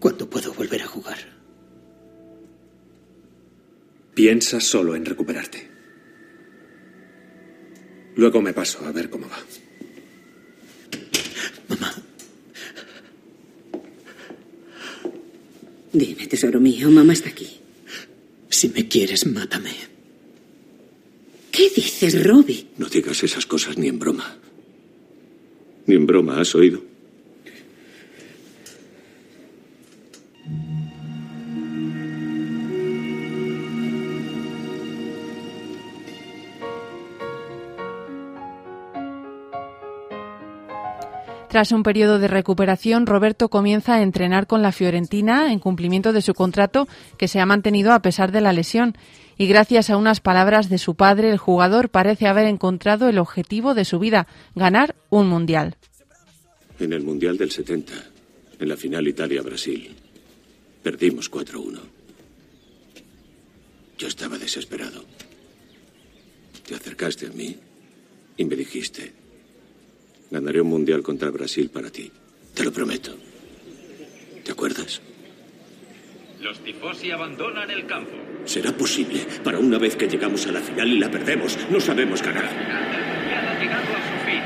¿Cuándo 0.00 0.28
puedo 0.28 0.52
volver 0.54 0.82
a 0.82 0.86
jugar? 0.86 1.18
Piensa 4.14 4.60
solo 4.60 4.96
en 4.96 5.04
recuperarte. 5.04 5.70
Luego 8.16 8.42
me 8.42 8.52
paso 8.52 8.84
a 8.84 8.92
ver 8.92 9.08
cómo 9.08 9.28
va. 9.28 9.38
Mamá. 11.68 12.01
Dime, 15.92 16.26
tesoro 16.26 16.60
mío, 16.60 16.90
mamá 16.90 17.12
está 17.12 17.28
aquí. 17.28 17.48
Si 18.48 18.68
me 18.68 18.88
quieres, 18.88 19.26
mátame. 19.26 19.72
¿Qué 21.50 21.70
dices, 21.74 22.24
Robbie? 22.24 22.66
No 22.78 22.88
digas 22.88 23.22
esas 23.22 23.44
cosas 23.46 23.76
ni 23.76 23.88
en 23.88 23.98
broma. 23.98 24.38
Ni 25.86 25.94
en 25.94 26.06
broma, 26.06 26.40
¿has 26.40 26.54
oído? 26.54 26.91
Tras 41.52 41.70
un 41.70 41.82
periodo 41.82 42.18
de 42.18 42.28
recuperación, 42.28 43.04
Roberto 43.04 43.50
comienza 43.50 43.96
a 43.96 44.02
entrenar 44.02 44.46
con 44.46 44.62
la 44.62 44.72
Fiorentina 44.72 45.52
en 45.52 45.58
cumplimiento 45.58 46.14
de 46.14 46.22
su 46.22 46.32
contrato 46.32 46.88
que 47.18 47.28
se 47.28 47.40
ha 47.40 47.44
mantenido 47.44 47.92
a 47.92 48.00
pesar 48.00 48.32
de 48.32 48.40
la 48.40 48.54
lesión. 48.54 48.96
Y 49.36 49.48
gracias 49.48 49.90
a 49.90 49.98
unas 49.98 50.20
palabras 50.20 50.70
de 50.70 50.78
su 50.78 50.94
padre, 50.94 51.30
el 51.30 51.36
jugador 51.36 51.90
parece 51.90 52.26
haber 52.26 52.46
encontrado 52.46 53.06
el 53.06 53.18
objetivo 53.18 53.74
de 53.74 53.84
su 53.84 53.98
vida, 53.98 54.26
ganar 54.54 54.96
un 55.10 55.28
mundial. 55.28 55.76
En 56.80 56.94
el 56.94 57.02
Mundial 57.02 57.36
del 57.36 57.50
70, 57.50 57.92
en 58.58 58.68
la 58.70 58.76
final 58.78 59.06
Italia-Brasil, 59.06 59.94
perdimos 60.82 61.30
4-1. 61.30 61.80
Yo 63.98 64.08
estaba 64.08 64.38
desesperado. 64.38 65.04
Te 66.66 66.74
acercaste 66.74 67.26
a 67.26 67.30
mí 67.30 67.54
y 68.38 68.44
me 68.46 68.56
dijiste, 68.56 69.21
ganaré 70.32 70.62
un 70.62 70.68
Mundial 70.68 71.02
contra 71.02 71.30
Brasil 71.30 71.68
para 71.68 71.90
ti. 71.90 72.10
Te 72.54 72.64
lo 72.64 72.72
prometo. 72.72 73.14
¿Te 74.42 74.50
acuerdas? 74.50 75.00
Los 76.40 76.58
tifosi 76.64 77.10
abandonan 77.10 77.70
el 77.70 77.86
campo. 77.86 78.16
¿Será 78.46 78.76
posible 78.76 79.24
para 79.44 79.58
una 79.58 79.78
vez 79.78 79.94
que 79.94 80.08
llegamos 80.08 80.46
a 80.46 80.52
la 80.52 80.60
final 80.60 80.88
y 80.88 80.98
la 80.98 81.10
perdemos? 81.10 81.56
No 81.70 81.78
sabemos 81.78 82.22
ganar. 82.22 82.44
El 82.44 82.56
Mundial 82.56 83.46
ha 83.46 83.60
llegado 83.60 83.90
a 83.94 84.02
su 84.08 84.16
fin 84.26 84.42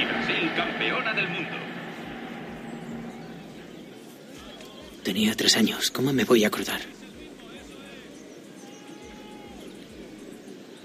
y 0.00 0.04
Brasil 0.06 0.50
campeona 0.56 1.14
del 1.14 1.28
mundo. 1.28 1.56
Tenía 5.04 5.34
tres 5.36 5.56
años. 5.56 5.90
¿Cómo 5.92 6.12
me 6.12 6.24
voy 6.24 6.42
a 6.42 6.48
acordar? 6.48 6.80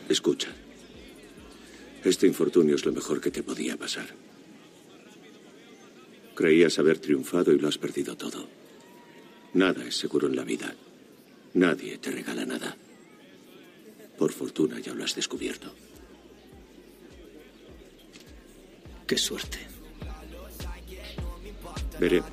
Escucha. 0.10 0.50
Este 2.04 2.28
infortunio 2.28 2.76
es 2.76 2.86
lo 2.86 2.92
mejor 2.92 3.22
que 3.22 3.32
te 3.32 3.42
podía 3.42 3.78
pasar. 3.78 4.21
Creías 6.42 6.80
haber 6.80 6.98
triunfado 6.98 7.54
y 7.54 7.60
lo 7.60 7.68
has 7.68 7.78
perdido 7.78 8.18
todo. 8.18 8.48
Nada 9.54 9.86
es 9.86 9.96
seguro 9.96 10.28
en 10.28 10.36
la 10.36 10.44
vida. 10.44 10.74
Nadie 11.54 12.00
te 12.00 12.10
regala 12.10 12.44
nada. 12.48 12.76
Por 14.18 14.32
fortuna 14.32 14.80
ya 14.80 14.96
lo 14.96 15.04
has 15.04 15.14
descubierto. 15.14 15.72
Qué 19.06 19.20
suerte. 19.20 19.60
Veremos. 22.00 22.32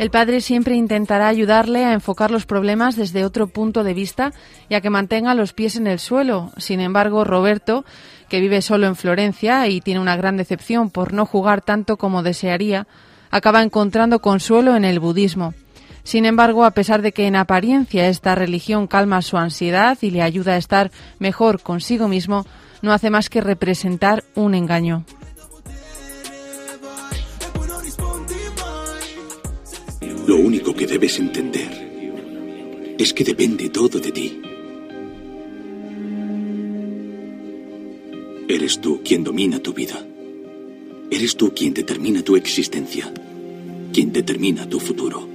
El 0.00 0.10
padre 0.10 0.40
siempre 0.40 0.76
intentará 0.76 1.28
ayudarle 1.28 1.84
a 1.84 1.92
enfocar 1.92 2.30
los 2.30 2.46
problemas 2.46 2.96
desde 2.96 3.22
otro 3.22 3.48
punto 3.48 3.84
de 3.84 3.92
vista 3.92 4.32
y 4.70 4.74
a 4.74 4.80
que 4.80 4.88
mantenga 4.88 5.34
los 5.34 5.52
pies 5.52 5.76
en 5.76 5.86
el 5.86 5.98
suelo. 5.98 6.52
Sin 6.56 6.80
embargo, 6.80 7.22
Roberto, 7.22 7.84
que 8.30 8.40
vive 8.40 8.62
solo 8.62 8.86
en 8.86 8.96
Florencia 8.96 9.68
y 9.68 9.82
tiene 9.82 10.00
una 10.00 10.16
gran 10.16 10.38
decepción 10.38 10.88
por 10.88 11.12
no 11.12 11.26
jugar 11.26 11.60
tanto 11.60 11.98
como 11.98 12.22
desearía, 12.22 12.86
acaba 13.30 13.60
encontrando 13.62 14.20
consuelo 14.22 14.74
en 14.74 14.86
el 14.86 15.00
budismo. 15.00 15.52
Sin 16.02 16.24
embargo, 16.24 16.64
a 16.64 16.70
pesar 16.70 17.02
de 17.02 17.12
que 17.12 17.26
en 17.26 17.36
apariencia 17.36 18.08
esta 18.08 18.34
religión 18.34 18.86
calma 18.86 19.20
su 19.20 19.36
ansiedad 19.36 19.98
y 20.00 20.12
le 20.12 20.22
ayuda 20.22 20.52
a 20.52 20.56
estar 20.56 20.90
mejor 21.18 21.60
consigo 21.60 22.08
mismo, 22.08 22.46
no 22.80 22.94
hace 22.94 23.10
más 23.10 23.28
que 23.28 23.42
representar 23.42 24.24
un 24.34 24.54
engaño. 24.54 25.04
Lo 30.30 30.36
único 30.36 30.72
que 30.72 30.86
debes 30.86 31.18
entender 31.18 32.94
es 32.96 33.12
que 33.12 33.24
depende 33.24 33.68
todo 33.68 33.98
de 33.98 34.12
ti. 34.12 34.40
Eres 38.46 38.80
tú 38.80 39.00
quien 39.02 39.24
domina 39.24 39.58
tu 39.58 39.72
vida. 39.72 40.06
Eres 41.10 41.34
tú 41.34 41.52
quien 41.52 41.74
determina 41.74 42.22
tu 42.22 42.36
existencia, 42.36 43.12
quien 43.92 44.12
determina 44.12 44.68
tu 44.68 44.78
futuro. 44.78 45.28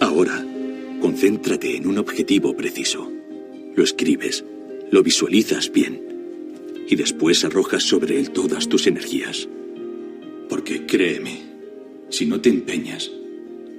Ahora, 0.00 0.42
concéntrate 1.02 1.76
en 1.76 1.86
un 1.86 1.98
objetivo 1.98 2.56
preciso. 2.56 3.12
Lo 3.76 3.84
escribes, 3.84 4.42
lo 4.90 5.02
visualizas 5.02 5.70
bien 5.70 6.00
y 6.88 6.96
después 6.96 7.44
arrojas 7.44 7.82
sobre 7.82 8.18
él 8.18 8.30
todas 8.30 8.70
tus 8.70 8.86
energías. 8.86 9.50
Porque 10.48 10.86
créeme, 10.86 11.42
si 12.10 12.26
no 12.26 12.40
te 12.40 12.48
empeñas, 12.48 13.10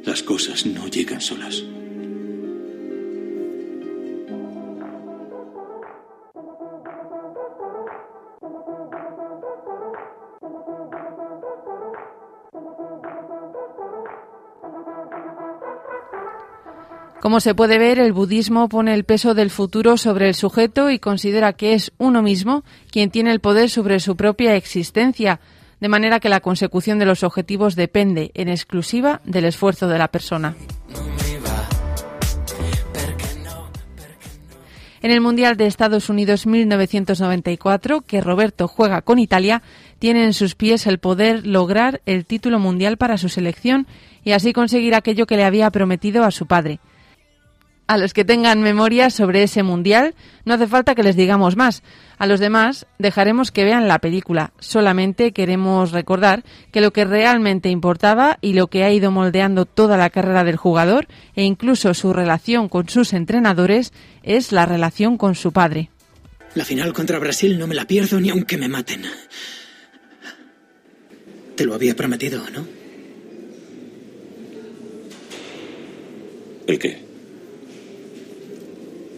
las 0.03 0.23
cosas 0.23 0.65
no 0.65 0.87
llegan 0.87 1.21
solas. 1.21 1.63
Como 17.25 17.39
se 17.39 17.55
puede 17.55 17.79
ver, 17.79 17.97
el 17.97 18.13
budismo 18.13 18.69
pone 18.69 18.93
el 18.93 19.03
peso 19.03 19.33
del 19.33 19.49
futuro 19.49 19.97
sobre 19.97 20.27
el 20.27 20.35
sujeto 20.35 20.91
y 20.91 20.99
considera 20.99 21.53
que 21.53 21.73
es 21.73 21.91
uno 21.97 22.21
mismo 22.21 22.63
quien 22.91 23.09
tiene 23.09 23.31
el 23.31 23.39
poder 23.39 23.71
sobre 23.71 23.99
su 23.99 24.15
propia 24.15 24.55
existencia, 24.55 25.39
de 25.85 25.89
manera 25.89 26.19
que 26.19 26.29
la 26.29 26.39
consecución 26.39 26.97
de 26.97 27.05
los 27.05 27.21
objetivos 27.21 27.75
depende 27.75 28.31
en 28.33 28.49
exclusiva 28.49 29.21
del 29.23 29.45
esfuerzo 29.45 29.87
de 29.87 29.99
la 29.99 30.07
persona. 30.07 30.55
En 35.03 35.11
el 35.11 35.21
Mundial 35.21 35.57
de 35.57 35.67
Estados 35.67 36.09
Unidos 36.09 36.47
1994, 36.47 38.01
que 38.01 38.19
Roberto 38.19 38.67
juega 38.67 39.03
con 39.03 39.19
Italia, 39.19 39.61
tiene 39.99 40.25
en 40.25 40.33
sus 40.33 40.55
pies 40.55 40.87
el 40.87 40.97
poder 40.97 41.45
lograr 41.45 42.01
el 42.07 42.25
título 42.25 42.57
mundial 42.57 42.97
para 42.97 43.19
su 43.19 43.29
selección 43.29 43.85
y 44.23 44.31
así 44.31 44.53
conseguir 44.53 44.95
aquello 44.95 45.27
que 45.27 45.37
le 45.37 45.45
había 45.45 45.69
prometido 45.69 46.23
a 46.23 46.31
su 46.31 46.47
padre. 46.47 46.79
A 47.87 47.97
los 47.97 48.13
que 48.13 48.25
tengan 48.25 48.63
memoria 48.63 49.11
sobre 49.11 49.43
ese 49.43 49.61
mundial, 49.61 50.15
no 50.43 50.55
hace 50.55 50.65
falta 50.65 50.95
que 50.95 51.03
les 51.03 51.15
digamos 51.15 51.55
más. 51.55 51.83
A 52.17 52.25
los 52.25 52.39
demás, 52.39 52.87
dejaremos 52.97 53.51
que 53.51 53.63
vean 53.63 53.87
la 53.87 53.99
película. 53.99 54.53
Solamente 54.59 55.33
queremos 55.33 55.91
recordar 55.91 56.43
que 56.71 56.81
lo 56.81 56.91
que 56.91 57.05
realmente 57.05 57.69
importaba 57.69 58.39
y 58.41 58.53
lo 58.53 58.67
que 58.67 58.83
ha 58.83 58.91
ido 58.91 59.11
moldeando 59.11 59.65
toda 59.65 59.97
la 59.97 60.09
carrera 60.09 60.43
del 60.43 60.55
jugador 60.55 61.07
e 61.35 61.43
incluso 61.43 61.93
su 61.93 62.11
relación 62.11 62.69
con 62.69 62.89
sus 62.89 63.13
entrenadores 63.13 63.93
es 64.23 64.51
la 64.51 64.65
relación 64.65 65.17
con 65.17 65.35
su 65.35 65.51
padre. 65.51 65.91
La 66.55 66.65
final 66.65 66.91
contra 66.91 67.19
Brasil 67.19 67.59
no 67.59 67.67
me 67.67 67.75
la 67.75 67.85
pierdo 67.85 68.19
ni 68.19 68.29
aunque 68.29 68.57
me 68.57 68.67
maten. 68.67 69.03
Te 71.55 71.65
lo 71.65 71.75
había 71.75 71.95
prometido, 71.95 72.41
¿no? 72.49 72.65
¿El 76.65 76.79
qué? 76.79 77.04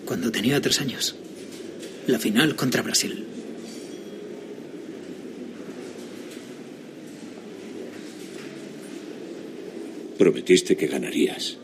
Cuando 0.07 0.31
tenía 0.31 0.61
tres 0.61 0.79
años. 0.79 1.17
La 2.07 2.17
final 2.17 2.55
contra 2.55 2.81
Brasil. 2.81 3.25
Prometiste 10.17 10.77
que 10.77 10.87
ganarías, 10.87 11.57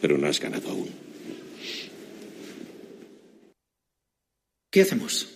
pero 0.00 0.18
no 0.18 0.26
has 0.26 0.40
ganado 0.40 0.70
aún. 0.70 0.88
¿Qué 4.72 4.80
hacemos? 4.80 5.28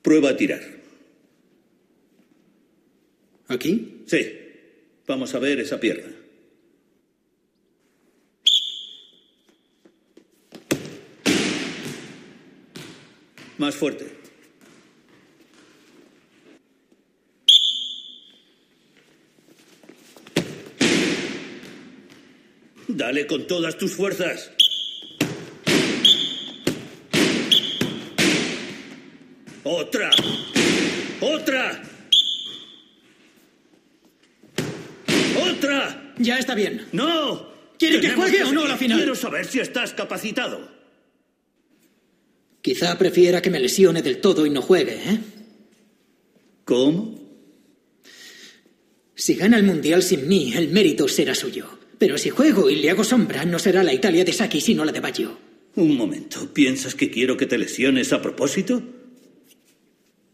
Prueba 0.00 0.30
a 0.30 0.36
tirar. 0.38 0.62
¿Aquí? 3.48 4.02
Sí. 4.06 4.32
Vamos 5.06 5.34
a 5.34 5.38
ver 5.40 5.60
esa 5.60 5.78
pierna. 5.78 6.13
Más 13.58 13.74
fuerte. 13.74 14.24
Dale 22.88 23.26
con 23.26 23.46
todas 23.46 23.76
tus 23.78 23.94
fuerzas. 23.94 24.50
Otra. 29.64 30.10
Otra. 31.20 31.82
Otra. 35.36 36.12
Ya 36.18 36.38
está 36.38 36.54
bien. 36.54 36.86
No. 36.92 37.48
¿Quiere 37.78 38.00
que 38.00 38.10
juegue 38.10 38.44
o 38.44 38.52
no 38.52 38.66
la 38.66 38.76
final? 38.76 38.98
Quiero 38.98 39.14
saber 39.14 39.46
si 39.46 39.60
estás 39.60 39.92
capacitado. 39.94 40.73
Quizá 42.64 42.96
prefiera 42.96 43.42
que 43.42 43.50
me 43.50 43.60
lesione 43.60 44.00
del 44.00 44.22
todo 44.22 44.46
y 44.46 44.50
no 44.50 44.62
juegue, 44.62 44.94
¿eh? 44.94 45.18
¿Cómo? 46.64 47.20
Si 49.14 49.34
gana 49.34 49.58
el 49.58 49.64
Mundial 49.64 50.02
sin 50.02 50.26
mí, 50.26 50.54
el 50.56 50.70
mérito 50.70 51.06
será 51.06 51.34
suyo. 51.34 51.78
Pero 51.98 52.16
si 52.16 52.30
juego 52.30 52.70
y 52.70 52.76
le 52.76 52.88
hago 52.88 53.04
sombra, 53.04 53.44
no 53.44 53.58
será 53.58 53.82
la 53.82 53.92
Italia 53.92 54.24
de 54.24 54.32
Saki, 54.32 54.62
sino 54.62 54.82
la 54.82 54.92
de 54.92 55.00
Baggio. 55.00 55.36
Un 55.76 55.94
momento. 55.94 56.54
¿Piensas 56.54 56.94
que 56.94 57.10
quiero 57.10 57.36
que 57.36 57.44
te 57.44 57.58
lesiones 57.58 58.14
a 58.14 58.22
propósito? 58.22 58.82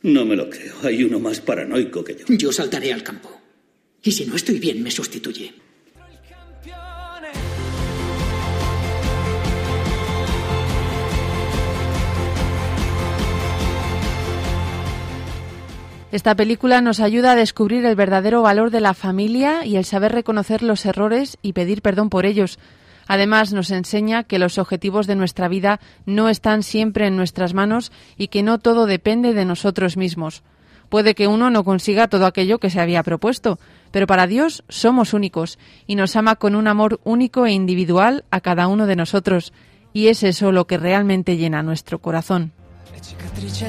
No 0.02 0.24
me 0.24 0.36
lo 0.36 0.48
creo. 0.48 0.76
Hay 0.84 1.02
uno 1.02 1.18
más 1.18 1.40
paranoico 1.40 2.04
que 2.04 2.14
yo. 2.14 2.26
Yo 2.28 2.52
saltaré 2.52 2.92
al 2.92 3.02
campo. 3.02 3.40
Y 4.04 4.12
si 4.12 4.24
no 4.24 4.36
estoy 4.36 4.60
bien, 4.60 4.84
me 4.84 4.92
sustituye. 4.92 5.52
Esta 16.12 16.34
película 16.34 16.80
nos 16.80 16.98
ayuda 16.98 17.32
a 17.32 17.36
descubrir 17.36 17.84
el 17.86 17.94
verdadero 17.94 18.42
valor 18.42 18.70
de 18.70 18.80
la 18.80 18.94
familia 18.94 19.64
y 19.64 19.76
el 19.76 19.84
saber 19.84 20.10
reconocer 20.10 20.60
los 20.62 20.84
errores 20.84 21.38
y 21.40 21.52
pedir 21.52 21.82
perdón 21.82 22.10
por 22.10 22.26
ellos. 22.26 22.58
Además, 23.06 23.52
nos 23.52 23.70
enseña 23.70 24.24
que 24.24 24.40
los 24.40 24.58
objetivos 24.58 25.06
de 25.06 25.14
nuestra 25.14 25.46
vida 25.46 25.78
no 26.06 26.28
están 26.28 26.64
siempre 26.64 27.06
en 27.06 27.16
nuestras 27.16 27.54
manos 27.54 27.92
y 28.16 28.26
que 28.28 28.42
no 28.42 28.58
todo 28.58 28.86
depende 28.86 29.34
de 29.34 29.44
nosotros 29.44 29.96
mismos. 29.96 30.42
Puede 30.88 31.14
que 31.14 31.28
uno 31.28 31.48
no 31.50 31.62
consiga 31.62 32.08
todo 32.08 32.26
aquello 32.26 32.58
que 32.58 32.70
se 32.70 32.80
había 32.80 33.04
propuesto, 33.04 33.60
pero 33.92 34.08
para 34.08 34.26
Dios 34.26 34.64
somos 34.68 35.14
únicos 35.14 35.60
y 35.86 35.94
nos 35.94 36.16
ama 36.16 36.34
con 36.34 36.56
un 36.56 36.66
amor 36.66 37.00
único 37.04 37.46
e 37.46 37.52
individual 37.52 38.24
a 38.32 38.40
cada 38.40 38.66
uno 38.66 38.86
de 38.86 38.96
nosotros, 38.96 39.52
y 39.92 40.08
es 40.08 40.24
eso 40.24 40.50
lo 40.50 40.66
que 40.66 40.78
realmente 40.78 41.36
llena 41.36 41.62
nuestro 41.62 42.00
corazón. 42.00 42.52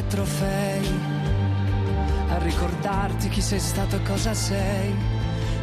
trofei 0.10 1.11
a 2.32 2.38
ricordarti 2.38 3.28
chi 3.28 3.42
sei 3.42 3.60
stato 3.60 3.98
e 3.98 4.04
cosa 4.04 4.34
sei 4.34 4.96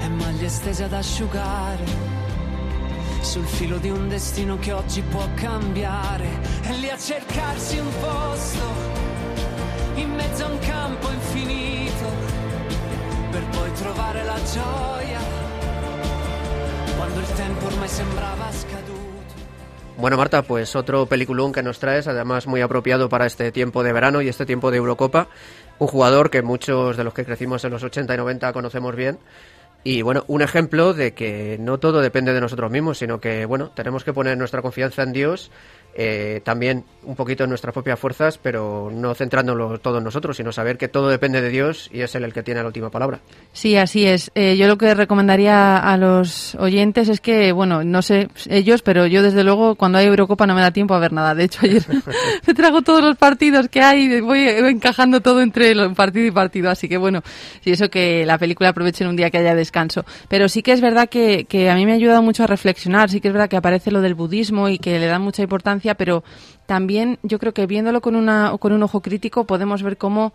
e 0.01 0.09
maglie 0.09 0.49
stese 0.49 0.85
ad 0.85 0.93
asciugare 0.93 1.85
sul 3.21 3.47
filo 3.47 3.79
di 3.79 3.89
un 3.89 4.07
destino 4.09 4.59
che 4.59 4.73
oggi 4.73 5.01
può 5.03 5.27
cambiare 5.35 6.29
e 6.63 6.73
lì 6.75 6.91
a 6.91 6.99
cercarsi 6.99 7.79
un 7.79 7.91
posto 8.01 8.67
in 9.95 10.13
mezzo 10.15 10.45
a 10.45 10.49
un 10.49 10.59
campo 10.59 11.11
infinito 11.11 12.07
per 13.31 13.45
poi 13.49 13.73
trovare 13.73 14.25
la 14.25 14.39
gioia 14.53 15.21
quando 16.97 17.21
il 17.21 17.33
tempo 17.33 17.67
ormai 17.67 17.89
sembrava 17.89 18.53
scaduto 18.53 18.98
Bueno, 19.99 20.17
Marta, 20.17 20.43
pues 20.43 20.77
otro 20.77 21.07
peliculón 21.07 21.51
que 21.53 21.61
nos 21.61 21.81
traes, 21.81 22.07
además 22.07 22.47
muy 22.47 22.61
apropiado 22.61 23.09
para 23.09 23.27
este 23.27 23.51
tiempo 23.51 23.83
de 23.83 23.93
verano 23.93 24.23
y 24.23 24.29
este 24.29 24.47
tiempo 24.47 24.71
de 24.71 24.77
Eurocopa. 24.77 25.27
Un 25.81 25.89
jugador 25.89 26.31
que 26.31 26.41
muchos 26.41 26.97
de 26.97 27.03
los 27.03 27.13
que 27.13 27.25
crecimos 27.25 27.65
en 27.65 27.73
los 27.73 27.83
80 27.83 28.15
y 28.15 28.17
90 28.17 28.53
conocemos 28.53 28.95
bien. 28.95 29.19
Y 29.83 30.03
bueno, 30.03 30.23
un 30.29 30.41
ejemplo 30.41 30.95
de 30.95 31.15
que 31.15 31.57
no 31.59 31.79
todo 31.79 32.01
depende 32.01 32.33
de 32.33 32.41
nosotros 32.41 32.71
mismos, 32.71 32.99
sino 32.99 33.21
que 33.21 33.45
bueno, 33.45 33.71
tenemos 33.71 34.05
que 34.05 34.13
poner 34.13 34.39
nuestra 34.39 34.63
confianza 34.63 35.03
en 35.03 35.13
Dios, 35.13 35.51
eh, 36.01 36.41
también 36.45 36.85
un 37.03 37.17
poquito 37.17 37.43
en 37.43 37.51
nuestras 37.51 37.75
propias 37.75 37.99
fuerzas, 37.99 38.39
pero 38.39 38.89
no 38.93 39.15
centrándolo 39.15 39.81
todo 39.81 39.99
en 39.99 40.05
nosotros, 40.05 40.37
sino 40.37 40.53
saber 40.53 40.79
que 40.79 40.87
todo 40.87 41.09
depende 41.09 41.41
de 41.41 41.49
Dios 41.49 41.91
y 41.93 42.03
es 42.03 42.15
Él 42.15 42.23
el 42.23 42.33
que 42.33 42.45
tiene 42.45 42.61
la 42.61 42.69
última 42.69 42.89
palabra. 42.89 43.19
Sí, 43.53 43.77
así 43.77 44.07
es. 44.07 44.31
Eh, 44.37 44.57
yo 44.57 44.69
lo 44.69 44.79
que 44.79 44.95
recomendaría 44.95 45.77
a 45.79 45.97
los 45.97 46.55
oyentes 46.55 47.09
es 47.09 47.21
que, 47.21 47.51
bueno, 47.51 47.83
no 47.83 48.03
sé 48.03 48.29
ellos, 48.49 48.83
pero 48.83 49.07
yo 49.07 49.23
desde 49.23 49.43
luego 49.43 49.75
cuando 49.75 49.99
hay 49.99 50.07
Eurocopa 50.07 50.47
no 50.47 50.55
me 50.55 50.61
da 50.61 50.71
tiempo 50.71 50.95
a 50.95 51.01
ver 51.01 51.13
nada. 51.13 51.35
De 51.35 51.45
hecho, 51.45 51.61
ayer 51.63 51.83
me 52.47 52.55
trago 52.55 52.83
todos 52.83 53.03
los 53.03 53.17
partidos 53.17 53.69
que 53.69 53.81
hay 53.81 54.05
y 54.05 54.21
voy 54.21 54.47
encajando 54.47 55.21
todo 55.21 55.43
entre 55.43 55.75
partido 55.97 56.27
y 56.27 56.31
partido. 56.31 56.71
Así 56.71 56.89
que, 56.89 56.97
bueno, 56.97 57.23
sí, 57.65 57.73
eso 57.73 57.91
que 57.91 58.25
la 58.25 58.39
película 58.39 58.69
aprovechen 58.69 59.09
un 59.09 59.17
día 59.17 59.31
que 59.31 59.39
haya 59.39 59.57
descanso. 59.57 60.05
Pero 60.29 60.49
sí 60.49 60.63
que 60.63 60.71
es 60.71 60.81
verdad 60.81 61.09
que, 61.09 61.45
que 61.47 61.71
a 61.71 61.75
mí 61.75 61.87
me 61.87 61.93
ha 61.93 61.97
ayudado 61.97 62.23
mucho 62.23 62.45
a 62.45 62.47
reflexionar. 62.47 63.11
Sí 63.11 63.21
que 63.21 63.29
es 63.29 63.35
verdad 63.35 63.49
que 63.49 63.57
aparece 63.57 63.91
lo 63.91 64.01
del 64.01 64.15
budismo 64.15 64.69
y 64.69 64.79
que 64.79 64.99
le 65.01 65.07
da 65.07 65.19
mucha 65.19 65.43
importancia, 65.43 65.88
pero 65.95 66.25
también 66.67 67.19
yo 67.23 67.39
creo 67.39 67.55
que 67.55 67.67
viéndolo 67.67 68.01
con, 68.01 68.17
una, 68.17 68.53
con 68.59 68.73
un 68.73 68.83
ojo 68.83 69.01
crítico 69.01 69.45
podemos 69.45 69.83
ver 69.83 69.97
cómo 69.97 70.33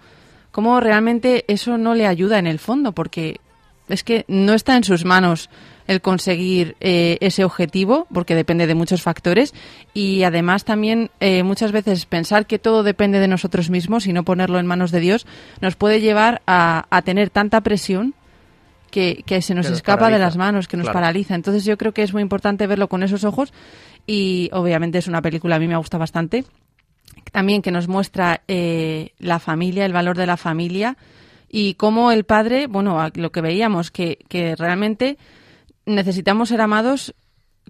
cómo 0.54 0.80
realmente 0.80 1.45
eso 1.47 1.80
no 1.80 1.95
le 1.95 2.06
ayuda 2.06 2.38
en 2.38 2.45
el 2.45 2.60
fondo, 2.60 2.91
porque 2.91 3.41
es 3.89 4.04
que 4.04 4.24
no 4.28 4.54
está 4.54 4.78
en 4.78 4.84
sus 4.84 5.04
manos 5.04 5.49
el 5.88 5.99
conseguir 5.99 6.78
eh, 6.80 7.18
ese 7.22 7.43
objetivo, 7.43 8.08
porque 8.14 8.36
depende 8.36 8.68
de 8.68 8.76
muchos 8.76 9.01
factores, 9.01 9.54
y 9.95 10.22
además 10.24 10.64
también 10.64 11.10
eh, 11.20 11.41
muchas 11.41 11.72
veces 11.72 12.06
pensar 12.06 12.45
que 12.45 12.60
todo 12.60 12.84
depende 12.84 13.20
de 13.20 13.28
nosotros 13.28 13.72
mismos 13.72 14.06
y 14.06 14.14
no 14.14 14.24
ponerlo 14.24 14.60
en 14.60 14.68
manos 14.68 14.91
de 14.91 14.99
Dios 14.99 15.26
nos 15.60 15.76
puede 15.76 16.01
llevar 16.01 16.43
a, 16.45 16.86
a 16.91 17.01
tener 17.01 17.32
tanta 17.32 17.62
presión 17.62 18.14
que, 18.93 19.23
que 19.25 19.41
se 19.41 19.55
nos 19.55 19.65
Que 19.65 19.71
nos 19.71 19.79
escapa 19.79 20.09
de 20.11 20.19
las 20.19 20.37
manos, 20.37 20.67
que 20.67 20.77
nos 20.77 20.83
Claro. 20.85 20.99
paraliza. 20.99 21.33
Entonces 21.33 21.65
yo 21.65 21.77
creo 21.77 21.93
que 21.93 22.03
es 22.03 22.13
muy 22.13 22.21
importante 22.21 22.67
verlo 22.67 22.87
con 22.87 23.01
esos 23.01 23.23
ojos 23.23 23.51
y 24.05 24.49
obviamente 24.53 24.99
es 24.99 25.07
una 25.07 25.21
película 25.21 25.55
a 25.55 25.59
mí 25.59 25.67
me 25.67 25.75
gusta 25.77 25.97
bastante 25.97 26.45
también 27.31 27.61
que 27.63 27.71
nos 27.71 27.87
muestra 27.87 28.41
eh, 28.47 29.13
la 29.17 29.39
familia, 29.39 29.85
el 29.85 29.93
valor 29.93 30.15
de 30.15 30.27
la 30.27 30.37
familia 30.37 30.95
y 31.49 31.73
cómo 31.75 32.11
el 32.11 32.23
padre, 32.23 32.67
bueno, 32.67 33.09
lo 33.15 33.31
que 33.31 33.41
veíamos, 33.41 33.89
que, 33.89 34.19
que 34.29 34.55
realmente 34.55 35.17
necesitamos 35.85 36.49
ser 36.49 36.61
amados 36.61 37.15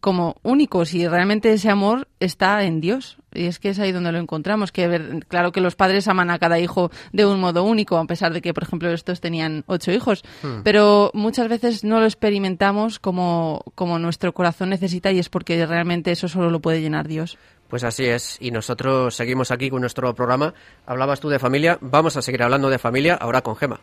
como 0.02 0.36
únicos 0.44 0.94
y 0.94 1.08
realmente 1.08 1.54
ese 1.54 1.70
amor 1.70 2.08
está 2.20 2.64
en 2.64 2.82
Dios. 2.82 3.18
Y 3.34 3.46
es 3.46 3.58
que 3.58 3.70
es 3.70 3.80
ahí 3.80 3.91
donde 3.91 4.12
lo 4.12 4.20
encontramos. 4.20 4.72
Que 4.72 4.88
ver- 4.88 5.26
claro 5.28 5.52
que 5.52 5.62
los 5.62 5.76
padres 5.76 6.08
aman 6.08 6.30
a 6.30 6.38
cada 6.39 6.60
hijo 6.60 6.91
de 7.14 7.26
un 7.26 7.39
modo 7.39 7.64
único, 7.64 7.98
a 7.98 8.06
pesar 8.06 8.34
de 8.34 8.41
que, 8.41 8.54
por 8.54 8.64
ejemplo, 8.64 8.91
estos 8.91 9.22
tenían 9.22 9.64
ocho 9.66 9.91
hijos. 9.91 10.24
Hmm. 10.44 10.62
Pero 10.64 11.10
muchas 11.14 11.48
veces 11.48 11.84
no 11.84 12.00
lo 12.00 12.06
experimentamos 12.06 13.00
como, 13.00 13.64
como 13.76 13.98
nuestro 13.98 14.34
corazón 14.34 14.70
necesita 14.70 15.12
y 15.12 15.20
es 15.20 15.30
porque 15.30 15.66
realmente 15.66 16.12
eso 16.12 16.28
solo 16.28 16.50
lo 16.52 16.60
puede 16.60 16.82
llenar 16.82 17.08
Dios. 17.08 17.38
Pues 17.70 17.84
así 17.84 18.06
es, 18.06 18.38
y 18.39 18.52
nosotros 18.52 19.16
seguimos 19.16 19.50
aquí 19.50 19.72
con 19.72 19.82
nuestro 19.82 20.14
programa. 20.14 20.54
Hablabas 20.86 21.20
tú 21.20 21.30
de 21.30 21.39
familia, 21.39 21.80
vamos 21.82 22.18
a 22.18 22.22
seguir 22.22 22.44
hablando 22.44 22.70
de 22.70 22.78
familia 22.78 23.16
ahora 23.16 23.41
con 23.41 23.56
Gema. 23.56 23.80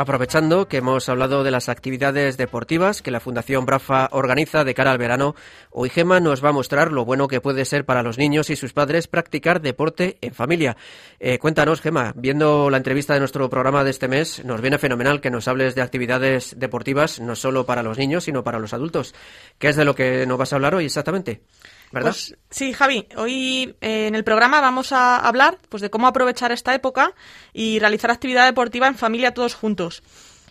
Aprovechando 0.00 0.66
que 0.66 0.78
hemos 0.78 1.10
hablado 1.10 1.44
de 1.44 1.50
las 1.50 1.68
actividades 1.68 2.38
deportivas 2.38 3.02
que 3.02 3.10
la 3.10 3.20
Fundación 3.20 3.66
Brafa 3.66 4.08
organiza 4.12 4.64
de 4.64 4.72
cara 4.72 4.92
al 4.92 4.96
verano, 4.96 5.34
hoy 5.68 5.90
Gema 5.90 6.20
nos 6.20 6.42
va 6.42 6.48
a 6.48 6.52
mostrar 6.52 6.90
lo 6.90 7.04
bueno 7.04 7.28
que 7.28 7.42
puede 7.42 7.66
ser 7.66 7.84
para 7.84 8.02
los 8.02 8.16
niños 8.16 8.48
y 8.48 8.56
sus 8.56 8.72
padres 8.72 9.08
practicar 9.08 9.60
deporte 9.60 10.16
en 10.22 10.32
familia. 10.32 10.78
Eh, 11.18 11.38
cuéntanos, 11.38 11.82
Gema, 11.82 12.14
viendo 12.16 12.70
la 12.70 12.78
entrevista 12.78 13.12
de 13.12 13.20
nuestro 13.20 13.50
programa 13.50 13.84
de 13.84 13.90
este 13.90 14.08
mes, 14.08 14.42
nos 14.42 14.62
viene 14.62 14.78
fenomenal 14.78 15.20
que 15.20 15.28
nos 15.28 15.48
hables 15.48 15.74
de 15.74 15.82
actividades 15.82 16.58
deportivas 16.58 17.20
no 17.20 17.36
solo 17.36 17.66
para 17.66 17.82
los 17.82 17.98
niños, 17.98 18.24
sino 18.24 18.42
para 18.42 18.58
los 18.58 18.72
adultos. 18.72 19.14
¿Qué 19.58 19.68
es 19.68 19.76
de 19.76 19.84
lo 19.84 19.94
que 19.94 20.24
nos 20.26 20.38
vas 20.38 20.54
a 20.54 20.56
hablar 20.56 20.74
hoy 20.74 20.86
exactamente? 20.86 21.42
Pues, 21.90 22.36
sí, 22.50 22.72
Javi, 22.72 23.08
hoy 23.16 23.74
eh, 23.80 24.06
en 24.06 24.14
el 24.14 24.22
programa 24.22 24.60
vamos 24.60 24.92
a 24.92 25.16
hablar 25.16 25.58
pues, 25.68 25.80
de 25.80 25.90
cómo 25.90 26.06
aprovechar 26.06 26.52
esta 26.52 26.72
época 26.72 27.14
y 27.52 27.80
realizar 27.80 28.12
actividad 28.12 28.46
deportiva 28.46 28.86
en 28.86 28.94
familia 28.94 29.34
todos 29.34 29.54
juntos. 29.54 30.02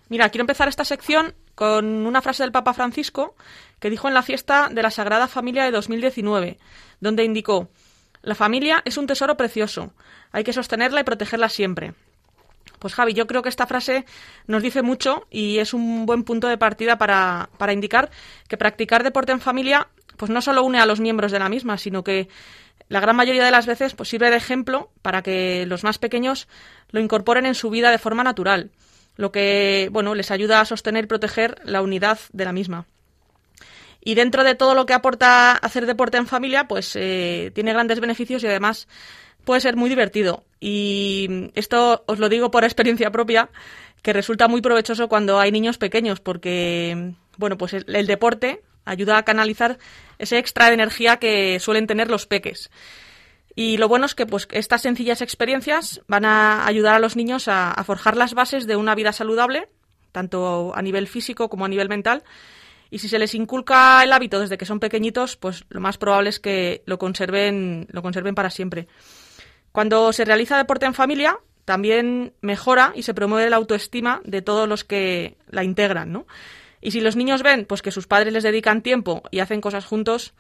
Mira, 0.10 0.30
quiero 0.30 0.44
empezar 0.44 0.68
esta 0.68 0.84
sección 0.84 1.34
con 1.56 2.06
una 2.06 2.22
frase 2.22 2.44
del 2.44 2.52
Papa 2.52 2.74
Francisco 2.74 3.36
que 3.80 3.90
dijo 3.90 4.10
en 4.10 4.16
la 4.16 4.24
fiesta 4.24 4.70
de 4.70 4.84
la 4.84 4.92
Sagrada 4.92 5.28
Familia 5.28 5.64
de 5.64 5.72
2019, 5.72 6.58
donde 7.00 7.24
indicó, 7.24 7.70
la 8.22 8.36
familia 8.36 8.82
es 8.84 8.98
un 8.98 9.08
tesoro 9.08 9.38
precioso, 9.38 9.94
hay 10.34 10.44
que 10.44 10.52
sostenerla 10.52 11.02
y 11.02 11.04
protegerla 11.06 11.48
siempre. 11.48 11.94
Pues 12.80 12.96
Javi, 12.96 13.14
yo 13.14 13.28
creo 13.28 13.44
que 13.44 13.50
esta 13.50 13.68
frase 13.68 14.06
nos 14.48 14.62
dice 14.64 14.82
mucho 14.82 15.26
y 15.30 15.60
es 15.60 15.74
un 15.74 16.06
buen 16.06 16.24
punto 16.24 16.48
de 16.48 16.58
partida 16.58 16.98
para, 16.98 17.50
para 17.58 17.74
indicar 17.74 18.10
que 18.48 18.58
practicar 18.58 19.04
deporte 19.04 19.32
en 19.32 19.42
familia 19.42 19.90
pues 20.20 20.30
no 20.30 20.41
solo 20.41 20.63
une 20.63 20.80
a 20.80 20.86
los 20.86 20.99
miembros 20.99 21.32
de 21.32 21.39
la 21.39 21.47
misma, 21.47 21.78
sino 21.78 22.03
que 22.03 22.28
la 22.89 22.99
gran 22.99 23.15
mayoría 23.15 23.45
de 23.45 23.51
las 23.51 23.65
veces 23.65 23.93
pues, 23.93 24.09
sirve 24.09 24.30
de 24.30 24.36
ejemplo 24.36 24.91
para 25.01 25.22
que 25.22 25.65
los 25.65 25.86
más 25.86 25.97
pequeños 25.97 26.49
lo 26.89 26.99
incorporen 26.99 27.45
en 27.45 27.55
su 27.55 27.70
vida 27.70 27.89
de 27.89 27.99
forma 27.99 28.22
natural, 28.22 28.70
lo 29.15 29.32
que 29.32 29.88
bueno, 29.93 30.15
les 30.15 30.30
ayuda 30.30 30.59
a 30.59 30.65
sostener 30.65 31.05
y 31.05 31.07
proteger 31.07 31.55
la 31.63 31.82
unidad 31.82 32.20
de 32.34 32.43
la 32.43 32.51
misma. 32.51 32.86
Y 34.01 34.15
dentro 34.15 34.43
de 34.43 34.55
todo 34.55 34.76
lo 34.76 34.86
que 34.86 34.93
aporta 34.93 35.53
hacer 35.53 35.86
deporte 35.86 36.17
en 36.17 36.28
familia, 36.28 36.67
pues 36.67 36.97
eh, 36.97 37.51
tiene 37.55 37.72
grandes 37.72 38.01
beneficios 38.01 38.43
y 38.43 38.47
además 38.47 38.89
puede 39.45 39.61
ser 39.61 39.78
muy 39.78 39.89
divertido. 39.89 40.43
Y 40.59 41.49
esto 41.55 42.03
os 42.07 42.20
lo 42.20 42.28
digo 42.28 42.51
por 42.51 42.65
experiencia 42.65 43.09
propia, 43.09 43.49
que 44.01 44.11
resulta 44.11 44.49
muy 44.49 44.59
provechoso 44.59 45.07
cuando 45.07 45.39
hay 45.39 45.53
niños 45.53 45.78
pequeños, 45.78 46.20
porque 46.20 47.13
bueno, 47.38 47.57
pues 47.57 47.74
el 47.74 48.07
deporte 48.07 48.63
ayuda 48.90 49.18
a 49.18 49.24
canalizar 49.24 49.78
ese 50.18 50.38
extra 50.38 50.68
de 50.68 50.74
energía 50.74 51.18
que 51.18 51.60
suelen 51.60 51.88
tener 51.88 52.10
los 52.10 52.26
peques. 52.26 52.70
Y 53.56 53.78
lo 53.78 53.88
bueno 53.88 54.06
es 54.06 54.16
que 54.16 54.26
pues, 54.26 54.48
estas 54.52 54.82
sencillas 54.82 55.22
experiencias 55.22 56.02
van 56.08 56.26
a 56.26 56.66
ayudar 56.66 56.96
a 56.96 57.00
los 57.00 57.16
niños 57.16 57.48
a, 57.48 57.82
forjar 57.86 58.16
las 58.16 58.34
bases 58.34 58.68
de 58.68 58.76
una 58.76 58.96
vida 58.96 59.12
saludable, 59.12 59.70
tanto 60.12 60.72
a 60.76 60.82
nivel 60.82 61.08
físico 61.08 61.50
como 61.50 61.66
a 61.66 61.70
nivel 61.70 61.90
mental. 61.90 62.24
Y 62.90 63.00
si 63.00 63.10
se 63.10 63.20
les 63.20 63.36
inculca 63.36 64.04
el 64.04 64.14
hábito 64.14 64.40
desde 64.40 64.58
que 64.58 64.66
son 64.66 64.80
pequeñitos, 64.80 65.36
pues 65.36 65.66
lo 65.70 65.82
más 65.82 65.98
probable 65.98 66.30
es 66.30 66.40
que 66.40 66.84
lo 66.86 66.98
conserven, 66.98 67.88
lo 67.92 68.02
conserven 68.02 68.34
para 68.34 68.50
siempre. 68.50 68.88
Cuando 69.72 70.12
se 70.14 70.26
realiza 70.26 70.58
deporte 70.58 70.86
en 70.86 70.94
familia, 70.94 71.38
también 71.66 72.34
mejora 72.42 72.94
y 72.96 73.04
se 73.04 73.14
promueve 73.14 73.50
la 73.50 73.58
autoestima 73.58 74.22
de 74.26 74.42
todos 74.42 74.68
los 74.68 74.84
que 74.84 75.38
la 75.50 75.64
integran, 75.64 76.12
¿no? 76.12 76.26
Y 76.82 76.92
si 76.92 77.02
los 77.02 77.16
niños 77.16 77.44
ven 77.44 77.66
pues 77.66 77.82
que 77.82 77.92
sus 77.92 78.08
padres 78.08 78.34
les 78.34 78.44
dedican 78.44 78.82
tiempo 78.82 79.24
y 79.32 79.40
hacen 79.40 79.62
cosas 79.62 79.86
juntos, 79.86 80.34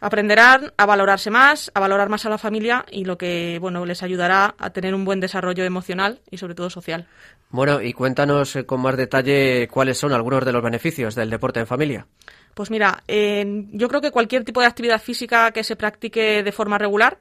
aprenderán 0.00 0.72
a 0.76 0.86
valorarse 0.86 1.30
más, 1.30 1.70
a 1.74 1.80
valorar 1.80 2.08
más 2.08 2.26
a 2.26 2.30
la 2.30 2.38
familia 2.38 2.84
y 2.90 3.04
lo 3.04 3.16
que 3.16 3.58
bueno 3.60 3.86
les 3.86 4.02
ayudará 4.02 4.54
a 4.58 4.70
tener 4.70 4.94
un 4.94 5.04
buen 5.04 5.20
desarrollo 5.20 5.64
emocional 5.64 6.20
y 6.30 6.36
sobre 6.36 6.54
todo 6.54 6.68
social. 6.70 7.06
Bueno, 7.50 7.80
y 7.80 7.92
cuéntanos 7.92 8.56
eh, 8.56 8.66
con 8.66 8.80
más 8.80 8.96
detalle 8.96 9.68
cuáles 9.68 9.96
son 9.96 10.12
algunos 10.12 10.44
de 10.44 10.52
los 10.52 10.62
beneficios 10.62 11.14
del 11.14 11.30
deporte 11.30 11.60
en 11.60 11.66
familia. 11.66 12.06
Pues 12.54 12.70
mira, 12.70 13.02
yo 13.08 13.88
creo 13.88 14.00
que 14.00 14.12
cualquier 14.12 14.44
tipo 14.44 14.60
de 14.60 14.66
actividad 14.66 15.02
física 15.02 15.50
que 15.50 15.64
se 15.64 15.74
practique 15.74 16.44
de 16.44 16.52
forma 16.52 16.78
regular 16.78 17.18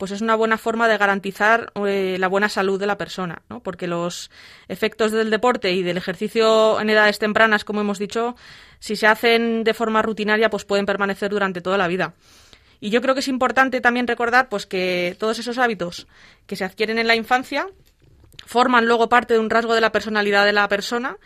pues 0.00 0.12
es 0.12 0.22
una 0.22 0.34
buena 0.34 0.56
forma 0.56 0.88
de 0.88 0.96
garantizar 0.96 1.74
eh, 1.86 2.16
la 2.18 2.26
buena 2.26 2.48
salud 2.48 2.80
de 2.80 2.86
la 2.86 2.96
persona, 2.96 3.42
¿no? 3.50 3.62
porque 3.62 3.86
los 3.86 4.30
efectos 4.66 5.12
del 5.12 5.28
deporte 5.28 5.72
y 5.72 5.82
del 5.82 5.98
ejercicio 5.98 6.80
en 6.80 6.88
edades 6.88 7.18
tempranas, 7.18 7.64
como 7.64 7.82
hemos 7.82 7.98
dicho, 7.98 8.34
si 8.78 8.96
se 8.96 9.06
hacen 9.06 9.62
de 9.62 9.74
forma 9.74 10.00
rutinaria, 10.00 10.48
pues 10.48 10.64
pueden 10.64 10.86
permanecer 10.86 11.30
durante 11.30 11.60
toda 11.60 11.76
la 11.76 11.86
vida. 11.86 12.14
Y 12.80 12.88
yo 12.88 13.02
creo 13.02 13.12
que 13.12 13.20
es 13.20 13.28
importante 13.28 13.82
también 13.82 14.06
recordar 14.06 14.48
pues, 14.48 14.64
que 14.64 15.16
todos 15.18 15.38
esos 15.38 15.58
hábitos 15.58 16.08
que 16.46 16.56
se 16.56 16.64
adquieren 16.64 16.98
en 16.98 17.06
la 17.06 17.14
infancia 17.14 17.66
forman 18.46 18.86
luego 18.86 19.10
parte 19.10 19.34
de 19.34 19.40
un 19.40 19.50
rasgo 19.50 19.74
de 19.74 19.82
la 19.82 19.92
personalidad 19.92 20.46
de 20.46 20.54
la 20.54 20.66
persona 20.66 21.18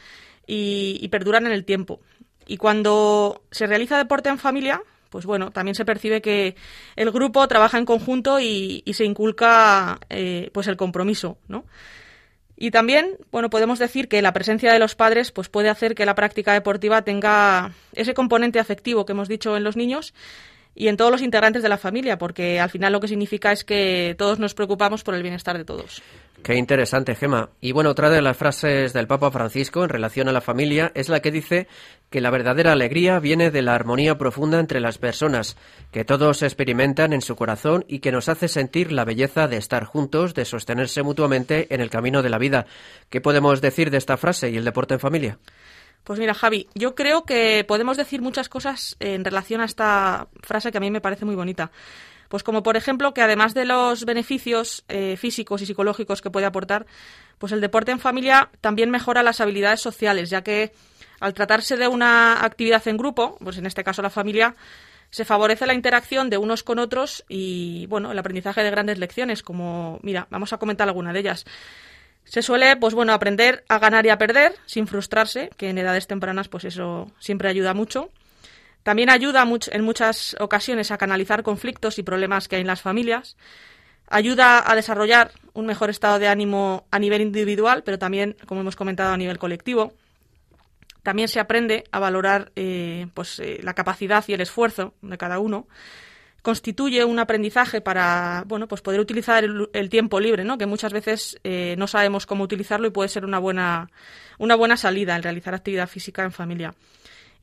y, 0.49 0.99
y 1.01 1.09
perduran 1.11 1.47
en 1.47 1.53
el 1.53 1.65
tiempo. 1.65 2.01
Y 2.45 2.57
cuando 2.57 3.45
se 3.53 3.69
realiza 3.69 3.97
deporte 3.99 4.31
en 4.31 4.39
familia, 4.39 4.83
pues 5.15 5.27
bueno, 5.27 5.53
también 5.53 5.77
se 5.77 5.85
percibe 5.85 6.21
que 6.21 6.57
el 6.97 7.13
grupo 7.13 7.47
trabaja 7.47 7.79
en 7.79 7.85
conjunto 7.85 8.41
y, 8.41 8.83
se 8.95 9.05
inculca 9.05 10.01
eh, 10.11 10.51
pues 10.53 10.67
el 10.67 10.77
compromiso, 10.77 11.39
¿no? 11.47 11.67
Y 12.57 12.73
también, 12.73 13.17
bueno, 13.31 13.49
podemos 13.49 13.79
decir 13.79 14.09
que 14.09 14.23
la 14.23 14.33
presencia 14.33 14.73
de 14.73 14.81
los 14.81 14.97
padres 14.97 15.31
pues 15.31 15.49
puede 15.49 15.69
hacer 15.69 15.95
que 15.95 16.05
la 16.05 16.17
práctica 16.17 16.53
deportiva 16.53 17.03
tenga 17.03 17.75
ese 17.93 18.13
componente 18.13 18.59
afectivo 18.59 19.07
que 19.07 19.13
hemos 19.13 19.29
dicho 19.29 19.57
en 19.57 19.63
los 19.63 19.77
niños 19.77 20.15
y 20.75 20.89
en 20.89 20.97
todos 20.97 21.13
los 21.13 21.23
integrantes 21.23 21.63
de 21.63 21.69
la 21.69 21.79
familia, 21.79 22.19
porque 22.19 22.59
al 22.59 22.71
final 22.71 22.93
lo 22.93 22.99
que 22.99 23.07
significa 23.07 23.53
es 23.53 23.63
que 23.63 24.17
todos 24.19 24.41
nos 24.41 24.55
preocupamos 24.55 25.05
por 25.05 25.15
el 25.15 25.23
bienestar 25.23 25.57
de 25.57 25.65
todos. 25.65 26.03
Qué 26.45 26.57
interesante, 26.57 27.15
Gema. 27.15 27.49
Y 27.63 27.73
bueno, 27.73 27.89
otra 27.89 28.11
de 28.11 28.21
las 28.21 28.37
frases 28.37 28.93
del 28.93 29.07
Papa 29.07 29.31
Francisco 29.31 29.83
en 29.83 29.89
relación 29.89 30.29
a 30.29 30.33
la 30.33 30.43
familia 30.43 30.93
es 30.95 31.09
la 31.09 31.21
que 31.21 31.31
dice 31.31 31.69
que 32.11 32.21
la 32.21 32.29
verdadera 32.29 32.73
alegría 32.73 33.19
viene 33.19 33.51
de 33.51 33.63
la 33.63 33.75
armonía 33.75 34.19
profunda 34.19 34.61
entre 34.61 34.79
las 34.79 34.99
personas, 34.99 35.57
que 35.91 36.05
todos 36.05 36.43
experimentan 36.43 37.15
en 37.15 37.23
su 37.23 37.35
corazón 37.35 37.87
y 37.89 38.01
que 38.01 38.13
nos 38.13 38.29
hace 38.29 38.49
sentir 38.49 38.93
la 38.93 39.07
belleza 39.07 39.49
de 39.49 39.57
estar 39.57 39.87
juntos, 39.87 40.35
de 40.35 40.45
sostenerse 40.45 41.03
mutuamente 41.03 41.75
en 41.75 41.81
el 41.81 41.89
camino 41.89 42.21
de 42.21 42.29
la 42.29 42.37
vida. 42.37 42.67
¿Qué 43.09 43.23
podemos 43.23 43.63
decir 43.63 43.91
de 43.91 43.97
esta 43.97 44.19
frase 44.19 44.51
y 44.51 44.59
el 44.59 44.67
deporte 44.67 44.93
en 44.93 45.01
familia? 45.01 45.39
Pues 46.05 46.19
mira, 46.19 46.35
Javi, 46.35 46.69
yo 46.75 46.95
creo 46.95 47.25
que 47.25 47.65
podemos 47.67 47.97
decir 47.97 48.21
muchas 48.21 48.51
cosas 48.51 48.97
en 49.01 49.25
relación 49.25 49.63
a 49.63 49.65
esta 49.65 50.29
frase 50.43 50.71
que 50.71 50.77
a 50.77 50.83
mí 50.83 50.91
me 50.91 51.01
parece 51.01 51.25
muy 51.25 51.37
bonita. 51.37 51.71
Pues 52.35 52.43
como 52.43 52.65
por 52.65 52.77
ejemplo 52.77 53.15
que 53.15 53.23
además 53.23 53.55
de 53.55 53.65
los 53.65 54.05
beneficios 54.05 54.83
eh, 54.89 55.17
físicos 55.17 55.63
y 55.63 55.67
psicológicos 55.67 56.21
que 56.21 56.33
puede 56.33 56.47
aportar, 56.47 56.85
pues 57.39 57.53
el 57.53 57.61
deporte 57.61 57.93
en 57.93 58.01
familia 58.01 58.51
también 58.61 58.91
mejora 58.91 59.23
las 59.23 59.41
habilidades 59.41 59.81
sociales, 59.81 60.31
ya 60.31 60.43
que 60.43 60.73
al 61.21 61.33
tratarse 61.33 61.77
de 61.77 61.87
una 61.87 62.45
actividad 62.45 62.83
en 62.89 62.97
grupo, 62.97 63.39
pues 63.39 63.59
en 63.59 63.67
este 63.67 63.85
caso 63.85 64.03
la 64.03 64.11
familia, 64.11 64.57
se 65.11 65.25
favorece 65.25 65.65
la 65.65 65.75
interacción 65.75 66.29
de 66.29 66.39
unos 66.39 66.65
con 66.65 66.81
otros 66.81 67.25
y 67.29 67.87
bueno, 67.87 68.11
el 68.11 68.19
aprendizaje 68.19 68.65
de 68.65 68.71
grandes 68.73 68.99
lecciones, 68.99 69.45
como 69.45 70.01
mira, 70.03 70.27
vamos 70.29 70.53
a 70.53 70.59
comentar 70.59 70.89
alguna 70.89 71.13
de 71.13 71.21
ellas. 71.21 71.45
Se 72.25 72.43
suele, 72.43 72.75
pues 72.75 72.95
bueno, 72.95 73.13
aprender 73.13 73.63
a 73.69 73.79
ganar 73.79 74.07
y 74.07 74.09
a 74.09 74.19
perder 74.19 74.57
sin 74.67 74.89
frustrarse, 74.89 75.51
que 75.57 75.69
en 75.69 75.79
edades 75.79 76.09
tempranas, 76.09 76.49
pues 76.49 76.65
eso 76.65 77.13
siempre 77.21 77.49
ayuda 77.49 77.75
mucho. 77.75 78.11
También 78.85 79.09
ayuda 79.09 79.49
en 79.73 79.83
muchas 79.83 80.37
ocasiones 80.39 80.91
a 80.91 80.99
canalizar 80.99 81.43
conflictos 81.43 81.99
y 81.99 82.03
problemas 82.03 82.49
que 82.49 82.57
hay 82.57 82.61
en 82.61 82.69
las 82.69 82.83
familias. 82.83 83.37
Ayuda 84.09 84.71
a 84.71 84.75
desarrollar 84.75 85.33
un 85.55 85.65
mejor 85.65 85.89
estado 85.89 86.19
de 86.19 86.29
ánimo 86.29 86.87
a 86.91 86.99
nivel 86.99 87.23
individual, 87.23 87.83
pero 87.83 87.99
también, 87.99 88.37
como 88.47 88.61
hemos 88.61 88.77
comentado, 88.77 89.15
a 89.15 89.17
nivel 89.17 89.39
colectivo. 89.39 89.95
También 91.03 91.29
se 91.29 91.41
aprende 91.41 91.85
a 91.93 91.99
valorar 91.99 92.53
eh, 92.57 93.07
pues, 93.15 93.41
eh, 93.41 93.61
la 93.63 93.73
capacidad 93.73 94.23
y 94.29 94.35
el 94.35 94.43
esfuerzo 94.43 94.93
de 95.01 95.17
cada 95.17 95.39
uno. 95.39 95.67
Constituye 96.43 97.07
un 97.07 97.19
aprendizaje 97.19 97.81
para 97.81 98.45
bueno, 98.47 98.69
pues 98.69 98.83
poder 98.83 99.01
utilizar 99.01 99.45
el, 99.45 99.89
tiempo 99.89 100.21
libre, 100.21 100.45
que 100.59 100.67
muchas 100.67 100.93
veces 100.93 101.41
eh, 101.43 101.75
no 101.79 101.87
sabemos 101.87 102.27
cómo 102.27 102.45
utilizarlo 102.45 102.87
y 102.87 102.91
puede 102.91 103.09
ser 103.09 103.25
una 103.25 103.39
buena, 103.39 103.91
una 104.37 104.55
buena 104.57 104.77
salida 104.77 105.17
en 105.17 105.23
realizar 105.23 105.55
actividad 105.55 105.89
física 105.89 106.23
en 106.23 106.33
familia. 106.33 106.75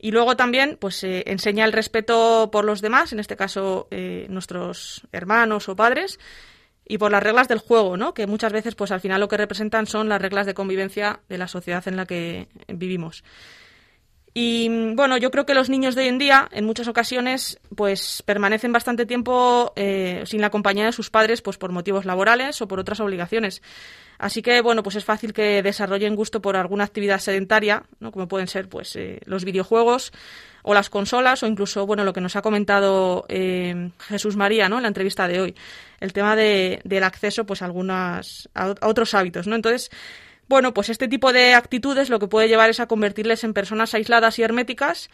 Y 0.02 0.10
luego 0.10 0.36
también 0.36 0.76
pues 0.80 1.04
eh, 1.04 1.22
enseña 1.28 1.64
el 1.64 1.72
respeto 1.72 2.50
por 2.50 2.64
los 2.64 2.80
demás, 2.82 3.12
en 3.12 3.20
este 3.20 3.36
caso 3.36 3.86
eh, 3.92 4.26
nuestros 4.28 5.06
hermanos 5.12 5.68
o 5.68 5.76
padres, 5.76 6.18
y 6.84 6.98
por 6.98 7.12
las 7.12 7.22
reglas 7.22 7.46
del 7.46 7.60
juego, 7.60 7.96
¿no? 7.96 8.12
que 8.12 8.26
muchas 8.26 8.52
veces 8.52 8.74
pues 8.74 8.90
al 8.90 9.00
final 9.00 9.20
lo 9.20 9.28
que 9.28 9.36
representan 9.36 9.86
son 9.86 10.08
las 10.08 10.20
reglas 10.20 10.44
de 10.44 10.54
convivencia 10.54 11.20
de 11.28 11.38
la 11.38 11.46
sociedad 11.46 11.86
en 11.86 11.94
la 11.94 12.04
que 12.04 12.48
vivimos. 12.66 13.22
Y 14.34 14.94
bueno, 14.94 15.18
yo 15.18 15.30
creo 15.30 15.44
que 15.44 15.54
los 15.54 15.68
niños 15.68 15.94
de 15.94 16.02
hoy 16.02 16.08
en 16.08 16.18
día, 16.18 16.48
en 16.52 16.64
muchas 16.64 16.88
ocasiones, 16.88 17.60
pues 17.76 18.22
permanecen 18.24 18.72
bastante 18.72 19.04
tiempo 19.04 19.72
eh, 19.76 20.22
sin 20.24 20.40
la 20.40 20.48
compañía 20.48 20.86
de 20.86 20.92
sus 20.92 21.10
padres, 21.10 21.42
pues 21.42 21.58
por 21.58 21.70
motivos 21.70 22.06
laborales 22.06 22.62
o 22.62 22.68
por 22.68 22.80
otras 22.80 23.00
obligaciones. 23.00 23.60
Así 24.18 24.40
que, 24.40 24.62
bueno, 24.62 24.82
pues 24.82 24.96
es 24.96 25.04
fácil 25.04 25.32
que 25.32 25.62
desarrollen 25.62 26.16
gusto 26.16 26.40
por 26.40 26.56
alguna 26.56 26.84
actividad 26.84 27.18
sedentaria, 27.18 27.82
¿no? 28.00 28.12
como 28.12 28.28
pueden 28.28 28.46
ser 28.46 28.68
pues 28.68 28.96
eh, 28.96 29.20
los 29.24 29.44
videojuegos 29.44 30.12
o 30.62 30.74
las 30.74 30.88
consolas 30.88 31.42
o 31.42 31.46
incluso, 31.46 31.86
bueno, 31.86 32.04
lo 32.04 32.12
que 32.12 32.20
nos 32.20 32.36
ha 32.36 32.42
comentado 32.42 33.26
eh, 33.28 33.90
Jesús 33.98 34.36
María, 34.36 34.68
¿no? 34.68 34.76
En 34.76 34.82
la 34.82 34.88
entrevista 34.88 35.26
de 35.26 35.40
hoy, 35.40 35.54
el 36.00 36.12
tema 36.12 36.36
de, 36.36 36.80
del 36.84 37.02
acceso, 37.04 37.44
pues 37.44 37.62
a 37.62 37.64
algunas, 37.64 38.48
a, 38.54 38.74
otros 38.82 39.12
hábitos, 39.14 39.46
¿no? 39.46 39.56
Entonces, 39.56 39.90
bueno, 40.52 40.74
pues 40.74 40.90
este 40.90 41.08
tipo 41.08 41.32
de 41.32 41.54
actitudes 41.54 42.10
lo 42.10 42.18
que 42.18 42.28
puede 42.28 42.46
llevar 42.46 42.68
es 42.68 42.78
a 42.78 42.86
convertirles 42.86 43.42
en 43.42 43.54
personas 43.54 43.94
aisladas 43.94 44.38
y 44.38 44.42
herméticas 44.42 45.08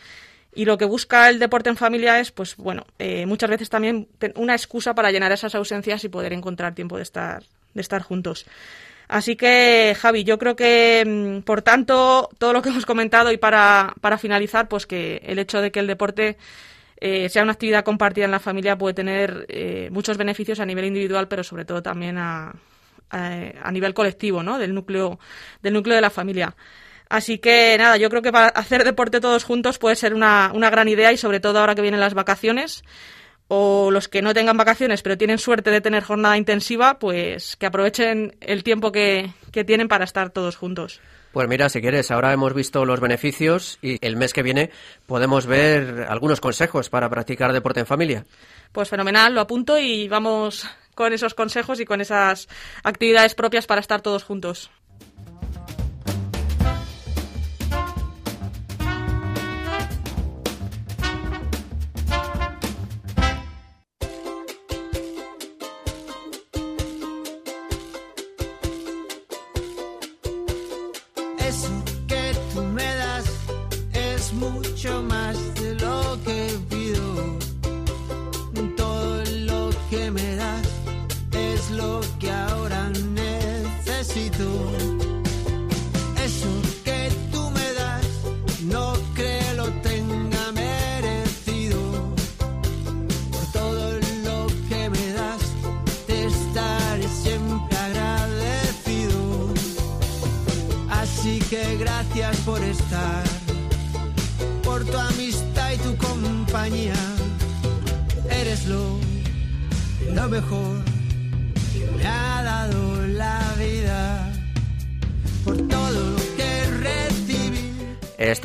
y 0.53 0.65
lo 0.65 0.77
que 0.79 0.85
busca 0.85 1.29
el 1.29 1.39
deporte 1.39 1.71
en 1.71 1.77
familia 1.77 2.19
es, 2.19 2.33
pues 2.33 2.57
bueno, 2.57 2.87
eh, 2.99 3.25
muchas 3.25 3.49
veces 3.49 3.71
también 3.71 4.09
una 4.35 4.55
excusa 4.55 4.97
para 4.97 5.13
llenar 5.13 5.31
esas 5.31 5.55
ausencias 5.55 6.03
y 6.03 6.09
poder 6.09 6.33
encontrar 6.33 6.75
tiempo 6.75 6.97
de 6.97 7.05
estar, 7.05 7.45
de 7.73 7.81
estar 7.81 8.03
juntos. 8.03 8.47
Así 9.07 9.37
que, 9.37 9.97
Javi, 9.97 10.25
yo 10.25 10.39
creo 10.39 10.57
que, 10.57 11.05
mm, 11.07 11.43
por 11.43 11.63
tanto, 11.63 12.31
todo 12.39 12.53
lo 12.53 12.61
que 12.61 12.71
hemos 12.71 12.85
comentado 12.85 13.31
y 13.31 13.37
para, 13.37 13.95
para 14.01 14.19
finalizar, 14.19 14.67
pues 14.67 14.87
que 14.87 15.23
el 15.25 15.39
hecho 15.39 15.61
de 15.61 15.71
que 15.71 15.79
el 15.79 15.87
deporte 15.87 16.37
eh, 17.01 17.29
sea 17.29 17.45
una 17.45 17.53
actividad 17.53 17.85
compartida 17.85 18.25
en 18.25 18.33
la 18.33 18.41
familia 18.41 18.77
puede 18.77 18.95
tener 18.95 19.47
eh, 19.49 19.89
muchos 19.93 20.17
beneficios 20.17 20.59
a 20.59 20.67
nivel 20.67 20.87
individual, 20.87 21.29
pero 21.29 21.45
sobre 21.45 21.65
todo 21.65 21.81
también 21.81 22.19
a, 22.19 22.53
a, 23.11 23.71
nivel 23.73 23.95
colectivo, 23.95 24.43
¿no? 24.43 24.59
Del 24.59 24.75
núcleo, 24.75 25.19
del 25.63 25.75
núcleo 25.75 25.95
de 25.97 26.01
la 26.01 26.11
familia. 26.11 26.55
Así 27.09 27.39
que 27.39 27.77
nada, 27.79 27.97
yo 27.97 28.11
creo 28.11 28.23
que 28.23 28.33
para 28.33 28.49
hacer 28.49 28.85
deporte 28.85 29.21
todos 29.21 29.45
juntos 29.45 29.79
puede 29.79 29.97
ser 29.97 30.15
una, 30.15 30.53
una 30.55 30.69
gran 30.69 30.89
idea 30.89 31.13
y 31.13 31.17
sobre 31.17 31.41
todo 31.41 31.59
ahora 31.59 31.75
que 31.75 31.83
vienen 31.83 32.01
las 32.01 32.15
vacaciones 32.15 32.85
o 33.49 33.91
los 33.91 34.09
que 34.09 34.21
no 34.21 34.35
tengan 34.35 34.59
vacaciones 34.59 35.03
pero 35.03 35.17
tienen 35.17 35.39
suerte 35.39 35.71
de 35.71 35.81
tener 35.81 36.05
jornada 36.05 36.37
intensiva, 36.37 36.99
pues 36.99 37.57
que 37.57 37.67
aprovechen 37.67 38.37
el 38.41 38.63
tiempo 38.63 38.93
que, 38.93 39.33
que 39.53 39.65
tienen 39.65 39.89
para 39.89 40.05
estar 40.05 40.31
todos 40.31 40.57
juntos. 40.57 41.01
Pues 41.33 41.49
mira, 41.49 41.69
si 41.69 41.81
quieres, 41.81 42.11
ahora 42.11 42.33
hemos 42.33 42.55
visto 42.55 42.85
los 42.85 43.01
beneficios 43.01 43.79
y 43.83 44.05
el 44.05 44.17
mes 44.17 44.33
que 44.33 44.43
viene 44.43 44.71
podemos 45.07 45.47
ver 45.47 46.07
algunos 46.09 46.41
consejos 46.41 46.89
para 46.89 47.09
practicar 47.11 47.53
deporte 47.53 47.81
en 47.81 47.87
familia. 47.87 48.25
Pues 48.73 48.89
fenomenal, 48.89 49.35
lo 49.35 49.43
apunto 49.43 49.79
y 49.79 50.09
vamos 50.09 50.67
con 50.99 51.13
esos 51.13 51.35
consejos 51.35 51.79
y 51.79 51.85
con 51.85 52.01
esas 52.01 52.49
actividades 52.83 53.37
propias 53.37 53.69
para 53.69 53.81
estar 53.81 54.01
todos 54.01 54.25
juntos. 54.25 54.69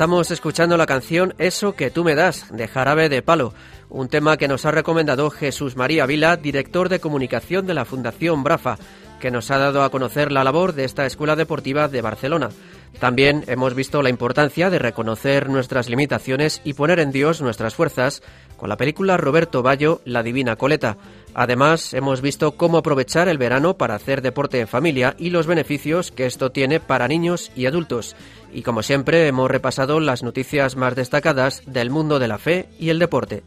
Estamos 0.04 0.30
escuchando 0.30 0.76
la 0.76 0.84
canción 0.84 1.32
Eso 1.38 1.74
que 1.76 1.90
tú 1.90 2.04
me 2.04 2.14
das, 2.14 2.54
de 2.54 2.68
Jarabe 2.68 3.08
de 3.08 3.22
Palo, 3.22 3.54
un 3.88 4.10
tema 4.10 4.36
que 4.36 4.48
nos 4.48 4.66
ha 4.66 4.70
recomendado 4.70 5.30
Jesús 5.30 5.78
María 5.78 6.04
Vila, 6.04 6.36
director 6.36 6.90
de 6.90 7.00
comunicación 7.00 7.66
de 7.66 7.72
la 7.72 7.86
Fundación 7.86 8.44
Brafa, 8.44 8.76
que 9.18 9.30
nos 9.30 9.50
ha 9.50 9.56
dado 9.56 9.82
a 9.82 9.88
conocer 9.88 10.30
la 10.30 10.44
labor 10.44 10.74
de 10.74 10.84
esta 10.84 11.06
escuela 11.06 11.36
deportiva 11.36 11.88
de 11.88 12.02
Barcelona. 12.02 12.50
También 12.98 13.44
hemos 13.48 13.74
visto 13.74 14.02
la 14.02 14.10
importancia 14.10 14.70
de 14.70 14.78
reconocer 14.78 15.48
nuestras 15.48 15.88
limitaciones 15.88 16.60
y 16.64 16.74
poner 16.74 17.00
en 17.00 17.12
Dios 17.12 17.42
nuestras 17.42 17.74
fuerzas 17.74 18.22
con 18.56 18.68
la 18.68 18.76
película 18.76 19.16
Roberto 19.16 19.62
Ballo, 19.62 20.00
La 20.04 20.22
Divina 20.22 20.56
Coleta. 20.56 20.96
Además, 21.34 21.92
hemos 21.92 22.20
visto 22.20 22.52
cómo 22.52 22.78
aprovechar 22.78 23.28
el 23.28 23.38
verano 23.38 23.76
para 23.76 23.96
hacer 23.96 24.22
deporte 24.22 24.60
en 24.60 24.68
familia 24.68 25.16
y 25.18 25.30
los 25.30 25.46
beneficios 25.46 26.12
que 26.12 26.26
esto 26.26 26.50
tiene 26.50 26.80
para 26.80 27.08
niños 27.08 27.50
y 27.56 27.66
adultos. 27.66 28.14
Y 28.52 28.62
como 28.62 28.82
siempre, 28.82 29.26
hemos 29.26 29.50
repasado 29.50 29.98
las 30.00 30.22
noticias 30.22 30.76
más 30.76 30.94
destacadas 30.94 31.62
del 31.66 31.90
mundo 31.90 32.18
de 32.18 32.28
la 32.28 32.38
fe 32.38 32.68
y 32.78 32.90
el 32.90 33.00
deporte. 33.00 33.42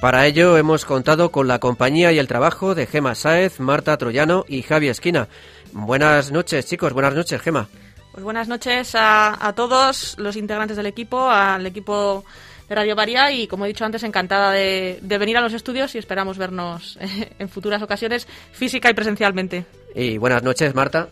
Para 0.00 0.26
ello 0.26 0.58
hemos 0.58 0.84
contado 0.84 1.30
con 1.30 1.48
la 1.48 1.58
compañía 1.58 2.12
y 2.12 2.18
el 2.18 2.28
trabajo 2.28 2.74
de 2.74 2.86
Gema 2.86 3.14
Sáez, 3.14 3.58
Marta 3.58 3.96
Troyano 3.96 4.44
y 4.48 4.62
Javi 4.62 4.88
Esquina. 4.88 5.28
Buenas 5.72 6.30
noches, 6.30 6.66
chicos. 6.66 6.92
Buenas 6.92 7.14
noches, 7.14 7.40
Gema. 7.40 7.68
Pues 8.12 8.22
buenas 8.22 8.46
noches 8.46 8.94
a, 8.94 9.46
a 9.46 9.54
todos 9.54 10.16
los 10.18 10.36
integrantes 10.36 10.76
del 10.76 10.86
equipo, 10.86 11.28
al 11.28 11.66
equipo 11.66 12.24
de 12.68 12.74
Radio 12.74 12.94
María 12.94 13.32
y, 13.32 13.46
como 13.46 13.64
he 13.64 13.68
dicho 13.68 13.84
antes, 13.84 14.02
encantada 14.02 14.52
de, 14.52 14.98
de 15.02 15.18
venir 15.18 15.36
a 15.36 15.40
los 15.40 15.52
estudios 15.52 15.94
y 15.94 15.98
esperamos 15.98 16.38
vernos 16.38 16.98
en 17.38 17.48
futuras 17.48 17.82
ocasiones 17.82 18.28
física 18.52 18.90
y 18.90 18.94
presencialmente. 18.94 19.64
Y 19.94 20.18
buenas 20.18 20.42
noches, 20.42 20.74
Marta. 20.74 21.08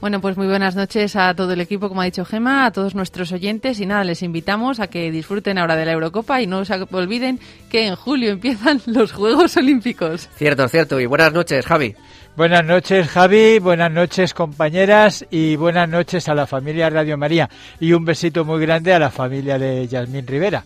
Bueno, 0.00 0.20
pues 0.20 0.36
muy 0.36 0.46
buenas 0.46 0.76
noches 0.76 1.16
a 1.16 1.34
todo 1.34 1.52
el 1.52 1.60
equipo, 1.60 1.88
como 1.88 2.02
ha 2.02 2.04
dicho 2.04 2.24
Gema, 2.24 2.66
a 2.66 2.72
todos 2.72 2.94
nuestros 2.94 3.32
oyentes 3.32 3.80
y 3.80 3.86
nada, 3.86 4.04
les 4.04 4.22
invitamos 4.22 4.80
a 4.80 4.88
que 4.88 5.10
disfruten 5.10 5.56
ahora 5.56 5.76
de 5.76 5.86
la 5.86 5.92
Eurocopa 5.92 6.42
y 6.42 6.46
no 6.46 6.64
se 6.64 6.74
olviden 6.74 7.40
que 7.70 7.86
en 7.86 7.96
julio 7.96 8.30
empiezan 8.30 8.82
los 8.86 9.12
Juegos 9.12 9.56
Olímpicos. 9.56 10.28
Cierto, 10.36 10.68
cierto. 10.68 11.00
Y 11.00 11.06
buenas 11.06 11.32
noches, 11.32 11.64
Javi. 11.64 11.94
Buenas 12.36 12.64
noches, 12.64 13.08
Javi. 13.08 13.60
Buenas 13.60 13.92
noches, 13.92 14.34
compañeras. 14.34 15.24
Y 15.30 15.54
buenas 15.54 15.88
noches 15.88 16.28
a 16.28 16.34
la 16.34 16.48
familia 16.48 16.90
Radio 16.90 17.16
María. 17.16 17.48
Y 17.78 17.92
un 17.92 18.04
besito 18.04 18.44
muy 18.44 18.60
grande 18.60 18.92
a 18.92 18.98
la 18.98 19.10
familia 19.10 19.56
de 19.56 19.86
Yasmín 19.86 20.26
Rivera. 20.26 20.64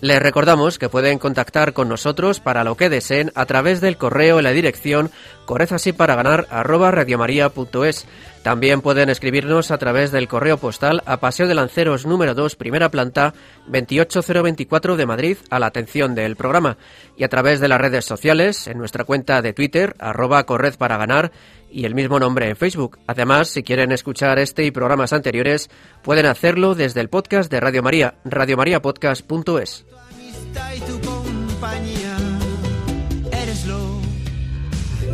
Les 0.00 0.22
recordamos 0.22 0.78
que 0.78 0.88
pueden 0.88 1.18
contactar 1.18 1.72
con 1.72 1.88
nosotros 1.88 2.38
para 2.38 2.62
lo 2.62 2.76
que 2.76 2.88
deseen 2.88 3.32
a 3.34 3.46
través 3.46 3.80
del 3.80 3.96
correo 3.96 4.38
en 4.38 4.44
la 4.44 4.52
dirección 4.52 5.10
correzasiparaгаnar@radiomaria.es. 5.48 8.06
También 8.42 8.82
pueden 8.82 9.08
escribirnos 9.08 9.70
a 9.70 9.78
través 9.78 10.12
del 10.12 10.28
correo 10.28 10.58
postal 10.58 11.02
a 11.06 11.16
Paseo 11.16 11.48
de 11.48 11.54
Lanceros 11.54 12.04
número 12.04 12.34
2, 12.34 12.54
primera 12.54 12.90
planta, 12.90 13.32
28024 13.66 14.96
de 14.96 15.06
Madrid, 15.06 15.38
a 15.48 15.58
la 15.58 15.64
atención 15.66 16.14
del 16.14 16.36
programa. 16.36 16.76
Y 17.16 17.24
a 17.24 17.28
través 17.28 17.60
de 17.60 17.68
las 17.68 17.80
redes 17.80 18.04
sociales, 18.04 18.68
en 18.68 18.76
nuestra 18.76 19.04
cuenta 19.04 19.40
de 19.40 19.54
Twitter, 19.54 19.96
arroba 19.98 20.44
corred 20.44 20.74
para 20.76 20.98
ganar, 20.98 21.32
y 21.70 21.86
el 21.86 21.94
mismo 21.94 22.20
nombre 22.20 22.50
en 22.50 22.56
Facebook. 22.56 22.98
Además, 23.06 23.48
si 23.48 23.62
quieren 23.62 23.90
escuchar 23.90 24.38
este 24.38 24.64
y 24.64 24.70
programas 24.70 25.14
anteriores, 25.14 25.70
pueden 26.02 26.26
hacerlo 26.26 26.74
desde 26.74 27.00
el 27.00 27.08
podcast 27.08 27.50
de 27.50 27.60
Radio 27.60 27.82
María, 27.82 28.16
radiomariapodcast.es. 28.24 29.86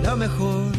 lo 0.05 0.17
mejor 0.17 0.73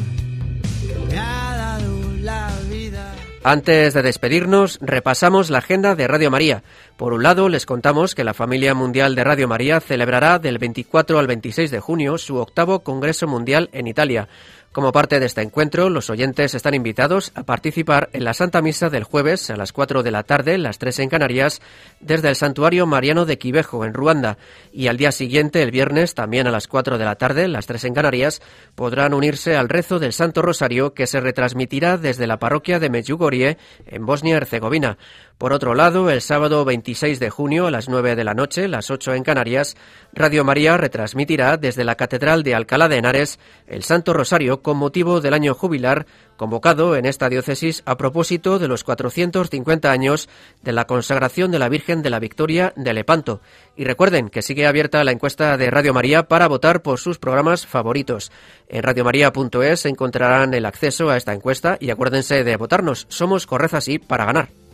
me 1.10 1.18
ha 1.18 1.56
dado 1.58 2.12
la 2.22 2.50
vida. 2.70 3.14
Antes 3.44 3.94
de 3.94 4.02
despedirnos, 4.02 4.80
repasamos 4.82 5.50
la 5.50 5.60
agenda 5.60 5.96
de 5.96 6.08
Radio 6.08 6.32
María. 6.32 6.64
Por 6.98 7.14
un 7.14 7.24
lado, 7.24 7.50
les 7.50 7.66
contamos 7.66 8.16
que 8.16 8.24
la 8.24 8.34
familia 8.34 8.74
mundial 8.74 9.16
de 9.16 9.24
Radio 9.24 9.48
María 9.48 9.80
celebrará 9.80 10.40
del 10.40 10.58
24 10.58 11.20
al 11.20 11.28
26 11.28 11.70
de 11.70 11.80
junio 11.80 12.18
su 12.18 12.38
octavo 12.38 12.84
Congreso 12.84 13.28
Mundial 13.28 13.70
en 13.72 13.88
Italia. 13.88 14.28
Como 14.76 14.92
parte 14.92 15.22
de 15.22 15.26
este 15.26 15.42
encuentro, 15.42 15.90
los 15.90 16.10
oyentes 16.10 16.54
están 16.54 16.74
invitados 16.74 17.32
a 17.36 17.44
participar 17.44 18.10
en 18.12 18.26
la 18.26 18.34
Santa 18.34 18.62
Misa 18.62 18.90
del 18.90 19.06
jueves 19.06 19.50
a 19.50 19.56
las 19.56 19.72
4 19.72 20.04
de 20.04 20.12
la 20.12 20.24
tarde, 20.24 20.58
las 20.58 20.80
3 20.80 21.00
en 21.00 21.10
Canarias, 21.10 21.62
desde 22.02 22.28
el 22.28 22.36
Santuario 22.36 22.86
Mariano 22.86 23.26
de 23.26 23.38
Quivejo, 23.38 23.86
en 23.86 23.94
Ruanda. 23.94 24.38
Y 24.74 24.88
al 24.88 24.98
día 24.98 25.14
siguiente, 25.14 25.64
el 25.64 25.72
viernes, 25.72 26.14
también 26.14 26.46
a 26.46 26.52
las 26.52 26.68
4 26.68 26.98
de 26.98 27.06
la 27.06 27.16
tarde, 27.16 27.48
las 27.48 27.68
3 27.68 27.86
en 27.86 27.94
Canarias, 27.94 28.42
podrán 28.76 29.14
unirse 29.14 29.56
al 29.56 29.70
rezo 29.70 29.98
del 29.98 30.12
Santo 30.12 30.42
Rosario 30.42 30.94
que 30.94 31.08
se 31.08 31.22
retransmitirá 31.22 31.98
desde 31.98 32.28
la 32.28 32.38
parroquia 32.38 32.78
de 32.78 32.90
Medjugorje, 32.90 33.58
en 33.88 34.06
Bosnia-Herzegovina. 34.06 34.98
Por 35.38 35.52
otro 35.52 35.76
lado, 35.76 36.10
el 36.10 36.22
sábado 36.22 36.64
26 36.64 37.20
de 37.20 37.30
junio 37.30 37.68
a 37.68 37.72
las 37.72 37.90
9 37.90 38.16
de 38.16 38.24
la 38.24 38.34
noche, 38.34 38.70
las 38.70 38.90
8 38.90 39.16
en 39.16 39.24
Canarias, 39.24 39.76
Radio 40.14 40.46
María 40.46 40.78
retransmitirá 40.78 41.58
desde 41.58 41.84
la 41.84 41.96
Catedral 41.96 42.42
de 42.44 42.56
Alcalá 42.56 42.88
de 42.88 42.98
Henares 42.98 43.38
el 43.68 43.84
Santo 43.84 44.14
Rosario 44.14 44.62
con 44.62 44.78
motivo 44.78 45.20
del 45.20 45.34
año 45.34 45.54
jubilar 45.54 46.06
convocado 46.38 46.96
en 46.96 47.06
esta 47.06 47.28
diócesis 47.28 47.84
a 47.86 47.98
propósito 47.98 48.60
de 48.60 48.70
los 48.70 48.86
450 48.86 49.92
años 49.92 50.30
de 50.64 50.72
la 50.72 50.88
consagración 50.88 51.52
de 51.52 51.60
la 51.60 51.68
Virgen 51.70 52.02
de 52.02 52.10
la 52.10 52.20
Victoria 52.20 52.74
de 52.78 52.94
Lepanto. 52.94 53.42
Y 53.76 53.84
recuerden 53.84 54.30
que 54.30 54.42
sigue 54.42 54.68
abierta 54.68 55.04
la 55.04 55.12
encuesta 55.12 55.58
de 55.58 55.70
Radio 55.70 55.94
María 55.94 56.30
para 56.30 56.48
votar 56.48 56.82
por 56.82 56.98
sus 56.98 57.20
programas 57.20 57.66
favoritos. 57.68 58.32
En 58.70 58.84
radiomaria.es 58.84 59.86
encontrarán 59.86 60.54
el 60.54 60.66
acceso 60.66 61.10
a 61.10 61.18
esta 61.18 61.34
encuesta 61.34 61.78
y 61.80 61.90
acuérdense 61.90 62.46
de 62.46 62.56
votarnos. 62.56 63.06
Somos 63.10 63.48
Correza 63.48 63.82
Sí 63.82 64.00
para 64.00 64.26
ganar. 64.26 64.65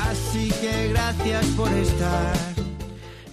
Así 0.00 0.50
que 0.60 0.88
gracias 0.88 1.46
por 1.56 1.68
estar. 1.72 2.58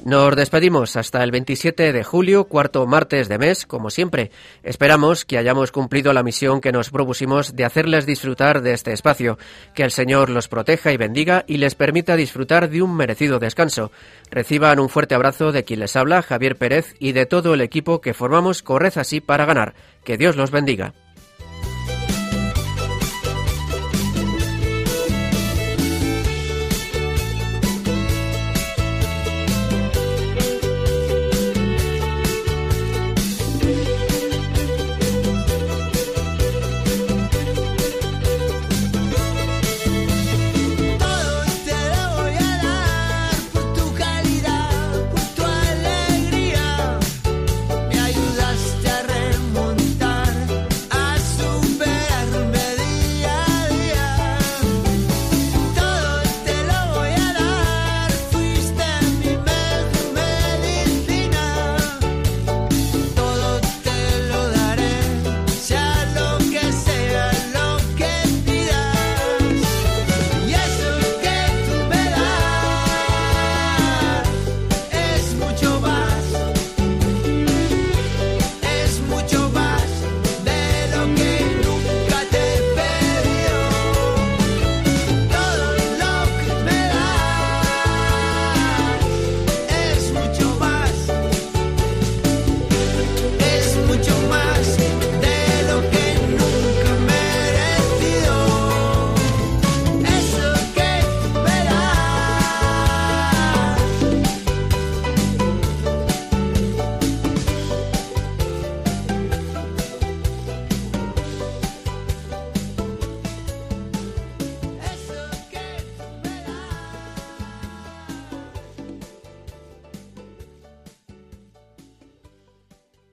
Nos 0.05 0.35
despedimos 0.35 0.97
hasta 0.97 1.23
el 1.23 1.31
27 1.31 1.91
de 1.91 2.03
julio, 2.03 2.43
cuarto 2.43 2.85
martes 2.85 3.27
de 3.27 3.39
mes, 3.39 3.65
como 3.65 3.89
siempre. 3.89 4.29
Esperamos 4.61 5.25
que 5.25 5.39
hayamos 5.39 5.71
cumplido 5.71 6.13
la 6.13 6.21
misión 6.21 6.61
que 6.61 6.71
nos 6.71 6.91
propusimos 6.91 7.55
de 7.55 7.65
hacerles 7.65 8.05
disfrutar 8.05 8.61
de 8.61 8.73
este 8.73 8.93
espacio, 8.93 9.39
que 9.73 9.81
el 9.81 9.89
Señor 9.89 10.29
los 10.29 10.47
proteja 10.47 10.93
y 10.93 10.97
bendiga 10.97 11.43
y 11.47 11.57
les 11.57 11.73
permita 11.73 12.15
disfrutar 12.15 12.69
de 12.69 12.83
un 12.83 12.95
merecido 12.95 13.39
descanso. 13.39 13.91
Reciban 14.29 14.79
un 14.79 14.89
fuerte 14.89 15.15
abrazo 15.15 15.51
de 15.51 15.63
quien 15.63 15.79
les 15.79 15.95
habla, 15.95 16.21
Javier 16.21 16.55
Pérez, 16.55 16.93
y 16.99 17.13
de 17.13 17.25
todo 17.25 17.55
el 17.55 17.61
equipo 17.61 17.99
que 17.99 18.13
formamos 18.13 18.61
Corred 18.61 18.95
así 18.99 19.21
para 19.21 19.45
ganar. 19.45 19.73
Que 20.03 20.17
Dios 20.17 20.35
los 20.35 20.51
bendiga. 20.51 20.93